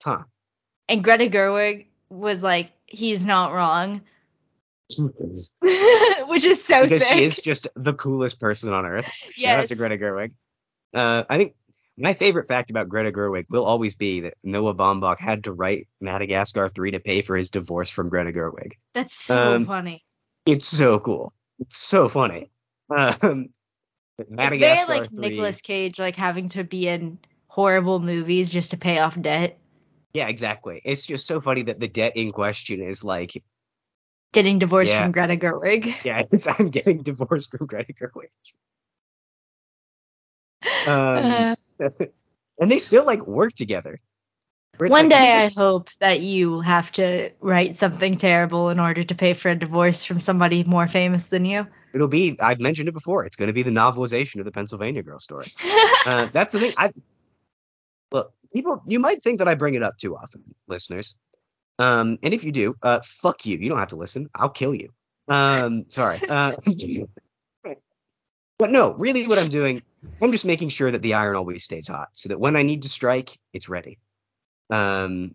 huh. 0.03 0.25
And 0.89 1.05
Greta 1.05 1.27
Gerwig 1.27 1.87
was 2.09 2.43
like, 2.43 2.73
he's 2.87 3.27
not 3.27 3.53
wrong, 3.53 4.03
which 6.29 6.45
is 6.45 6.65
so 6.65 6.87
sick. 6.87 7.03
she 7.03 7.25
is 7.25 7.37
just 7.37 7.69
the 7.75 7.95
coolest 7.95 8.41
person 8.41 8.73
on 8.73 8.87
earth. 8.87 9.07
Shout 9.31 9.55
out 9.57 9.61
Yes. 9.61 9.69
to 9.71 9.77
Greta 9.77 9.99
Gerwig. 9.99 10.33
Uh, 10.95 11.25
I 11.29 11.39
think 11.39 11.55
my 11.97 12.15
favorite 12.15 12.47
fact 12.49 12.71
about 12.71 12.89
Greta 12.89 13.11
Gerwig 13.13 13.47
will 13.51 13.65
always 13.65 13.95
be 13.97 14.21
that 14.21 14.35
Noah 14.45 14.75
Baumbach 14.75 15.19
had 15.19 15.45
to 15.45 15.53
write 15.53 15.89
Madagascar 16.01 16.69
3 16.69 16.93
to 16.93 17.01
pay 17.01 17.23
for 17.23 17.37
his 17.37 17.51
divorce 17.51 17.91
from 17.91 18.09
Greta 18.09 18.33
Gerwig. 18.33 18.73
That's 18.95 19.15
so 19.15 19.57
Um, 19.57 19.67
funny. 19.67 20.05
It's 20.47 20.67
so 20.67 20.99
cool. 21.01 21.33
It's 21.59 21.77
so 21.77 22.09
funny. 22.09 22.51
Um, 22.91 23.49
It's 24.19 24.57
very 24.57 24.85
like 24.87 25.11
3 25.11 25.19
Nicolas 25.19 25.61
Cage, 25.61 25.99
like 25.99 26.17
having 26.17 26.49
to 26.51 26.65
be 26.65 26.89
in 26.89 27.19
horrible 27.49 28.01
movies 28.01 28.51
just 28.51 28.71
to 28.73 28.77
pay 28.77 28.99
off 28.99 29.21
debt. 29.21 29.59
Yeah, 30.15 30.29
exactly. 30.29 30.81
It's 30.85 31.05
just 31.05 31.27
so 31.27 31.41
funny 31.41 31.63
that 31.63 31.79
the 31.81 31.87
debt 31.89 32.17
in 32.17 32.33
question 32.33 32.81
is 32.83 33.05
like, 33.05 33.43
Getting 34.33 34.59
divorced 34.59 34.93
Yeah. 34.93 35.03
from 35.05 35.13
Greta 35.13 35.37
Gerwig. 35.37 35.95
yeah, 36.05 36.23
it's 36.31 36.47
I'm 36.47 36.69
getting 36.71 37.03
divorced 37.03 37.51
from 37.51 37.67
Greta 37.67 37.93
Gerwig. 37.93 38.29
Um, 40.87 41.25
Uh, 41.25 41.55
and 42.61 42.71
they 42.71 42.79
still 42.79 43.05
like 43.05 43.27
work 43.27 43.53
together. 43.55 44.01
One 44.79 44.91
like, 44.91 45.09
day 45.11 45.33
I 45.47 45.49
hope 45.49 45.91
that 45.99 46.21
you 46.21 46.61
have 46.61 46.93
to 46.93 47.31
write 47.41 47.77
something 47.77 48.17
terrible 48.17 48.69
in 48.69 48.79
order 48.79 49.03
to 49.03 49.15
pay 49.15 49.35
for 49.35 49.49
a 49.49 49.57
divorce 49.57 50.05
from 50.05 50.21
somebody 50.21 50.63
more 50.63 50.87
famous 50.87 51.31
than 51.31 51.45
you. 51.45 51.67
it'll 51.93 52.07
be. 52.07 52.37
I've 52.39 52.61
mentioned 52.61 52.89
it 52.89 52.93
before. 52.93 53.25
It's 53.25 53.35
going 53.35 53.49
to 53.49 53.53
be 53.53 53.65
the 53.65 53.73
novelization 53.73 54.39
of 54.39 54.45
the 54.45 54.53
Pennsylvania 54.53 55.03
Girl 55.03 55.19
story. 55.19 55.47
Uh, 56.07 56.27
that's 56.33 56.55
the 56.55 56.61
thing. 56.61 56.73
I 56.79 56.93
look, 58.13 58.33
people. 58.53 58.83
You 58.87 58.99
might 58.99 59.23
think 59.23 59.41
that 59.41 59.49
I 59.49 59.57
bring 59.57 59.75
it 59.75 59.83
up 59.83 59.99
too 59.99 60.17
often, 60.17 60.43
listeners. 60.67 61.17
Um, 61.79 62.19
and 62.23 62.35
if 62.35 62.45
you 62.45 62.53
do, 62.53 62.77
uh, 62.83 63.01
fuck 63.05 63.47
you. 63.47 63.59
You 63.59 63.69
don't 63.69 63.79
have 63.79 63.89
to 63.89 63.97
listen. 63.97 64.29
I'll 64.35 64.49
kill 64.51 64.75
you. 64.75 64.91
Um, 65.29 65.85
sorry. 65.89 66.19
Uh, 66.29 66.53
but 68.59 68.71
no, 68.71 68.93
really, 68.95 69.27
what 69.27 69.39
I'm 69.39 69.49
doing, 69.49 69.83
I'm 70.21 70.33
just 70.33 70.45
making 70.45 70.71
sure 70.71 70.91
that 70.91 71.03
the 71.03 71.15
iron 71.15 71.37
always 71.37 71.65
stays 71.65 71.87
hot, 71.89 72.09
so 72.13 72.31
that 72.31 72.41
when 72.41 72.57
I 72.57 72.63
need 72.63 72.83
to 72.83 72.89
strike, 72.89 73.39
it's 73.53 73.69
ready. 73.69 73.99
Um, 74.71 75.35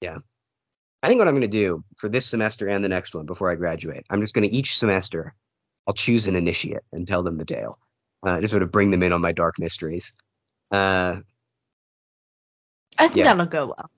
yeah. 0.00 0.18
I 1.02 1.08
think 1.08 1.18
what 1.18 1.28
I'm 1.28 1.34
going 1.34 1.42
to 1.42 1.48
do 1.48 1.84
for 1.96 2.08
this 2.08 2.26
semester 2.26 2.68
and 2.68 2.84
the 2.84 2.88
next 2.88 3.14
one 3.14 3.26
before 3.26 3.50
I 3.50 3.54
graduate, 3.56 4.04
I'm 4.10 4.20
just 4.20 4.34
going 4.34 4.48
to 4.48 4.54
each 4.54 4.78
semester, 4.78 5.34
I'll 5.86 5.94
choose 5.94 6.26
an 6.26 6.36
initiate 6.36 6.82
and 6.92 7.06
tell 7.06 7.22
them 7.22 7.38
the 7.38 7.44
tale. 7.44 7.78
Uh, 8.22 8.40
just 8.40 8.52
sort 8.52 8.62
of 8.62 8.70
bring 8.70 8.90
them 8.92 9.02
in 9.02 9.12
on 9.12 9.20
my 9.20 9.32
dark 9.32 9.58
mysteries. 9.58 10.12
Uh, 10.70 11.18
I 12.98 13.08
think 13.08 13.16
Yeah. 13.16 13.24
that'll 13.24 13.46
go 13.46 13.66
well. 13.66 13.90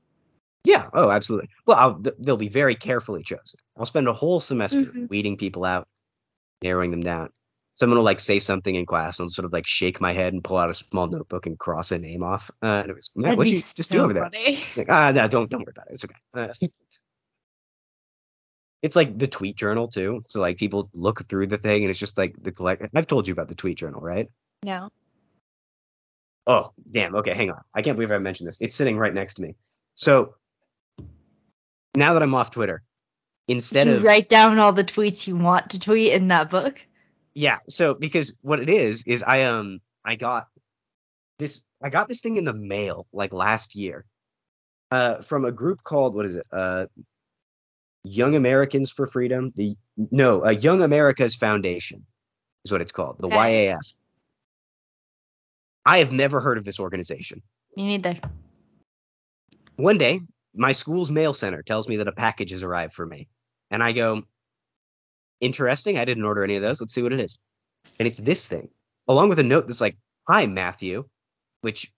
Yeah. 0.64 0.88
Oh, 0.92 1.10
absolutely. 1.10 1.48
Well, 1.66 1.76
I'll, 1.78 2.02
they'll 2.18 2.36
be 2.36 2.48
very 2.48 2.74
carefully 2.74 3.22
chosen. 3.22 3.58
I'll 3.76 3.86
spend 3.86 4.08
a 4.08 4.12
whole 4.12 4.40
semester 4.40 4.80
Mhm. 4.80 5.08
weeding 5.10 5.36
people 5.36 5.64
out, 5.64 5.86
narrowing 6.62 6.90
them 6.90 7.02
down. 7.02 7.30
Someone 7.74 7.98
will 7.98 8.04
like 8.04 8.20
say 8.20 8.38
something 8.38 8.74
in 8.74 8.86
class, 8.86 9.18
and 9.18 9.26
I'll 9.26 9.30
sort 9.30 9.46
of 9.46 9.52
like 9.52 9.66
shake 9.66 10.00
my 10.00 10.12
head 10.12 10.32
and 10.32 10.44
pull 10.44 10.56
out 10.58 10.70
a 10.70 10.74
small 10.74 11.08
notebook 11.08 11.46
and 11.46 11.58
cross 11.58 11.90
a 11.92 11.98
name 11.98 12.22
off. 12.22 12.50
Uh, 12.62 12.80
and 12.82 12.90
it 12.90 12.94
was, 12.94 13.10
Matt, 13.16 13.36
what'd 13.36 13.52
you 13.52 13.58
just 13.58 13.90
do 13.90 14.00
over 14.02 14.14
there? 14.14 14.30
Like, 14.76 14.88
ah, 14.88 15.10
no, 15.12 15.26
don't 15.28 15.50
don't 15.50 15.60
worry 15.62 15.72
about 15.76 15.88
it. 15.90 15.94
It's 15.94 16.04
okay. 16.04 16.14
Uh, 16.32 16.48
it's 18.82 18.96
like 18.96 19.18
the 19.18 19.26
tweet 19.26 19.56
journal 19.56 19.88
too. 19.88 20.22
So 20.28 20.40
like 20.40 20.56
people 20.56 20.90
look 20.94 21.28
through 21.28 21.48
the 21.48 21.58
thing, 21.58 21.82
and 21.82 21.90
it's 21.90 21.98
just 21.98 22.16
like 22.18 22.34
the 22.40 22.52
collect. 22.52 22.86
I've 22.94 23.06
told 23.06 23.26
you 23.26 23.32
about 23.32 23.48
the 23.48 23.54
tweet 23.54 23.78
journal, 23.78 24.00
right? 24.00 24.28
No. 24.62 24.90
Oh, 26.46 26.72
damn. 26.90 27.14
Okay, 27.16 27.32
hang 27.34 27.50
on. 27.50 27.62
I 27.74 27.80
can't 27.82 27.96
believe 27.96 28.10
I 28.10 28.18
mentioned 28.18 28.48
this. 28.48 28.60
It's 28.60 28.74
sitting 28.76 28.98
right 28.98 29.14
next 29.14 29.34
to 29.34 29.42
me. 29.42 29.56
So 29.94 30.34
now 31.94 32.14
that 32.14 32.22
I'm 32.22 32.34
off 32.34 32.50
Twitter, 32.50 32.82
instead 33.48 33.86
you 33.86 33.96
of 33.96 34.02
write 34.02 34.28
down 34.28 34.58
all 34.58 34.72
the 34.72 34.84
tweets 34.84 35.26
you 35.26 35.36
want 35.36 35.70
to 35.70 35.78
tweet 35.78 36.12
in 36.12 36.28
that 36.28 36.50
book. 36.50 36.84
yeah, 37.34 37.58
so 37.68 37.94
because 37.94 38.38
what 38.42 38.60
it 38.60 38.68
is 38.68 39.04
is 39.06 39.22
I 39.22 39.44
um 39.44 39.80
I 40.04 40.16
got 40.16 40.48
this 41.38 41.60
I 41.82 41.90
got 41.90 42.08
this 42.08 42.20
thing 42.20 42.36
in 42.36 42.44
the 42.44 42.54
mail 42.54 43.06
like 43.12 43.32
last 43.32 43.74
year. 43.74 44.04
Uh 44.90 45.22
from 45.22 45.44
a 45.44 45.52
group 45.52 45.82
called 45.82 46.14
what 46.14 46.26
is 46.26 46.36
it? 46.36 46.46
Uh 46.52 46.86
Young 48.04 48.34
Americans 48.34 48.90
for 48.92 49.06
Freedom. 49.06 49.52
The 49.56 49.76
no, 49.96 50.44
uh, 50.44 50.50
Young 50.50 50.82
America's 50.82 51.36
Foundation 51.36 52.04
is 52.64 52.72
what 52.72 52.80
it's 52.82 52.92
called. 52.92 53.16
The 53.18 53.28
Okay. 53.28 53.36
YAF. 53.68 53.94
I 55.86 55.98
have 55.98 56.12
never 56.12 56.40
heard 56.40 56.58
of 56.58 56.64
this 56.64 56.80
organization. 56.80 57.42
Me 57.76 57.86
neither. 57.96 58.18
One 59.76 59.98
day, 59.98 60.20
my 60.54 60.72
school's 60.72 61.10
mail 61.10 61.34
center 61.34 61.62
tells 61.62 61.88
me 61.88 61.96
that 61.96 62.08
a 62.08 62.12
package 62.12 62.50
has 62.50 62.62
arrived 62.62 62.94
for 62.94 63.04
me. 63.04 63.28
And 63.70 63.82
I 63.82 63.92
go, 63.92 64.22
interesting. 65.40 65.98
I 65.98 66.04
didn't 66.04 66.24
order 66.24 66.44
any 66.44 66.56
of 66.56 66.62
those. 66.62 66.80
Let's 66.80 66.94
see 66.94 67.02
what 67.02 67.12
it 67.12 67.20
is. 67.20 67.38
And 67.98 68.06
it's 68.08 68.18
this 68.18 68.46
thing, 68.46 68.70
along 69.08 69.28
with 69.28 69.38
a 69.38 69.44
note 69.44 69.66
that's 69.66 69.80
like, 69.80 69.96
hi, 70.28 70.46
Matthew, 70.46 71.04
which 71.60 71.92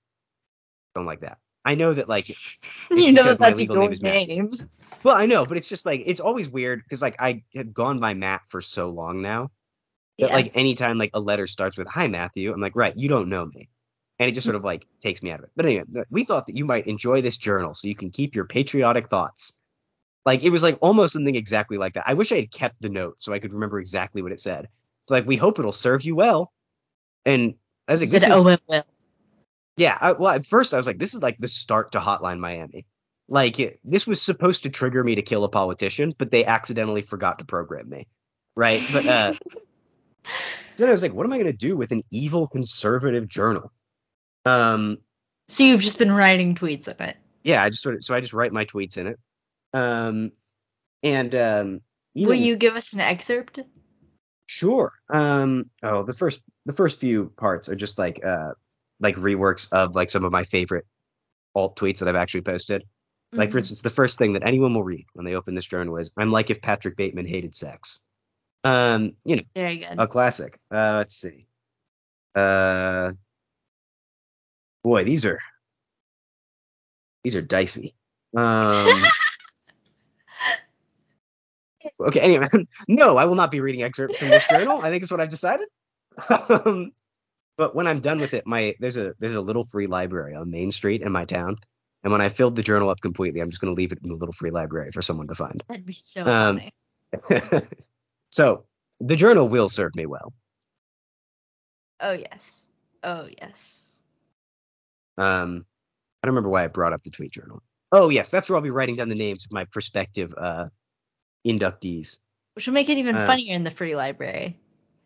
don't 0.95 1.07
like 1.07 1.21
that. 1.21 1.39
I 1.65 1.75
know 1.75 1.93
that 1.93 2.09
like 2.09 2.29
you 2.91 3.13
know 3.13 3.25
that 3.25 3.39
that's 3.39 3.61
your 3.61 3.77
name 3.77 4.27
name. 4.29 4.71
Well, 5.03 5.17
I 5.17 5.27
know, 5.27 5.47
but 5.47 5.57
it's 5.57 5.69
just 5.69 5.87
like 5.87 6.03
it's 6.07 6.21
always 6.21 6.49
weird 6.49 6.83
because 6.83 7.03
like 7.03 7.17
I 7.21 7.45
have 7.55 7.73
gone 7.73 8.01
by 8.01 8.15
Matt 8.15 8.43
for 8.49 8.61
so 8.61 8.91
long 8.91 9.23
now 9.23 9.51
that 10.19 10.29
Yeah. 10.29 10.35
like 10.35 10.57
anytime 10.57 10.99
like 10.99 11.11
a 11.15 11.21
letter 11.21 11.47
starts 11.47 11.77
with 11.77 11.89
"Hi 11.89 12.09
Matthew," 12.09 12.53
I'm 12.53 12.61
like, 12.61 12.77
right, 12.77 12.97
you 12.97 13.09
don't 13.09 13.29
know 13.29 13.45
me, 13.47 13.69
and 14.19 14.29
it 14.29 14.33
just 14.33 14.45
sort 14.45 14.57
of 14.57 14.65
like 14.65 14.87
takes 15.01 15.23
me 15.23 15.31
out 15.31 15.41
of 15.41 15.45
it. 15.45 15.51
But 15.57 15.67
anyway, 15.67 15.85
we 16.11 16.25
thought 16.25 16.47
that 16.47 16.57
you 16.57 16.65
might 16.65 16.87
enjoy 16.87 17.21
this 17.21 17.37
journal 17.37 17.75
so 17.75 17.89
you 17.89 17.97
can 17.97 18.11
keep 18.11 18.35
your 18.35 18.47
patriotic 18.47 19.09
thoughts. 19.09 19.53
Like 20.25 20.43
it 20.43 20.51
was 20.51 20.63
like 20.63 20.79
almost 20.81 21.13
something 21.13 21.37
exactly 21.37 21.79
like 21.79 21.95
that. 21.95 22.05
I 22.07 22.15
wish 22.15 22.33
I 22.33 22.37
had 22.37 22.51
kept 22.51 22.81
the 22.81 22.89
note 22.89 23.17
so 23.19 23.33
I 23.33 23.39
could 23.39 23.53
remember 23.53 23.79
exactly 23.79 24.23
what 24.23 24.33
it 24.33 24.41
said. 24.41 24.69
Like 25.09 25.27
we 25.27 25.37
hope 25.37 25.59
it'll 25.59 25.73
serve 25.73 26.03
you 26.03 26.17
well, 26.17 26.53
and 27.25 27.55
I 27.87 27.93
was 27.93 28.01
like, 28.01 28.11
this 28.11 28.25
is, 28.25 28.31
oh, 28.31 28.83
yeah. 29.77 29.97
I, 30.01 30.13
well, 30.13 30.33
at 30.33 30.47
first 30.47 30.75
I 30.75 30.79
was 30.79 30.87
like, 30.87 30.99
this 30.99 31.15
is 31.15 31.23
like 31.23 31.39
the 31.39 31.47
start 31.47 31.93
to 31.93 32.01
Hotline 32.01 32.41
Miami. 32.41 32.87
Like 33.29 33.61
it, 33.61 33.79
this 33.85 34.07
was 34.07 34.21
supposed 34.21 34.65
to 34.65 34.71
trigger 34.71 35.03
me 35.05 35.15
to 35.15 35.23
kill 35.23 35.45
a 35.45 35.49
politician, 35.49 36.13
but 36.17 36.33
they 36.33 36.45
accidentally 36.45 37.03
forgot 37.03 37.39
to 37.39 37.45
program 37.45 37.89
me, 37.89 38.09
right? 38.57 38.83
But 38.93 39.07
uh, 39.07 39.35
then 40.77 40.89
I 40.89 40.93
was 40.93 41.03
like, 41.03 41.13
what 41.13 41.27
am 41.27 41.33
I 41.33 41.39
gonna 41.39 41.53
do 41.53 41.77
with 41.77 41.93
an 41.93 42.03
evil 42.11 42.49
conservative 42.49 43.29
journal? 43.29 43.73
Um, 44.47 44.99
So 45.49 45.65
you've 45.65 45.81
just 45.83 45.99
been 45.99 46.13
writing 46.13 46.55
tweets 46.55 46.89
in 46.89 47.05
it. 47.07 47.17
yeah, 47.45 47.63
I 47.63 47.69
just 47.71 47.83
sort 47.83 47.97
of 47.97 48.05
so 48.05 48.15
I 48.15 48.21
just 48.21 48.33
write 48.33 48.53
my 48.53 48.65
tweets 48.65 48.97
in 48.97 49.07
it. 49.09 49.19
Um, 49.75 50.33
and 51.03 51.35
um, 51.35 51.81
Will 52.15 52.33
even- 52.35 52.43
you 52.43 52.57
give 52.57 52.75
us 52.77 52.93
an 52.95 53.01
excerpt? 53.01 53.61
Sure. 54.49 54.93
Um. 55.13 55.71
Oh, 55.83 56.05
the 56.05 56.13
first 56.15 56.41
the 56.67 56.73
first 56.73 57.01
few 57.01 57.33
parts 57.37 57.69
are 57.69 57.75
just 57.75 57.99
like 57.99 58.25
uh 58.25 58.53
like 59.01 59.17
reworks 59.17 59.71
of 59.73 59.95
like 59.97 60.09
some 60.11 60.25
of 60.25 60.31
my 60.33 60.45
favorite 60.45 60.87
alt 61.55 61.77
tweets 61.77 61.99
that 61.99 62.09
I've 62.09 62.15
actually 62.15 62.43
posted. 62.43 62.85
Like 63.33 63.51
for 63.51 63.57
Mhm. 63.57 63.63
instance, 63.63 63.83
the 63.83 63.91
first 63.91 64.19
thing 64.19 64.35
that 64.35 64.47
anyone 64.47 64.73
will 64.73 64.85
read 64.85 65.05
when 65.15 65.27
they 65.27 65.35
open 65.35 65.57
this 65.57 65.67
journal 65.67 65.97
is 65.97 66.13
"I'm 66.17 66.31
like 66.31 66.49
if 66.51 66.63
Patrick 66.63 66.97
Bateman 66.97 67.27
hated 67.27 67.55
sex." 67.57 67.99
Um, 68.63 69.17
you 69.25 69.37
know, 69.37 69.43
Very 69.55 69.79
good. 69.79 69.99
a 69.99 70.07
classic. 70.07 70.59
Uh, 70.71 70.95
let's 70.99 71.17
see. 71.17 71.47
Uh, 72.37 73.13
boy, 74.87 75.03
these 75.03 75.25
are 75.25 75.41
these 77.25 77.37
are 77.37 77.43
dicey. 77.43 77.95
Um. 78.37 79.03
Okay, 82.01 82.21
anyway, 82.21 82.49
no, 82.89 83.17
I 83.17 83.25
will 83.25 83.37
not 83.37 83.51
be 83.51 83.61
reading 83.61 83.83
excerpts 83.83 84.19
from 84.19 84.29
this 84.29 84.47
journal. 84.47 84.83
I 84.83 84.91
think 84.91 85.05
is 85.05 85.11
what 85.11 85.21
I've 85.21 85.31
decided. 85.31 85.69
um, 86.29 86.91
but 87.57 87.75
when 87.75 87.87
I'm 87.87 88.01
done 88.01 88.19
with 88.19 88.35
it, 88.35 88.47
my 88.47 88.75
there's 88.79 88.99
a 88.99 89.15
there's 89.21 89.37
a 89.37 89.41
little 89.41 89.65
free 89.65 89.87
library 89.87 90.35
on 90.35 90.51
Main 90.51 90.71
Street 90.71 91.01
in 91.01 91.13
my 91.13 91.25
town, 91.25 91.57
and 92.03 92.13
when 92.13 92.21
I 92.21 92.29
filled 92.29 92.57
the 92.57 92.63
journal 92.63 92.91
up 92.91 93.01
completely, 93.01 93.41
I'm 93.41 93.49
just 93.49 93.63
going 93.63 93.75
to 93.75 93.81
leave 93.81 93.93
it 93.93 94.01
in 94.03 94.11
the 94.11 94.17
little 94.17 94.35
free 94.35 94.51
library 94.51 94.91
for 94.91 95.01
someone 95.01 95.29
to 95.29 95.35
find. 95.35 95.63
That'd 95.69 95.87
be 95.87 95.95
so 95.95 96.27
um, 96.27 96.61
funny. 97.31 97.63
so 98.31 98.67
the 99.01 99.17
journal 99.17 99.49
will 99.49 99.71
serve 99.71 99.95
me 99.95 100.05
well. 100.05 100.35
Oh 102.01 102.13
yes. 102.13 102.67
Oh 103.03 103.29
yes. 103.41 103.86
Um, 105.19 105.65
I 106.23 106.27
don't 106.27 106.35
remember 106.35 106.51
why 106.51 106.65
I 106.65 106.69
brought 106.69 106.93
up 106.93 107.03
the 107.03 107.11
tweet 107.11 107.33
journal. 107.33 107.63
Oh 107.93 108.09
yes, 108.09 108.31
that's 108.31 108.49
where 108.49 108.57
I'll 108.57 108.63
be 108.63 108.71
writing 108.71 108.97
down 108.97 109.09
the 109.09 109.15
names 109.15 109.45
of 109.45 109.53
my 109.53 109.65
prospective 109.65 110.35
uh, 110.37 110.67
inductees. 111.47 112.19
Which 112.55 112.67
will 112.67 112.75
make 112.75 112.89
it 112.89 112.99
even 112.99 113.15
Uh, 113.15 113.27
funnier 113.27 113.55
in 113.55 113.65
the 113.65 113.71
free 113.71 113.95
library. 113.97 114.59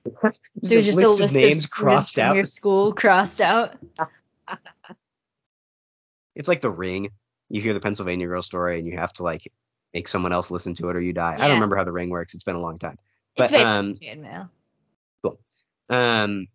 There's 0.54 0.86
just 0.86 0.98
a 0.98 1.08
list 1.08 1.20
of 1.20 1.26
of 1.26 1.32
names 1.32 1.34
students 1.34 1.66
crossed 1.66 2.18
out. 2.18 2.36
your 2.36 2.44
school 2.46 2.92
crossed 2.92 3.40
out. 3.40 3.76
It's 6.36 6.48
like 6.48 6.60
the 6.60 6.70
ring. 6.70 7.10
You 7.48 7.60
hear 7.60 7.74
the 7.74 7.80
Pennsylvania 7.80 8.26
girl 8.26 8.40
story 8.40 8.78
and 8.78 8.86
you 8.88 8.96
have 8.96 9.12
to 9.14 9.24
like 9.24 9.52
make 9.92 10.08
someone 10.08 10.32
else 10.32 10.50
listen 10.50 10.74
to 10.76 10.88
it 10.88 10.96
or 10.96 11.00
you 11.00 11.12
die. 11.12 11.34
I 11.34 11.48
don't 11.48 11.54
remember 11.54 11.76
how 11.76 11.84
the 11.84 11.92
ring 11.92 12.08
works. 12.08 12.34
It's 12.34 12.44
been 12.44 12.56
a 12.56 12.60
long 12.60 12.78
time. 12.78 12.96
It's 13.36 13.50
But, 13.50 13.50
basically 13.50 13.64
um, 13.64 13.94
chain 13.94 14.22
mail. 14.22 14.50
Um 15.88 16.46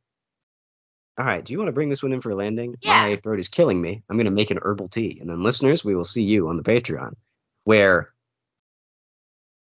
all 1.18 1.26
right, 1.26 1.44
do 1.44 1.54
you 1.54 1.60
want 1.60 1.70
to 1.70 1.74
bring 1.74 1.90
this 1.90 2.04
one 2.04 2.12
in 2.12 2.22
for 2.22 2.30
a 2.32 2.36
landing? 2.36 2.76
Yeah. 2.82 3.08
My 3.10 3.16
throat 3.16 3.40
is 3.40 3.48
killing 3.48 3.82
me. 3.82 4.04
I'm 4.10 4.18
going 4.18 4.26
to 4.26 4.32
make 4.32 4.52
an 4.52 4.60
herbal 4.62 4.90
tea. 4.90 5.18
And 5.22 5.30
then 5.30 5.44
listeners, 5.44 5.84
we 5.86 5.96
will 5.96 6.04
see 6.04 6.24
you 6.24 6.50
on 6.50 6.58
the 6.58 6.64
Patreon 6.64 7.14
where 7.64 8.12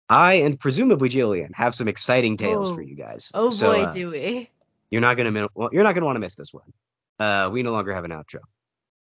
I 0.09 0.35
and 0.35 0.59
presumably 0.59 1.09
Jillian 1.09 1.53
have 1.53 1.75
some 1.75 1.87
exciting 1.87 2.37
tales 2.37 2.71
Oh. 2.71 2.75
for 2.75 2.81
you 2.81 2.95
guys. 2.95 3.31
Oh 3.33 3.49
So, 3.49 3.73
boy, 3.73 3.83
uh, 3.83 3.91
do 3.91 4.09
we. 4.11 4.49
you're 4.89 5.01
not 5.01 5.17
going 5.17 5.33
to 5.33 5.49
well, 5.55 5.69
you're 5.71 5.83
not 5.83 5.93
going 5.93 6.01
to 6.01 6.05
want 6.05 6.15
to 6.15 6.19
miss 6.21 6.35
this 6.35 6.53
one. 6.53 6.71
Uh 7.19 7.49
we 7.51 7.63
no 7.63 7.71
longer 7.71 7.93
have 7.93 8.05
an 8.05 8.11
outro. 8.11 8.39